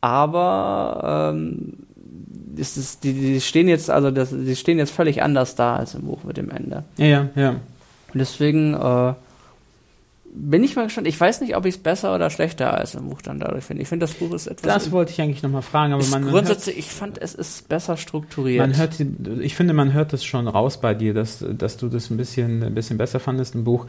Aber 0.01 1.31
ähm, 1.33 1.73
es 2.57 2.77
ist, 2.77 3.03
die, 3.03 3.13
die 3.13 3.41
stehen 3.41 3.67
jetzt, 3.67 3.89
also 3.89 4.11
das, 4.11 4.29
die 4.31 4.55
stehen 4.55 4.77
jetzt 4.77 4.91
völlig 4.91 5.23
anders 5.23 5.55
da 5.55 5.75
als 5.77 5.95
im 5.95 6.01
Buch 6.03 6.23
mit 6.23 6.37
dem 6.37 6.49
Ende. 6.49 6.83
Ja, 6.97 7.05
ja, 7.05 7.27
ja. 7.35 7.49
Und 7.51 8.19
deswegen 8.19 8.73
äh, 8.73 9.13
bin 10.35 10.63
ich 10.63 10.75
mal 10.75 10.83
gespannt. 10.85 11.07
Ich 11.07 11.19
weiß 11.19 11.41
nicht, 11.41 11.55
ob 11.55 11.65
ich 11.65 11.75
es 11.75 11.81
besser 11.81 12.15
oder 12.15 12.29
schlechter 12.29 12.73
als 12.73 12.95
im 12.95 13.09
Buch 13.09 13.21
dann 13.21 13.39
dadurch 13.39 13.63
finde. 13.63 13.83
Ich 13.83 13.89
finde, 13.89 14.05
das 14.05 14.15
Buch 14.15 14.33
ist 14.33 14.47
etwas. 14.47 14.73
Das 14.73 14.91
wollte 14.91 15.11
ich 15.11 15.21
eigentlich 15.21 15.43
nochmal 15.43 15.61
fragen, 15.61 15.93
aber 15.93 16.03
man, 16.05 16.27
grundsätzlich, 16.27 16.77
ich 16.77 16.89
fand, 16.89 17.21
es 17.21 17.35
ist 17.35 17.69
besser 17.69 17.97
strukturiert. 17.97 18.59
Man 18.59 18.75
hört, 18.75 18.99
ich 19.41 19.55
finde, 19.55 19.73
man 19.73 19.93
hört 19.93 20.11
das 20.11 20.23
schon 20.25 20.47
raus 20.47 20.81
bei 20.81 20.95
dir, 20.95 21.13
dass, 21.13 21.45
dass 21.47 21.77
du 21.77 21.87
das 21.87 22.09
ein 22.09 22.17
bisschen, 22.17 22.63
ein 22.63 22.73
bisschen 22.73 22.97
besser 22.97 23.19
fandest 23.19 23.53
im 23.53 23.63
Buch. 23.63 23.85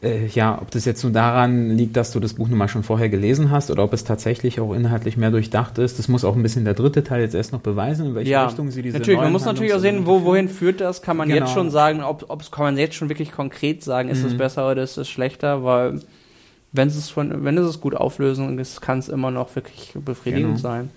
Äh, 0.00 0.26
ja, 0.28 0.56
ob 0.62 0.70
das 0.70 0.84
jetzt 0.84 1.02
nur 1.02 1.12
daran 1.12 1.76
liegt, 1.76 1.96
dass 1.96 2.12
du 2.12 2.20
das 2.20 2.34
Buch 2.34 2.46
nun 2.48 2.56
mal 2.56 2.68
schon 2.68 2.84
vorher 2.84 3.08
gelesen 3.08 3.50
hast 3.50 3.68
oder 3.70 3.82
ob 3.82 3.92
es 3.92 4.04
tatsächlich 4.04 4.60
auch 4.60 4.72
inhaltlich 4.72 5.16
mehr 5.16 5.32
durchdacht 5.32 5.76
ist. 5.78 5.98
Das 5.98 6.06
muss 6.06 6.24
auch 6.24 6.36
ein 6.36 6.42
bisschen 6.42 6.64
der 6.64 6.74
dritte 6.74 7.02
Teil 7.02 7.20
jetzt 7.22 7.34
erst 7.34 7.52
noch 7.52 7.60
beweisen, 7.60 8.06
in 8.06 8.14
welche 8.14 8.30
ja, 8.30 8.46
Richtung 8.46 8.70
sie 8.70 8.82
diese 8.82 8.98
natürlich. 8.98 9.20
Man 9.20 9.32
muss 9.32 9.44
natürlich 9.44 9.74
auch 9.74 9.80
sehen, 9.80 10.06
wo, 10.06 10.22
wohin 10.22 10.48
führt 10.48 10.80
das. 10.80 11.02
Kann 11.02 11.16
man 11.16 11.28
Genau. 11.28 11.40
jetzt 11.46 11.52
schon 11.52 11.70
sagen, 11.70 12.02
ob, 12.02 12.26
ob 12.28 12.40
es 12.42 12.52
kann 12.52 12.64
man 12.64 12.78
jetzt 12.78 12.94
schon 12.94 13.08
wirklich 13.08 13.32
konkret 13.32 13.82
sagen, 13.82 14.08
ist 14.08 14.22
es 14.22 14.34
Mhm. 14.34 14.38
besser 14.38 14.70
oder 14.70 14.82
ist 14.84 14.98
es 14.98 15.08
schlechter, 15.08 15.64
weil 15.64 16.00
wenn 16.70 16.86
es 16.86 17.10
von, 17.10 17.44
wenn 17.44 17.58
es 17.58 17.80
gut 17.80 17.96
auflösen, 17.96 18.56
es 18.60 18.80
kann 18.80 19.00
es 19.00 19.08
immer 19.08 19.32
noch 19.32 19.56
wirklich 19.56 19.94
befriedigend 20.04 20.48
Genau. 20.50 20.58
sein. 20.60 20.90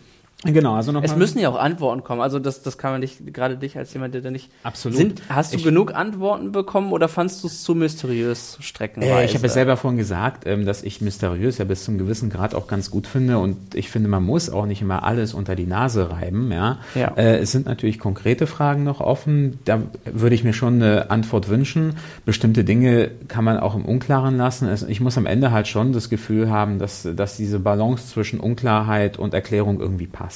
Genau, 0.43 0.73
also 0.73 0.91
nochmal. 0.91 1.09
Es 1.09 1.15
müssen 1.15 1.37
ja 1.39 1.49
auch 1.49 1.59
Antworten 1.59 2.03
kommen. 2.03 2.19
Also 2.19 2.39
das, 2.39 2.63
das 2.63 2.79
kann 2.79 2.93
man 2.93 3.01
dich, 3.01 3.17
gerade 3.27 3.57
dich 3.57 3.77
als 3.77 3.93
jemand, 3.93 4.15
der 4.15 4.21
da 4.21 4.31
nicht. 4.31 4.49
Absolut. 4.63 4.97
Sind, 4.97 5.21
hast 5.29 5.53
du 5.53 5.57
Ich- 5.57 5.63
genug 5.63 5.93
Antworten 5.93 6.51
bekommen 6.51 6.91
oder 6.93 7.07
fandst 7.07 7.43
du 7.43 7.47
es 7.47 7.61
zu 7.63 7.75
mysteriös 7.75 8.57
streckenweise? 8.59 9.11
Äh, 9.21 9.25
ich 9.25 9.35
habe 9.35 9.45
ja 9.45 9.53
selber 9.53 9.77
vorhin 9.77 9.99
gesagt, 9.99 10.47
ähm, 10.47 10.65
dass 10.65 10.81
ich 10.81 10.99
mysteriös 10.99 11.59
ja 11.59 11.65
bis 11.65 11.83
zum 11.85 11.99
gewissen 11.99 12.31
Grad 12.31 12.55
auch 12.55 12.65
ganz 12.65 12.89
gut 12.89 13.05
finde 13.05 13.37
und 13.37 13.75
ich 13.75 13.91
finde, 13.91 14.09
man 14.09 14.23
muss 14.23 14.49
auch 14.49 14.65
nicht 14.65 14.81
immer 14.81 15.03
alles 15.03 15.35
unter 15.35 15.55
die 15.55 15.67
Nase 15.67 16.09
reiben. 16.09 16.51
Ja, 16.51 16.79
Ja. 16.95 17.09
Äh, 17.17 17.37
es 17.37 17.51
sind 17.51 17.67
natürlich 17.67 17.99
konkrete 17.99 18.47
Fragen 18.47 18.83
noch 18.83 18.99
offen. 18.99 19.59
Da 19.65 19.79
würde 20.05 20.33
ich 20.33 20.43
mir 20.43 20.53
schon 20.53 20.75
eine 20.81 21.11
Antwort 21.11 21.49
wünschen. 21.49 21.97
Bestimmte 22.25 22.63
Dinge 22.63 23.11
kann 23.27 23.43
man 23.43 23.59
auch 23.59 23.75
im 23.75 23.85
Unklaren 23.85 24.37
lassen. 24.37 24.67
Es, 24.67 24.81
ich 24.81 25.01
muss 25.01 25.19
am 25.19 25.27
Ende 25.27 25.51
halt 25.51 25.67
schon 25.67 25.93
das 25.93 26.09
Gefühl 26.09 26.49
haben, 26.49 26.79
dass, 26.79 27.07
dass 27.15 27.37
diese 27.37 27.59
Balance 27.59 28.07
zwischen 28.07 28.39
Unklarheit 28.39 29.19
und 29.19 29.35
Erklärung 29.35 29.79
irgendwie 29.79 30.07
passt. 30.07 30.30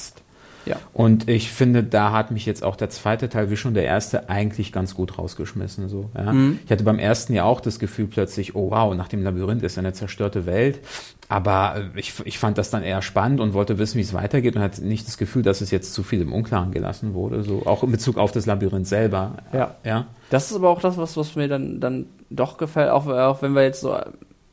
Ja. 0.66 0.76
Und 0.92 1.28
ich 1.28 1.52
finde, 1.52 1.84
da 1.84 2.10
hat 2.10 2.32
mich 2.32 2.44
jetzt 2.44 2.64
auch 2.64 2.74
der 2.74 2.90
zweite 2.90 3.28
Teil, 3.28 3.50
wie 3.50 3.56
schon 3.56 3.74
der 3.74 3.84
erste, 3.84 4.28
eigentlich 4.28 4.72
ganz 4.72 4.96
gut 4.96 5.16
rausgeschmissen. 5.16 5.88
So, 5.88 6.10
ja. 6.16 6.32
Mhm. 6.32 6.58
Ich 6.64 6.70
hatte 6.72 6.82
beim 6.82 6.98
ersten 6.98 7.34
ja 7.34 7.44
auch 7.44 7.60
das 7.60 7.78
Gefühl 7.78 8.08
plötzlich, 8.08 8.56
oh 8.56 8.72
wow, 8.72 8.92
nach 8.96 9.06
dem 9.06 9.22
Labyrinth 9.22 9.62
ist 9.62 9.78
eine 9.78 9.92
zerstörte 9.92 10.44
Welt. 10.44 10.80
Aber 11.28 11.76
äh, 11.94 11.98
ich, 12.00 12.14
ich 12.24 12.40
fand 12.40 12.58
das 12.58 12.70
dann 12.70 12.82
eher 12.82 13.00
spannend 13.00 13.38
und 13.40 13.54
wollte 13.54 13.78
wissen, 13.78 13.98
wie 13.98 14.02
es 14.02 14.12
weitergeht 14.12 14.56
und 14.56 14.62
hatte 14.62 14.84
nicht 14.84 15.06
das 15.06 15.18
Gefühl, 15.18 15.44
dass 15.44 15.60
es 15.60 15.70
jetzt 15.70 15.94
zu 15.94 16.02
viel 16.02 16.20
im 16.20 16.32
Unklaren 16.32 16.72
gelassen 16.72 17.14
wurde. 17.14 17.44
So 17.44 17.64
auch 17.64 17.84
in 17.84 17.92
Bezug 17.92 18.16
auf 18.18 18.32
das 18.32 18.46
Labyrinth 18.46 18.88
selber. 18.88 19.34
Ja. 19.52 19.76
Ja. 19.84 20.06
Das 20.30 20.50
ist 20.50 20.56
aber 20.56 20.70
auch 20.70 20.80
das, 20.80 20.96
was, 20.96 21.16
was 21.16 21.36
mir 21.36 21.46
dann, 21.46 21.78
dann 21.78 22.06
doch 22.28 22.58
gefällt, 22.58 22.90
auch, 22.90 23.06
auch 23.06 23.40
wenn 23.40 23.52
wir 23.54 23.62
jetzt 23.62 23.82
so 23.82 23.96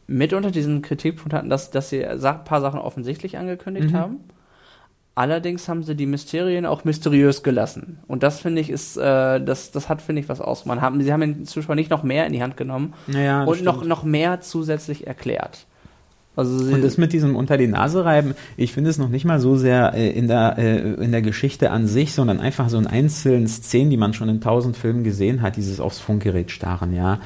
mitunter 0.05 0.51
diesen 0.51 0.83
Kritikpunkt 0.83 1.33
hatten, 1.33 1.49
dass, 1.49 1.71
dass 1.71 1.89
sie 1.89 2.05
ein 2.05 2.19
paar 2.43 2.61
Sachen 2.61 2.79
offensichtlich 2.79 3.39
angekündigt 3.39 3.89
Mhm. 3.89 3.97
haben. 3.97 4.19
Allerdings 5.15 5.69
haben 5.69 5.83
sie 5.83 5.95
die 5.95 6.07
Mysterien 6.07 6.65
auch 6.65 6.85
mysteriös 6.85 7.43
gelassen. 7.43 7.99
Und 8.07 8.23
das 8.23 8.39
finde 8.39 8.61
ich 8.61 8.71
ist, 8.71 8.97
äh, 8.97 9.39
das, 9.39 9.71
das 9.71 9.87
hat, 9.87 10.01
finde 10.01 10.21
ich, 10.21 10.29
was 10.29 10.41
ausgemacht. 10.41 10.81
Haben, 10.81 11.01
sie 11.01 11.13
haben 11.13 11.21
den 11.21 11.45
Zuschauer 11.45 11.75
nicht 11.75 11.91
noch 11.91 12.01
mehr 12.01 12.25
in 12.25 12.33
die 12.33 12.41
Hand 12.41 12.57
genommen 12.57 12.95
Naja, 13.05 13.45
das 13.45 13.57
und 13.57 13.63
noch, 13.63 13.83
noch 13.83 14.03
mehr 14.03 14.41
zusätzlich 14.41 15.05
erklärt. 15.05 15.67
Also 16.35 16.73
Und 16.73 16.83
das 16.83 16.97
mit 16.97 17.13
diesem 17.13 17.35
unter 17.35 17.57
die 17.57 17.67
Nase 17.67 18.05
reiben, 18.05 18.33
ich 18.57 18.71
finde 18.73 18.89
es 18.89 18.97
noch 18.97 19.09
nicht 19.09 19.23
mal 19.25 19.39
so 19.39 19.55
sehr 19.55 19.93
äh, 19.93 20.09
in 20.09 20.27
der 20.27 20.55
äh, 20.57 20.93
in 21.03 21.11
der 21.11 21.21
Geschichte 21.21 21.69
an 21.69 21.85
sich, 21.87 22.13
sondern 22.13 22.39
einfach 22.39 22.69
so 22.69 22.77
in 22.77 22.87
einzelnen 22.87 23.47
Szenen, 23.47 23.89
die 23.91 23.97
man 23.97 24.13
schon 24.13 24.29
in 24.29 24.41
tausend 24.41 24.75
Filmen 24.75 25.03
gesehen 25.03 25.41
hat, 25.43 25.57
dieses 25.57 25.79
aufs 25.79 25.99
Funkgerät 25.99 26.49
starren, 26.49 26.93
ja. 26.95 27.19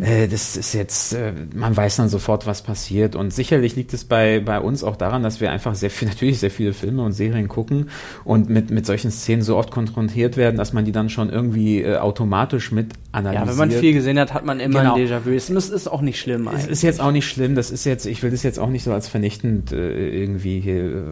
Äh, 0.00 0.26
das 0.28 0.56
ist 0.56 0.72
jetzt, 0.74 1.12
äh, 1.14 1.32
man 1.54 1.76
weiß 1.76 1.96
dann 1.96 2.08
sofort, 2.08 2.46
was 2.46 2.62
passiert. 2.62 3.14
Und 3.14 3.32
sicherlich 3.32 3.76
liegt 3.76 3.94
es 3.94 4.04
bei 4.04 4.40
bei 4.40 4.58
uns 4.60 4.82
auch 4.82 4.96
daran, 4.96 5.22
dass 5.22 5.40
wir 5.40 5.50
einfach 5.52 5.74
sehr 5.74 5.90
viel, 5.90 6.08
natürlich 6.12 6.40
sehr 6.40 6.50
viele 6.50 6.72
Filme 6.72 7.02
und 7.02 7.12
Serien 7.12 7.48
gucken 7.48 7.90
und 8.24 8.48
mit 8.48 8.70
mit 8.70 8.86
solchen 8.86 9.10
Szenen 9.10 9.42
so 9.42 9.56
oft 9.56 9.70
konfrontiert 9.70 10.36
werden, 10.36 10.56
dass 10.56 10.72
man 10.72 10.84
die 10.84 10.92
dann 10.92 11.10
schon 11.10 11.30
irgendwie 11.30 11.82
äh, 11.82 11.96
automatisch 11.98 12.72
mit 12.72 12.92
analysiert. 13.12 13.46
ja, 13.46 13.50
wenn 13.52 13.56
man 13.58 13.70
viel 13.70 13.92
gesehen 13.92 14.18
hat, 14.18 14.34
hat 14.34 14.44
man 14.44 14.58
immer 14.60 14.80
Genau. 14.80 14.94
ein 14.94 15.00
Déjà-vu. 15.02 15.30
Es 15.30 15.48
ist, 15.50 15.88
auch 15.88 16.00
nicht 16.02 16.18
schlimm 16.20 16.46
Es 16.48 16.54
eigentlich. 16.54 16.70
ist 16.70 16.82
jetzt 16.82 17.00
auch 17.00 17.10
nicht 17.12 17.28
schlimm, 17.28 17.54
das 17.54 17.70
ist 17.70 17.84
jetzt, 17.84 18.06
ich 18.06 18.22
will 18.22 18.30
das 18.30 18.42
jetzt 18.42 18.47
auch 18.56 18.70
nicht 18.70 18.84
so 18.84 18.92
als 18.92 19.08
vernichtend 19.08 19.72
äh, 19.72 20.08
irgendwie 20.22 20.58
äh, 20.70 21.02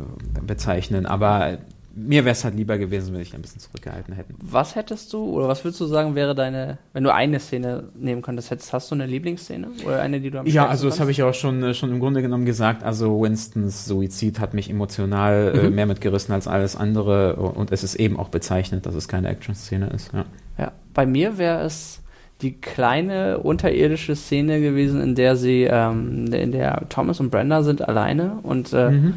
bezeichnen, 0.46 1.04
aber 1.04 1.58
mir 1.98 2.26
wäre 2.26 2.32
es 2.32 2.44
halt 2.44 2.54
lieber 2.54 2.76
gewesen, 2.76 3.14
wenn 3.14 3.22
ich 3.22 3.34
ein 3.34 3.40
bisschen 3.40 3.58
zurückgehalten 3.58 4.14
hätte. 4.14 4.34
Was 4.42 4.74
hättest 4.76 5.14
du, 5.14 5.30
oder 5.30 5.48
was 5.48 5.64
würdest 5.64 5.80
du 5.80 5.86
sagen, 5.86 6.14
wäre 6.14 6.34
deine, 6.34 6.76
wenn 6.92 7.02
du 7.04 7.12
eine 7.12 7.40
Szene 7.40 7.84
nehmen 7.98 8.20
könntest, 8.20 8.50
hättest, 8.50 8.74
hast 8.74 8.90
du 8.90 8.94
eine 8.96 9.06
Lieblingsszene? 9.06 9.68
Oder 9.86 10.02
eine, 10.02 10.20
die 10.20 10.30
du 10.30 10.38
am 10.40 10.46
Ja, 10.46 10.66
also 10.66 10.90
das 10.90 11.00
habe 11.00 11.10
ich 11.10 11.22
auch 11.22 11.32
schon, 11.32 11.62
äh, 11.62 11.72
schon 11.72 11.90
im 11.90 11.98
Grunde 11.98 12.20
genommen 12.20 12.44
gesagt. 12.44 12.82
Also 12.84 13.22
Winstons 13.22 13.86
Suizid 13.86 14.40
hat 14.40 14.52
mich 14.52 14.68
emotional 14.68 15.54
Mhm. 15.54 15.58
äh, 15.58 15.70
mehr 15.70 15.86
mitgerissen 15.86 16.34
als 16.34 16.46
alles 16.46 16.76
andere 16.76 17.36
und 17.36 17.72
es 17.72 17.82
ist 17.82 17.94
eben 17.94 18.18
auch 18.18 18.28
bezeichnet, 18.28 18.84
dass 18.84 18.94
es 18.94 19.08
keine 19.08 19.28
Action-Szene 19.30 19.86
ist. 19.88 20.12
Ja. 20.12 20.26
Ja, 20.58 20.72
bei 20.92 21.06
mir 21.06 21.38
wäre 21.38 21.64
es 21.64 22.02
die 22.42 22.52
kleine 22.52 23.38
unterirdische 23.38 24.14
Szene 24.14 24.60
gewesen, 24.60 25.00
in 25.00 25.14
der 25.14 25.36
sie, 25.36 25.64
ähm, 25.64 26.26
in 26.32 26.52
der 26.52 26.82
Thomas 26.88 27.18
und 27.20 27.30
Brenda 27.30 27.62
sind 27.62 27.86
alleine 27.88 28.38
und 28.42 28.72
äh, 28.72 28.90
Mhm. 28.90 29.14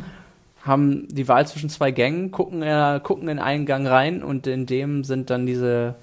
haben 0.63 1.07
die 1.09 1.28
Wahl 1.28 1.45
zwischen 1.47 1.70
zwei 1.70 1.91
Gängen, 1.91 2.32
gucken, 2.32 2.61
äh, 2.61 2.99
gucken 3.03 3.28
in 3.28 3.39
einen 3.39 3.65
Gang 3.65 3.88
rein 3.88 4.24
und 4.24 4.47
in 4.47 4.65
dem 4.65 5.03
sind 5.03 5.30
dann 5.30 5.45
diese, 5.45 5.95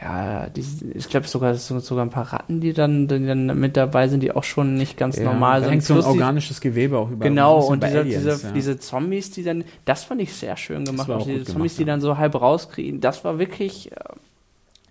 ja, 0.00 0.48
diese, 0.48 0.86
ich 0.92 1.08
glaube 1.08 1.26
sogar, 1.28 1.52
es 1.52 1.68
sind 1.68 1.82
sogar 1.82 2.04
ein 2.04 2.10
paar 2.10 2.32
Ratten, 2.32 2.60
die 2.60 2.72
dann, 2.72 3.08
die 3.08 3.26
dann 3.26 3.46
mit 3.58 3.76
dabei 3.76 4.08
sind, 4.08 4.20
die 4.22 4.32
auch 4.32 4.44
schon 4.44 4.74
nicht 4.74 4.96
ganz 4.96 5.16
Ja, 5.18 5.24
normal 5.24 5.60
sind. 5.62 5.70
hängt 5.70 5.82
so 5.84 5.94
ein 5.94 6.00
organisches 6.04 6.60
Gewebe 6.62 6.96
auch 6.98 7.10
über 7.10 7.24
Genau, 7.26 7.58
und 7.66 7.82
diese, 7.82 7.94
bei 7.96 8.02
diese, 8.04 8.18
Aliens, 8.30 8.42
ja. 8.42 8.50
diese 8.52 8.78
Zombies, 8.78 9.30
die 9.32 9.42
dann, 9.44 9.64
das 9.84 10.04
fand 10.04 10.22
ich 10.22 10.32
sehr 10.34 10.56
schön 10.56 10.84
gemacht. 10.86 11.10
auch 11.10 11.24
diese 11.26 11.44
Zombies, 11.44 11.54
gemacht, 11.54 11.78
die 11.78 11.82
ja. 11.82 11.86
dann 11.86 12.00
so 12.00 12.16
halb 12.16 12.34
rauskriegen, 12.40 13.00
das 13.02 13.22
war 13.24 13.38
wirklich 13.38 13.92
äh, 13.92 13.96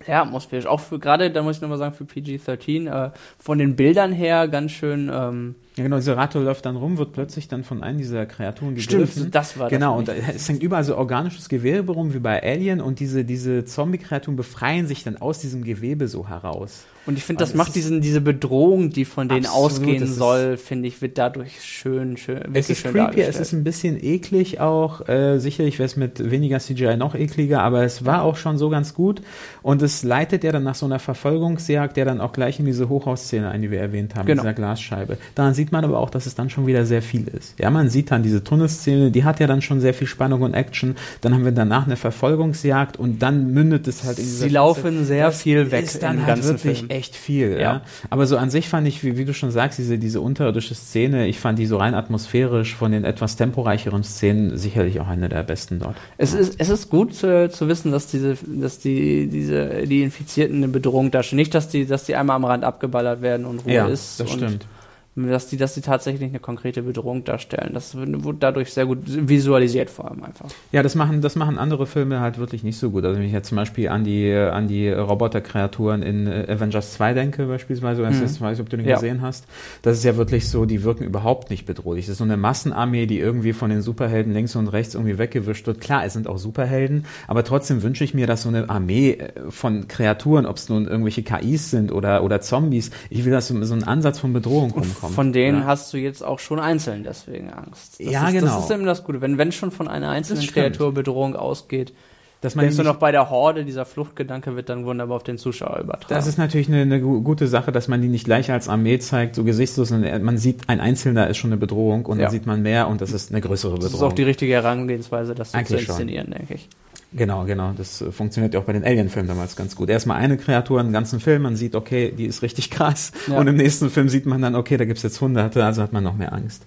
sehr 0.04 0.22
atmosphärisch. 0.22 0.66
Auch 0.66 0.80
für, 0.80 0.98
gerade, 0.98 1.30
da 1.30 1.42
muss 1.42 1.56
ich 1.56 1.62
nochmal 1.62 1.78
sagen, 1.78 1.94
für 1.94 2.04
PG-13, 2.04 2.88
äh, 2.88 3.10
von 3.38 3.58
den 3.58 3.76
Bildern 3.76 4.12
her 4.12 4.48
ganz 4.48 4.72
schön, 4.72 5.10
ähm, 5.12 5.54
Ja, 5.76 5.84
genau, 5.84 5.96
diese 5.96 6.16
Ratte 6.18 6.38
läuft 6.38 6.66
dann 6.66 6.76
rum, 6.76 6.98
wird 6.98 7.12
plötzlich 7.14 7.48
dann 7.48 7.64
von 7.64 7.82
einem 7.82 7.96
dieser 7.98 8.26
Kreaturen 8.26 8.78
Stimmt, 8.78 9.06
gegriffen. 9.12 9.30
das 9.30 9.58
war 9.58 9.70
das 9.70 9.78
Genau, 9.78 9.96
und 9.98 10.08
es 10.08 10.46
hängt 10.48 10.62
überall 10.62 10.84
so 10.84 10.96
organisches 10.98 11.48
Gewebe 11.48 11.92
rum, 11.92 12.12
wie 12.12 12.18
bei 12.18 12.42
Alien, 12.42 12.80
und 12.82 13.00
diese, 13.00 13.24
diese 13.24 13.64
Zombie-Kreaturen 13.64 14.36
befreien 14.36 14.86
sich 14.86 15.02
dann 15.02 15.16
aus 15.16 15.38
diesem 15.38 15.64
Gewebe 15.64 16.08
so 16.08 16.28
heraus. 16.28 16.84
und 17.06 17.16
ich 17.16 17.24
finde, 17.24 17.40
Also 17.42 17.52
das 17.54 17.54
es 17.54 17.66
macht 17.66 17.74
diesen, 17.74 18.00
diese 18.02 18.20
Bedrohung, 18.20 18.90
die 18.90 19.06
von 19.06 19.28
denen 19.30 19.46
Absolut, 19.46 19.64
ausgehen 19.64 20.06
soll, 20.06 20.56
finde 20.58 20.88
ich, 20.88 21.00
wird 21.00 21.16
dadurch 21.16 21.62
schön, 21.64 22.18
schön, 22.18 22.40
Es 22.54 22.68
ist 22.68 22.80
schön 22.80 22.92
creepy, 22.92 23.22
es 23.22 23.40
ist 23.40 23.52
ein 23.52 23.64
bisschen 23.64 23.96
eklig 24.04 24.60
auch. 24.60 25.08
Äh, 25.08 25.38
sicherlich 25.38 25.78
wäre 25.78 25.86
es 25.86 25.96
mit 25.96 26.30
weniger 26.30 26.58
CGI 26.60 26.98
noch 26.98 27.14
ekliger, 27.14 27.62
aber 27.62 27.82
es 27.82 28.04
war 28.04 28.22
auch 28.24 28.36
schon 28.36 28.58
so 28.58 28.68
ganz 28.68 28.92
gut. 28.92 29.22
Und 29.62 29.80
es 29.80 30.02
leitet 30.02 30.44
ja 30.44 30.52
dann 30.52 30.64
nach 30.64 30.74
so 30.74 30.84
einer 30.86 30.98
Verfolgungsjagd 30.98 31.96
ja 31.96 32.04
dann 32.04 32.20
auch 32.20 32.32
gleich 32.32 32.58
in 32.60 32.66
diese 32.66 32.88
Hochhausszene 32.90 33.48
ein, 33.50 33.62
die 33.62 33.70
wir 33.70 33.80
erwähnt 33.80 34.14
haben, 34.16 34.26
Genau. 34.26 34.42
dieser 34.42 34.52
Glasscheibe. 34.54 35.16
Daran 35.34 35.54
sieht 35.54 35.61
man 35.70 35.84
aber 35.84 35.98
auch, 35.98 36.10
dass 36.10 36.26
es 36.26 36.34
dann 36.34 36.50
schon 36.50 36.66
wieder 36.66 36.84
sehr 36.86 37.02
viel 37.02 37.28
ist. 37.28 37.54
Ja, 37.60 37.70
man 37.70 37.88
sieht 37.90 38.10
dann 38.10 38.22
diese 38.24 38.42
Tunnelszene, 38.42 39.10
die 39.12 39.22
hat 39.22 39.38
ja 39.38 39.46
dann 39.46 39.62
schon 39.62 39.80
sehr 39.80 39.94
viel 39.94 40.06
Spannung 40.08 40.42
und 40.42 40.54
Action. 40.54 40.96
Dann 41.20 41.34
haben 41.34 41.44
wir 41.44 41.52
danach 41.52 41.86
eine 41.86 41.96
Verfolgungsjagd 41.96 42.98
und 42.98 43.22
dann 43.22 43.52
mündet 43.52 43.86
es 43.86 44.02
halt 44.04 44.18
in 44.18 44.24
dieser 44.24 44.44
Sie 44.46 44.48
laufen 44.48 45.04
sehr 45.04 45.26
das 45.26 45.42
viel 45.42 45.70
weg 45.70 45.84
ist 45.84 45.96
im 45.96 46.00
dann 46.00 46.16
halt 46.26 46.36
ganzen 46.36 46.48
wirklich 46.54 46.78
Film. 46.78 46.90
echt 46.90 47.14
viel. 47.14 47.52
Ja. 47.52 47.58
Ja. 47.60 47.82
Aber 48.10 48.26
so 48.26 48.36
an 48.38 48.50
sich 48.50 48.68
fand 48.68 48.88
ich, 48.88 49.04
wie, 49.04 49.16
wie 49.18 49.24
du 49.24 49.34
schon 49.34 49.50
sagst, 49.50 49.78
diese, 49.78 49.98
diese 49.98 50.20
unterirdische 50.20 50.74
Szene, 50.74 51.26
ich 51.28 51.38
fand 51.38 51.58
die 51.58 51.66
so 51.66 51.76
rein 51.76 51.94
atmosphärisch 51.94 52.74
von 52.74 52.90
den 52.92 53.04
etwas 53.04 53.36
temporeicheren 53.36 54.02
Szenen 54.02 54.56
sicherlich 54.56 54.98
auch 55.00 55.08
eine 55.08 55.28
der 55.28 55.42
besten 55.42 55.78
dort. 55.78 55.96
Es 56.16 56.32
ist, 56.32 56.54
es 56.58 56.68
ist 56.70 56.88
gut 56.88 57.14
zu, 57.14 57.50
zu 57.50 57.68
wissen, 57.68 57.92
dass 57.92 58.06
diese, 58.06 58.36
dass 58.46 58.78
die, 58.78 59.28
diese, 59.28 59.86
die 59.86 60.02
Infizierten 60.02 60.56
eine 60.56 60.68
Bedrohung 60.68 61.10
darstellen. 61.10 61.36
Nicht, 61.36 61.54
dass 61.54 61.68
die, 61.68 61.84
dass 61.86 62.04
die 62.04 62.16
einmal 62.16 62.36
am 62.36 62.44
Rand 62.44 62.64
abgeballert 62.64 63.20
werden 63.22 63.44
und 63.44 63.64
Ruhe 63.66 63.72
Ja, 63.74 63.86
ist. 63.86 64.18
das 64.20 64.30
stimmt. 64.30 64.66
Dass 65.14 65.46
die, 65.46 65.58
dass 65.58 65.74
die 65.74 65.82
tatsächlich 65.82 66.30
eine 66.30 66.38
konkrete 66.38 66.82
Bedrohung 66.82 67.22
darstellen. 67.24 67.72
Das 67.74 67.94
wurde 67.94 68.36
dadurch 68.40 68.72
sehr 68.72 68.86
gut 68.86 69.00
visualisiert 69.04 69.90
vor 69.90 70.10
allem 70.10 70.24
einfach. 70.24 70.46
Ja, 70.72 70.82
das 70.82 70.94
machen, 70.94 71.20
das 71.20 71.36
machen 71.36 71.58
andere 71.58 71.86
Filme 71.86 72.20
halt 72.20 72.38
wirklich 72.38 72.62
nicht 72.64 72.78
so 72.78 72.90
gut. 72.90 73.04
Also 73.04 73.18
wenn 73.18 73.26
ich 73.26 73.32
jetzt 73.32 73.48
zum 73.48 73.56
Beispiel 73.56 73.88
an 73.88 74.04
die, 74.04 74.32
an 74.32 74.68
die 74.68 74.88
Roboterkreaturen 75.32 76.02
in 76.02 76.26
äh, 76.26 76.46
Avengers 76.48 76.94
2 76.94 77.14
denke, 77.14 77.46
beispielsweise, 77.46 78.02
Mhm. 78.02 78.08
ich 78.24 78.40
weiß 78.40 78.52
nicht, 78.56 78.60
ob 78.60 78.70
du 78.70 78.76
den 78.76 78.86
Ja. 78.86 78.94
gesehen 78.94 79.22
hast, 79.22 79.44
das 79.82 79.98
ist 79.98 80.04
ja 80.04 80.16
wirklich 80.16 80.48
so, 80.48 80.64
die 80.64 80.82
wirken 80.82 81.04
überhaupt 81.04 81.50
nicht 81.50 81.66
bedrohlich. 81.66 82.06
Das 82.06 82.12
ist 82.12 82.18
so 82.18 82.24
eine 82.24 82.36
Massenarmee, 82.36 83.06
die 83.06 83.18
irgendwie 83.18 83.52
von 83.52 83.70
den 83.70 83.82
Superhelden 83.82 84.32
links 84.32 84.56
und 84.56 84.68
rechts 84.68 84.94
irgendwie 84.94 85.18
weggewischt 85.18 85.66
wird. 85.66 85.80
Klar, 85.80 86.04
es 86.04 86.14
sind 86.14 86.26
auch 86.26 86.38
Superhelden, 86.38 87.04
aber 87.28 87.44
trotzdem 87.44 87.82
wünsche 87.82 88.02
ich 88.04 88.14
mir, 88.14 88.26
dass 88.26 88.42
so 88.44 88.48
eine 88.48 88.70
Armee 88.70 89.12
äh, 89.12 89.32
von 89.50 89.88
Kreaturen, 89.88 90.46
ob 90.46 90.56
es 90.56 90.68
nun 90.68 90.86
irgendwelche 90.86 91.22
KIs 91.22 91.70
sind 91.70 91.92
oder, 91.92 92.24
oder 92.24 92.40
Zombies, 92.40 92.90
ich 93.10 93.24
will, 93.24 93.32
dass 93.32 93.48
so, 93.48 93.62
so 93.64 93.74
ein 93.74 93.84
Ansatz 93.84 94.18
von 94.18 94.32
Bedrohung 94.32 94.70
kommt. 94.70 95.01
Von 95.10 95.32
denen 95.32 95.60
ja. 95.60 95.66
hast 95.66 95.92
du 95.92 95.96
jetzt 95.98 96.22
auch 96.24 96.38
schon 96.38 96.60
einzeln 96.60 97.02
deswegen 97.04 97.50
Angst. 97.50 97.98
Das 98.00 98.10
Ja, 98.10 98.28
ist, 98.28 98.34
genau. 98.34 98.54
Das 98.56 98.64
ist 98.64 98.70
eben 98.70 98.84
das 98.86 99.04
Gute. 99.04 99.20
Wenn, 99.20 99.38
wenn 99.38 99.52
schon 99.52 99.70
von 99.70 99.88
einer 99.88 100.10
einzelnen. 100.10 100.46
Kreatur 100.46 100.92
Bedrohung 100.94 101.34
ausgeht, 101.36 101.92
dass 102.40 102.56
man 102.56 102.64
Denkst 102.64 102.76
du 102.76 102.82
noch 102.82 102.96
bei 102.96 103.12
der 103.12 103.30
Horde, 103.30 103.64
dieser 103.64 103.84
Fluchtgedanke 103.86 104.56
wird 104.56 104.68
dann 104.68 104.84
wunderbar 104.84 105.16
auf 105.16 105.22
den 105.22 105.38
Zuschauer 105.38 105.78
übertragen. 105.78 106.06
Das 106.14 106.26
ist 106.26 106.38
natürlich 106.38 106.66
eine, 106.68 106.82
eine 106.82 107.00
gu- 107.00 107.20
gute 107.22 107.46
Sache, 107.46 107.70
dass 107.70 107.86
man 107.86 108.02
die 108.02 108.08
nicht 108.08 108.24
gleich 108.24 108.50
als 108.50 108.68
Armee 108.68 108.98
zeigt, 108.98 109.36
so 109.36 109.44
gesichtslos. 109.44 109.90
sondern 109.90 110.24
Man 110.24 110.38
sieht, 110.38 110.68
ein 110.68 110.80
Einzelner 110.80 111.28
ist 111.28 111.36
schon 111.36 111.50
eine 111.52 111.56
Bedrohung 111.58 112.04
und 112.06 112.18
Ja. 112.18 112.24
dann 112.24 112.32
sieht 112.32 112.44
man 112.46 112.60
mehr 112.62 112.88
und 112.88 113.00
das 113.00 113.12
ist 113.12 113.30
eine 113.30 113.40
größere 113.40 113.74
Bedrohung. 113.74 113.92
das 113.92 114.00
ist 114.00 114.02
auch 114.02 114.12
die 114.12 114.24
richtige 114.24 114.54
Herangehensweise, 114.54 115.36
das 115.36 115.52
so 115.52 115.52
zu 115.52 115.58
Eigentlich 115.58 115.82
schon. 115.84 115.94
inszenieren, 115.94 116.30
denke 116.36 116.54
ich. 116.54 116.68
Genau, 117.14 117.44
genau. 117.44 117.72
Das 117.76 118.00
äh, 118.00 118.10
funktioniert 118.10 118.54
ja 118.54 118.60
auch 118.60 118.64
bei 118.64 118.72
den 118.72 118.84
Alien-Filmen 118.84 119.28
damals 119.28 119.56
ganz 119.56 119.76
gut. 119.76 119.90
Erstmal 119.90 120.18
eine 120.18 120.36
Kreatur 120.36 120.80
im 120.80 120.92
ganzen 120.92 121.20
Film, 121.20 121.42
man 121.42 121.56
sieht, 121.56 121.74
okay, 121.74 122.12
die 122.16 122.26
ist 122.26 122.42
richtig 122.42 122.70
krass. 122.70 123.12
Ja. 123.28 123.38
Und 123.38 123.46
im 123.46 123.56
nächsten 123.56 123.90
Film 123.90 124.08
sieht 124.08 124.26
man 124.26 124.40
dann, 124.40 124.54
okay, 124.54 124.76
da 124.76 124.84
gibt's 124.84 125.02
jetzt 125.02 125.20
Hunderte, 125.20 125.64
also 125.64 125.82
hat 125.82 125.92
man 125.92 126.02
noch 126.02 126.16
mehr 126.16 126.32
Angst. 126.32 126.64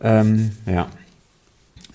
Ähm, 0.00 0.52
ja. 0.66 0.88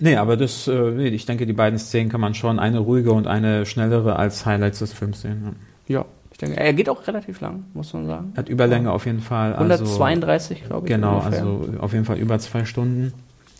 Nee, 0.00 0.16
aber 0.16 0.36
das, 0.36 0.68
äh, 0.68 1.08
ich 1.08 1.26
denke, 1.26 1.44
die 1.46 1.52
beiden 1.52 1.78
Szenen 1.78 2.08
kann 2.08 2.20
man 2.20 2.34
schon, 2.34 2.58
eine 2.58 2.78
ruhige 2.78 3.12
und 3.12 3.26
eine 3.26 3.66
schnellere 3.66 4.16
als 4.16 4.46
Highlights 4.46 4.78
des 4.78 4.92
Films 4.92 5.22
sehen. 5.22 5.42
Ja. 5.44 5.52
Ja, 5.88 6.04
ich 6.30 6.38
denke, 6.38 6.60
er 6.60 6.72
geht 6.72 6.88
auch 6.88 7.06
relativ 7.06 7.40
lang, 7.40 7.64
muss 7.74 7.92
man 7.94 8.06
sagen. 8.06 8.32
Hat 8.36 8.48
Überlänge 8.48 8.92
auf 8.92 9.06
jeden 9.06 9.20
Fall. 9.20 9.54
Also, 9.54 9.84
132, 9.84 10.66
glaube 10.66 10.86
ich. 10.86 10.94
Genau, 10.94 11.18
ungefähr. 11.18 11.40
also 11.40 11.64
auf 11.80 11.92
jeden 11.92 12.04
Fall 12.04 12.18
über 12.18 12.38
zwei 12.38 12.64
Stunden. 12.64 13.12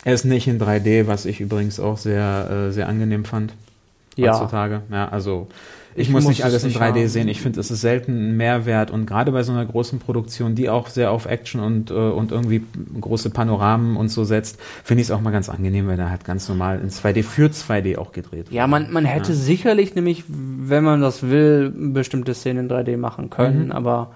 Er 0.05 0.13
ist 0.13 0.23
nicht 0.23 0.47
in 0.47 0.61
3D, 0.61 1.07
was 1.07 1.25
ich 1.25 1.41
übrigens 1.41 1.79
auch 1.79 1.97
sehr, 1.97 2.67
äh, 2.69 2.71
sehr 2.71 2.87
angenehm 2.87 3.25
fand. 3.25 3.53
Ja. 4.19 4.33
Heutzutage. 4.39 4.81
Ja, 4.91 5.07
also 5.09 5.47
ich, 5.95 6.07
Ich 6.07 6.13
muss 6.13 6.23
muss 6.23 6.29
nicht 6.29 6.39
es 6.39 6.45
alles 6.45 6.63
in 6.63 6.69
nicht 6.69 6.79
3D 6.79 6.83
haben. 7.01 7.07
sehen. 7.07 7.27
Ich 7.27 7.41
finde, 7.41 7.59
es 7.59 7.71
ist 7.71 7.81
selten 7.81 8.11
ein 8.31 8.37
Mehrwert 8.37 8.91
und 8.91 9.05
gerade 9.07 9.31
bei 9.31 9.41
so 9.43 9.51
einer 9.51 9.65
großen 9.65 9.99
Produktion, 9.99 10.53
die 10.55 10.69
auch 10.69 10.87
sehr 10.87 11.11
auf 11.11 11.25
Action 11.25 11.59
und, 11.61 11.89
äh, 11.89 11.93
und 11.93 12.31
irgendwie 12.31 12.63
große 13.01 13.31
Panoramen 13.31 13.97
und 13.97 14.09
so 14.09 14.23
setzt, 14.23 14.59
finde 14.83 15.01
ich 15.01 15.07
es 15.07 15.11
auch 15.11 15.19
mal 15.19 15.31
ganz 15.31 15.49
angenehm, 15.49 15.87
wenn 15.87 15.99
er 15.99 16.09
halt 16.11 16.23
ganz 16.25 16.47
normal 16.47 16.79
in 16.79 16.89
2D 16.89 17.23
für 17.23 17.47
2D 17.49 17.97
auch 17.97 18.11
gedreht 18.11 18.45
wird. 18.45 18.51
Ja, 18.51 18.67
man, 18.67 18.91
man 18.93 19.03
hätte 19.05 19.33
sicherlich 19.33 19.95
nämlich, 19.95 20.23
wenn 20.27 20.83
man 20.83 21.01
das 21.01 21.23
will, 21.23 21.71
bestimmte 21.75 22.33
Szenen 22.35 22.69
in 22.69 22.75
3D 22.75 22.95
machen 22.97 23.29
können, 23.31 23.65
Mhm. 23.65 23.71
aber 23.71 24.11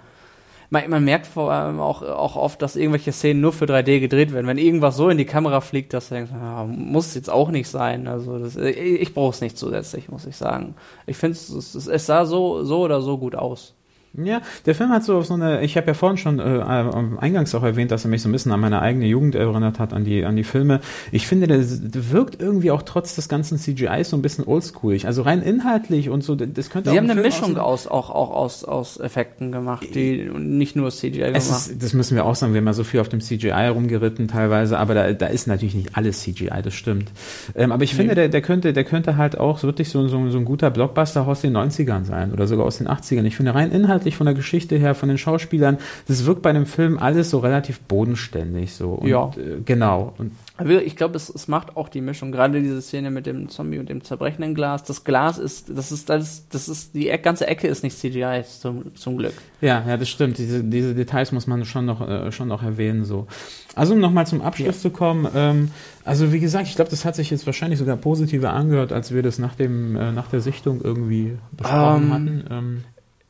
man, 0.74 0.90
man 0.90 1.06
merkt 1.06 1.28
vor 1.28 1.52
allem 1.52 1.80
auch, 1.80 2.02
auch 2.02 2.36
oft, 2.36 2.62
dass 2.62 2.76
irgendwelche 2.76 3.12
Szenen 3.12 3.42
nur 3.42 3.54
für 3.54 3.66
3D 3.66 4.00
gedreht 4.00 4.34
werden. 4.34 4.48
Wenn 4.48 4.58
irgendwas 4.58 4.98
so 4.98 5.08
in 5.08 5.20
die 5.20 5.26
Kamera 5.26 5.62
fliegt, 5.62 5.94
dass 5.94 6.10
du 6.10 6.16
denkst, 6.16 6.32
ja, 6.34 6.66
muss 6.66 7.14
jetzt 7.14 7.30
auch 7.30 7.50
nicht 7.50 7.70
sein. 7.70 8.08
Also 8.08 8.40
das, 8.40 8.56
ich, 8.58 8.78
ich 8.78 9.14
brauche 9.14 9.30
es 9.30 9.42
nicht 9.42 9.58
zusätzlich, 9.58 10.10
muss 10.10 10.26
ich 10.26 10.36
sagen. 10.36 10.76
Ich 11.06 11.18
finde 11.18 11.38
es, 11.38 11.50
es, 11.50 11.88
es 11.88 12.06
sah 12.06 12.26
so, 12.26 12.64
so 12.64 12.82
oder 12.82 13.02
so 13.02 13.20
gut 13.20 13.36
aus. 13.36 13.76
Ja, 14.16 14.41
der 14.68 14.76
Film 14.76 14.91
hat 14.91 15.03
so 15.03 15.18
auf 15.18 15.26
so 15.26 15.34
eine, 15.34 15.64
ich 15.64 15.76
habe 15.76 15.88
ja 15.88 15.93
vorhin 15.95 16.18
schon 16.18 16.39
äh, 16.39 16.57
äh, 16.57 16.91
eingangs 17.20 17.55
auch 17.55 17.64
erwähnt, 17.64 17.89
dass 17.89 18.05
er 18.05 18.09
mich 18.11 18.22
so 18.22 18.30
ein 18.30 18.32
bisschen 18.32 18.51
an 18.51 18.59
meine 18.59 18.80
eigene 18.82 19.07
Jugend 19.07 19.34
erinnert 19.34 19.80
hat, 19.80 19.91
an 19.91 20.03
die, 20.05 20.24
an 20.24 20.36
die 20.36 20.43
Filme. 20.43 20.82
Ich 21.11 21.26
finde, 21.26 21.47
der, 21.47 21.57
der 21.57 22.11
wirkt 22.11 22.39
irgendwie 22.39 22.70
auch 22.70 22.84
trotz 22.84 23.16
des 23.16 23.28
ganzen 23.28 23.57
CGIs 23.57 24.09
so 24.11 24.16
ein 24.16 24.22
bisschen 24.22 24.45
oldschoolig. 24.45 25.07
Also 25.07 25.24
rein 25.24 25.41
inhaltlich 25.41 26.09
und 26.09 26.24
so, 26.24 26.36
das 26.36 26.70
könnte 26.70 26.91
Sie 26.91 26.95
auch 26.95 26.97
haben 27.01 27.05
ein 27.09 27.11
eine 27.18 27.22
Film 27.22 27.34
Mischung 27.34 27.57
aus- 27.57 27.88
auch, 27.88 28.11
auch 28.11 28.30
aus, 28.30 28.64
aus 28.64 28.99
Effekten 28.99 29.51
gemacht, 29.51 29.88
die 29.95 30.30
und 30.30 30.57
nicht 30.59 30.76
nur 30.76 30.91
CGI 30.91 31.22
Es 31.34 31.47
gemacht. 31.47 31.68
ist, 31.72 31.82
das 31.84 31.93
müssen 31.93 32.16
wir 32.16 32.26
auch 32.26 32.36
sagen, 32.36 32.53
wir 32.53 32.59
haben 32.59 32.68
ja 32.68 32.74
so 32.74 32.84
viel 32.84 32.99
auf 32.99 33.09
dem 33.09 33.20
CGI 33.20 33.70
rumgeritten 33.74 34.28
teilweise, 34.28 34.78
aber 34.78 34.93
da, 34.93 35.11
da 35.14 35.26
ist 35.26 35.47
natürlich 35.47 35.74
nicht 35.74 35.97
alles 35.97 36.22
CGI, 36.22 36.61
das 36.64 36.76
stimmt. 36.76 37.11
Ähm, 37.55 37.72
aber 37.72 37.84
ich 37.84 37.95
finde, 37.95 38.14
der, 38.14 38.30
der, 38.30 38.41
könnte, 38.43 38.74
der 38.74 38.84
könnte 38.84 39.18
halt 39.18 39.39
auch 39.39 39.64
wirklich 39.64 39.89
so, 39.89 40.07
so, 40.07 40.30
so 40.30 40.38
ein 40.38 40.45
guter 40.45 40.70
Blockbuster 40.70 41.28
aus 41.28 41.41
den 41.41 41.57
90ern 41.57 42.03
sein 42.05 42.32
oder 42.32 42.45
sogar 42.45 42.68
aus 42.68 42.78
den 42.78 42.88
80ern. 42.88 43.24
Ich 43.24 43.36
finde 43.36 43.55
rein 43.55 43.72
inhaltlich 43.72 44.03
von 44.12 44.26
der 44.26 44.36
Geschichte 44.36 44.78
her, 44.78 44.95
von 44.95 45.10
den 45.10 45.18
Schauspielern, 45.18 45.78
das 46.08 46.26
wirkt 46.26 46.41
bei 46.41 46.51
dem 46.51 46.66
Film 46.66 46.97
alles 46.99 47.30
so 47.30 47.39
relativ 47.39 47.80
bodenständig 47.82 48.74
so. 48.74 48.91
Und, 48.91 49.08
Ja. 49.08 49.32
Äh, 49.38 49.62
genau. 49.66 50.14
Und 50.18 50.32
Aber 50.58 50.84
Ich 50.84 50.95
glaube, 50.95 51.16
es, 51.16 51.30
es 51.30 51.47
macht 51.47 51.76
auch 51.78 51.89
die 51.89 52.01
Mischung. 52.01 52.32
Gerade 52.32 52.62
diese 52.62 52.82
Szene 52.82 53.10
mit 53.10 53.26
dem 53.26 53.49
Zombie 53.49 53.80
und 53.80 53.89
dem 53.89 54.04
zerbrechenden 54.04 54.54
Glas. 54.54 54.84
Das 54.84 55.04
Glas 55.04 55.38
ist, 55.38 55.70
das 55.76 55.91
ist, 55.91 56.10
das, 56.10 56.47
das 56.49 56.68
ist, 56.68 56.93
die 56.93 57.06
ganze 57.22 57.47
Ecke 57.47 57.68
ist 57.68 57.84
nicht 57.84 57.97
CGI, 57.97 58.43
zum, 58.45 58.95
zum 58.95 59.18
Glück. 59.18 59.34
Ja, 59.62 59.84
ja, 59.88 59.97
das 59.97 60.10
stimmt. 60.10 60.38
Diese, 60.38 60.64
diese 60.64 60.93
Details 60.93 61.32
muss 61.32 61.47
man 61.47 61.66
schon 61.66 61.86
noch, 61.86 62.08
äh, 62.08 62.32
schon 62.32 62.49
noch 62.49 62.62
erwähnen. 62.64 63.06
So. 63.06 63.28
Also 63.76 63.93
um 63.93 63.99
nochmal 63.99 64.28
zum 64.28 64.41
Abschluss 64.41 64.82
zu 64.82 64.89
kommen. 64.91 65.28
Ähm, 65.34 65.72
also 66.06 66.32
wie 66.32 66.39
gesagt, 66.39 66.68
ich 66.68 66.76
glaube, 66.76 66.91
das 66.91 67.06
hat 67.06 67.16
sich 67.16 67.30
jetzt 67.30 67.45
wahrscheinlich 67.45 67.80
sogar 67.80 67.97
positiver 67.97 68.54
angehört, 68.54 68.91
als 68.91 69.14
wir 69.14 69.24
das 69.24 69.39
nach 69.39 69.56
dem 69.56 69.95
äh, 69.95 70.12
nach 70.12 70.28
der 70.28 70.41
Sichtung 70.41 70.82
irgendwie 70.84 71.38
besprochen 71.56 72.04
Ähm, 72.04 72.14
hatten. 72.14 72.43
Ähm, 72.51 72.84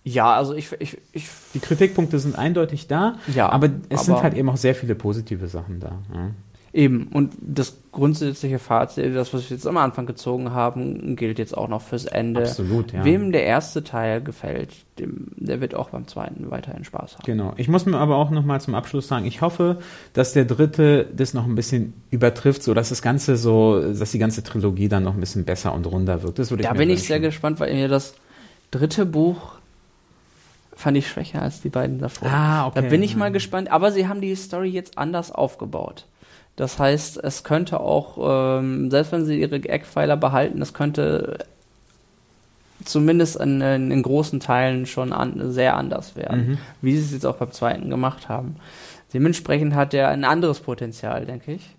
Ja, 0.05 0.33
also 0.35 0.53
ich, 0.53 0.69
ich, 0.79 0.97
ich 1.13 1.27
die 1.53 1.59
Kritikpunkte 1.59 2.19
sind 2.19 2.37
eindeutig 2.37 2.87
da, 2.87 3.15
Ja, 3.33 3.49
aber 3.49 3.69
es 3.89 4.05
sind 4.05 4.15
aber- 4.15 4.23
halt 4.23 4.33
eben 4.35 4.49
auch 4.49 4.57
sehr 4.57 4.75
viele 4.75 4.95
positive 4.95 5.47
Sachen 5.47 5.79
da. 5.79 5.93
Ja. 6.13 6.29
eben. 6.73 7.07
Und 7.13 7.33
das 7.39 7.77
grundsätzliche 7.93 8.57
Fazit, 8.59 9.15
das, 9.15 9.33
was 9.33 9.49
wir 9.49 9.55
jetzt 9.55 9.65
am 9.67 9.77
Anfang 9.77 10.05
gezogen 10.07 10.51
haben, 10.51 11.15
gilt 11.15 11.37
jetzt 11.39 11.55
auch 11.55 11.67
noch 11.69 11.81
fürs 11.83 12.03
Ende. 12.05 12.41
Absolut, 12.41 12.91
ja. 12.91 13.05
Wem 13.05 13.31
der 13.31 13.43
erste 13.45 13.83
Teil 13.83 14.21
gefällt, 14.21 14.71
dem, 14.99 15.27
der 15.37 15.61
wird 15.61 15.73
auch 15.75 15.91
beim 15.91 16.05
zweiten 16.07 16.51
weiterhin 16.51 16.83
Spaß 16.83 17.13
haben. 17.13 17.23
Genau. 17.25 17.53
Ich 17.57 17.67
muss 17.69 17.85
mir 17.85 17.97
aber 17.97 18.17
auch 18.17 18.29
nochmal 18.31 18.59
zum 18.59 18.73
Abschluss 18.75 19.07
sagen, 19.07 19.25
ich 19.25 19.41
hoffe, 19.41 19.77
dass 20.13 20.33
der 20.33 20.43
dritte 20.45 21.07
das 21.15 21.33
noch 21.35 21.45
ein 21.45 21.55
bisschen 21.55 21.93
übertrifft, 22.11 22.63
so 22.63 22.73
dass 22.73 22.89
das 22.89 23.01
Ganze 23.03 23.37
so, 23.37 23.79
dass 23.93 24.11
die 24.11 24.19
ganze 24.19 24.43
Trilogie 24.43 24.89
dann 24.89 25.03
noch 25.03 25.13
ein 25.13 25.19
bisschen 25.21 25.45
besser 25.45 25.73
und 25.73 25.85
runder 25.85 26.23
wird. 26.23 26.39
Das 26.39 26.49
würde 26.49 26.63
ich 26.63 26.67
Da 26.67 26.73
mir 26.73 26.79
bin 26.79 26.89
ich 26.89 26.95
wünschen. 26.95 27.07
sehr 27.07 27.19
gespannt, 27.21 27.59
weil 27.61 27.73
mir 27.73 27.87
das 27.87 28.15
dritte 28.71 29.05
Buch 29.05 29.53
fand 30.75 30.97
ich 30.97 31.07
schwächer 31.07 31.41
als 31.41 31.61
die 31.61 31.69
beiden 31.69 31.99
davor. 31.99 32.29
Ah, 32.31 32.67
okay. 32.67 32.81
Da 32.81 32.89
bin 32.89 33.03
ich 33.03 33.15
mal 33.15 33.25
Ja. 33.27 33.31
gespannt. 33.31 33.71
Aber 33.71 33.91
sie 33.91 34.07
haben 34.07 34.21
die 34.21 34.35
Story 34.35 34.69
jetzt 34.69 34.97
anders 34.97 35.31
aufgebaut. 35.31 36.05
Das 36.55 36.77
heißt, 36.79 37.17
es 37.23 37.43
könnte 37.43 37.79
auch, 37.79 38.59
ähm, 38.59 38.91
selbst 38.91 39.11
wenn 39.11 39.25
sie 39.25 39.39
ihre 39.39 39.55
Eckpfeiler 39.55 40.17
behalten, 40.17 40.61
es 40.61 40.73
könnte 40.73 41.39
zumindest 42.85 43.37
in, 43.37 43.61
in, 43.61 43.91
in 43.91 44.03
großen 44.03 44.39
Teilen 44.39 44.85
schon 44.85 45.13
an, 45.13 45.51
sehr 45.51 45.77
anders 45.77 46.15
werden, 46.15 46.47
Mhm. 46.47 46.57
wie 46.81 46.97
sie 46.97 47.05
es 47.05 47.11
jetzt 47.11 47.25
auch 47.25 47.37
beim 47.37 47.51
zweiten 47.51 47.89
gemacht 47.89 48.27
haben. 48.29 48.57
Dementsprechend 49.13 49.73
hat 49.75 49.93
er 49.93 50.09
ein 50.09 50.25
anderes 50.25 50.59
Potenzial, 50.59 51.25
denke 51.25 51.53
ich. 51.53 51.69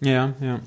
Ja, 0.00 0.32
ja. 0.40 0.60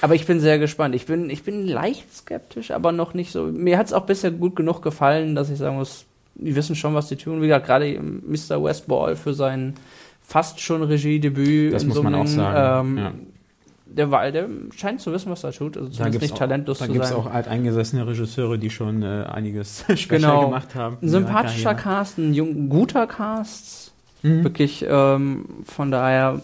Aber 0.00 0.14
ich 0.16 0.26
bin 0.26 0.40
sehr 0.40 0.58
gespannt. 0.58 0.94
Ich 0.96 1.06
bin, 1.06 1.30
ich 1.30 1.44
bin 1.44 1.66
leicht 1.66 2.12
skeptisch, 2.12 2.72
aber 2.72 2.90
noch 2.90 3.14
nicht 3.14 3.30
so. 3.30 3.44
Mir 3.44 3.78
hat 3.78 3.86
es 3.86 3.92
auch 3.92 4.06
bisher 4.06 4.32
gut 4.32 4.56
genug 4.56 4.82
gefallen, 4.82 5.36
dass 5.36 5.50
ich 5.50 5.58
sagen 5.58 5.76
muss, 5.76 6.04
die 6.38 6.54
wissen 6.56 6.74
schon, 6.76 6.94
was 6.94 7.08
die 7.08 7.16
tun. 7.16 7.42
Wie 7.42 7.46
gesagt, 7.46 7.66
gerade 7.66 8.00
Mr. 8.00 8.62
Westball 8.62 9.16
für 9.16 9.34
sein 9.34 9.74
fast 10.22 10.60
schon 10.60 10.82
Regiedebüt. 10.82 11.72
Das 11.72 11.82
in 11.82 11.88
muss 11.88 11.96
so 11.96 12.02
man 12.02 12.14
auch 12.14 12.20
einem, 12.20 12.28
sagen, 12.28 12.88
Ähm, 12.90 12.98
ja. 12.98 13.12
der, 13.86 14.10
war, 14.10 14.30
der 14.30 14.48
scheint 14.76 15.00
zu 15.00 15.12
wissen, 15.12 15.30
was 15.30 15.42
er 15.44 15.52
tut. 15.52 15.76
Also 15.76 15.88
Da 15.88 15.94
zumindest 15.94 16.22
nicht 16.22 16.34
auch, 16.34 16.38
talentlos 16.38 16.78
da 16.78 16.86
zu 16.86 16.92
sein. 16.92 17.12
auch 17.14 17.26
alteingesessene 17.26 18.06
Regisseure, 18.06 18.58
die 18.58 18.70
schon 18.70 19.02
äh, 19.02 19.24
einiges 19.24 19.84
schwächer 19.94 20.28
genau. 20.28 20.44
gemacht 20.46 20.74
haben. 20.74 20.96
Ein 21.00 21.04
in 21.04 21.08
sympathischer. 21.08 21.74
Cast, 21.74 22.18
ein 22.18 22.34
jung, 22.34 22.68
guter 22.68 23.06
Cast. 23.06 23.92
Mhm. 24.22 24.44
Wirklich, 24.44 24.84
ähm, 24.88 25.44
von 25.64 25.90
daher 25.90 26.42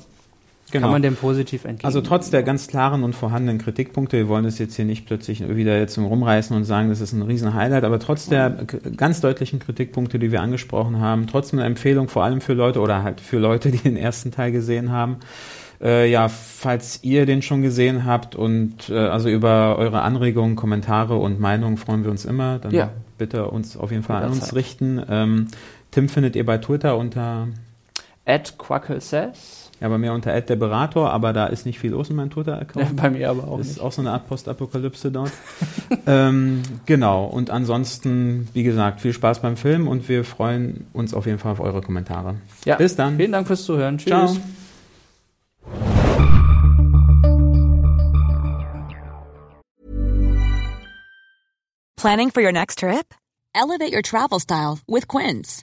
Genau. 0.70 0.86
kann 0.86 0.92
man 0.92 1.02
dem 1.02 1.14
positiv 1.14 1.64
entgegen. 1.64 1.86
Also 1.86 2.00
trotz 2.00 2.30
der 2.30 2.42
ganz 2.42 2.66
klaren 2.66 3.04
und 3.04 3.14
vorhandenen 3.14 3.58
Kritikpunkte, 3.58 4.16
wir 4.16 4.28
wollen 4.28 4.44
es 4.44 4.58
jetzt 4.58 4.74
hier 4.74 4.84
nicht 4.84 5.06
plötzlich 5.06 5.46
wieder 5.48 5.78
jetzt 5.78 5.96
rumreißen 5.98 6.56
und 6.56 6.64
sagen, 6.64 6.88
das 6.88 7.00
ist 7.00 7.12
ein 7.12 7.22
riesen 7.22 7.54
Highlight, 7.54 7.84
aber 7.84 8.00
trotz 8.00 8.26
der 8.28 8.50
ganz 8.96 9.20
deutlichen 9.20 9.60
Kritikpunkte, 9.60 10.18
die 10.18 10.32
wir 10.32 10.40
angesprochen 10.42 10.98
haben, 10.98 11.26
trotzdem 11.28 11.60
eine 11.60 11.66
Empfehlung 11.66 12.08
vor 12.08 12.24
allem 12.24 12.40
für 12.40 12.54
Leute 12.54 12.80
oder 12.80 13.02
halt 13.04 13.20
für 13.20 13.38
Leute, 13.38 13.70
die 13.70 13.78
den 13.78 13.96
ersten 13.96 14.32
Teil 14.32 14.50
gesehen 14.52 14.90
haben. 14.90 15.18
Äh, 15.82 16.10
ja, 16.10 16.28
falls 16.28 17.00
ihr 17.02 17.26
den 17.26 17.42
schon 17.42 17.62
gesehen 17.62 18.04
habt 18.04 18.34
und 18.34 18.88
äh, 18.90 18.96
also 18.96 19.28
über 19.28 19.76
eure 19.78 20.02
Anregungen, 20.02 20.56
Kommentare 20.56 21.16
und 21.16 21.40
Meinungen 21.40 21.76
freuen 21.76 22.04
wir 22.04 22.10
uns 22.10 22.24
immer, 22.24 22.58
dann 22.58 22.72
Ja. 22.72 22.90
bitte 23.18 23.48
uns 23.48 23.76
auf 23.76 23.90
jeden 23.90 24.02
Fall 24.02 24.22
an 24.22 24.30
uns 24.30 24.54
richten. 24.54 25.00
Ähm, 25.08 25.48
Tim 25.90 26.08
findet 26.08 26.36
ihr 26.36 26.46
bei 26.46 26.58
Twitter 26.58 26.96
unter 26.96 27.48
Ed 28.24 28.54
Quackle 28.56 29.00
says. 29.00 29.63
Ja, 29.84 29.90
bei 29.90 29.98
mir 29.98 30.14
unter 30.14 30.40
der 30.40 30.56
Berater, 30.56 31.10
aber 31.10 31.34
da 31.34 31.44
ist 31.44 31.66
nicht 31.66 31.78
viel 31.78 31.90
los 31.90 32.08
in 32.08 32.16
meinem 32.16 32.30
Twitter-Account. 32.30 32.96
Bei 32.96 33.10
mir 33.10 33.28
aber 33.28 33.46
auch 33.46 33.58
ist 33.58 33.68
nicht. 33.68 33.80
auch 33.82 33.92
so 33.92 34.00
eine 34.00 34.12
Art 34.12 34.26
Postapokalypse 34.26 35.12
dort. 35.12 35.30
ähm, 36.06 36.62
genau. 36.86 37.26
Und 37.26 37.50
ansonsten, 37.50 38.48
wie 38.54 38.62
gesagt, 38.62 39.02
viel 39.02 39.12
Spaß 39.12 39.42
beim 39.42 39.58
Film 39.58 39.86
und 39.86 40.08
wir 40.08 40.24
freuen 40.24 40.86
uns 40.94 41.12
auf 41.12 41.26
jeden 41.26 41.38
Fall 41.38 41.52
auf 41.52 41.60
eure 41.60 41.82
Kommentare. 41.82 42.36
Ja. 42.64 42.76
Bis 42.76 42.96
dann. 42.96 43.18
Vielen 43.18 43.32
Dank 43.32 43.46
fürs 43.46 43.64
Zuhören. 43.64 43.98
Tschüss. 43.98 44.08
Ciao. 44.08 44.36
Planning 51.96 52.30
for 52.30 52.42
your 52.42 52.52
next 52.52 52.78
trip? 52.78 53.12
Elevate 53.54 53.92
your 53.92 54.02
travel 54.02 54.40
style 54.40 54.78
with 54.88 55.08
Quince. 55.08 55.62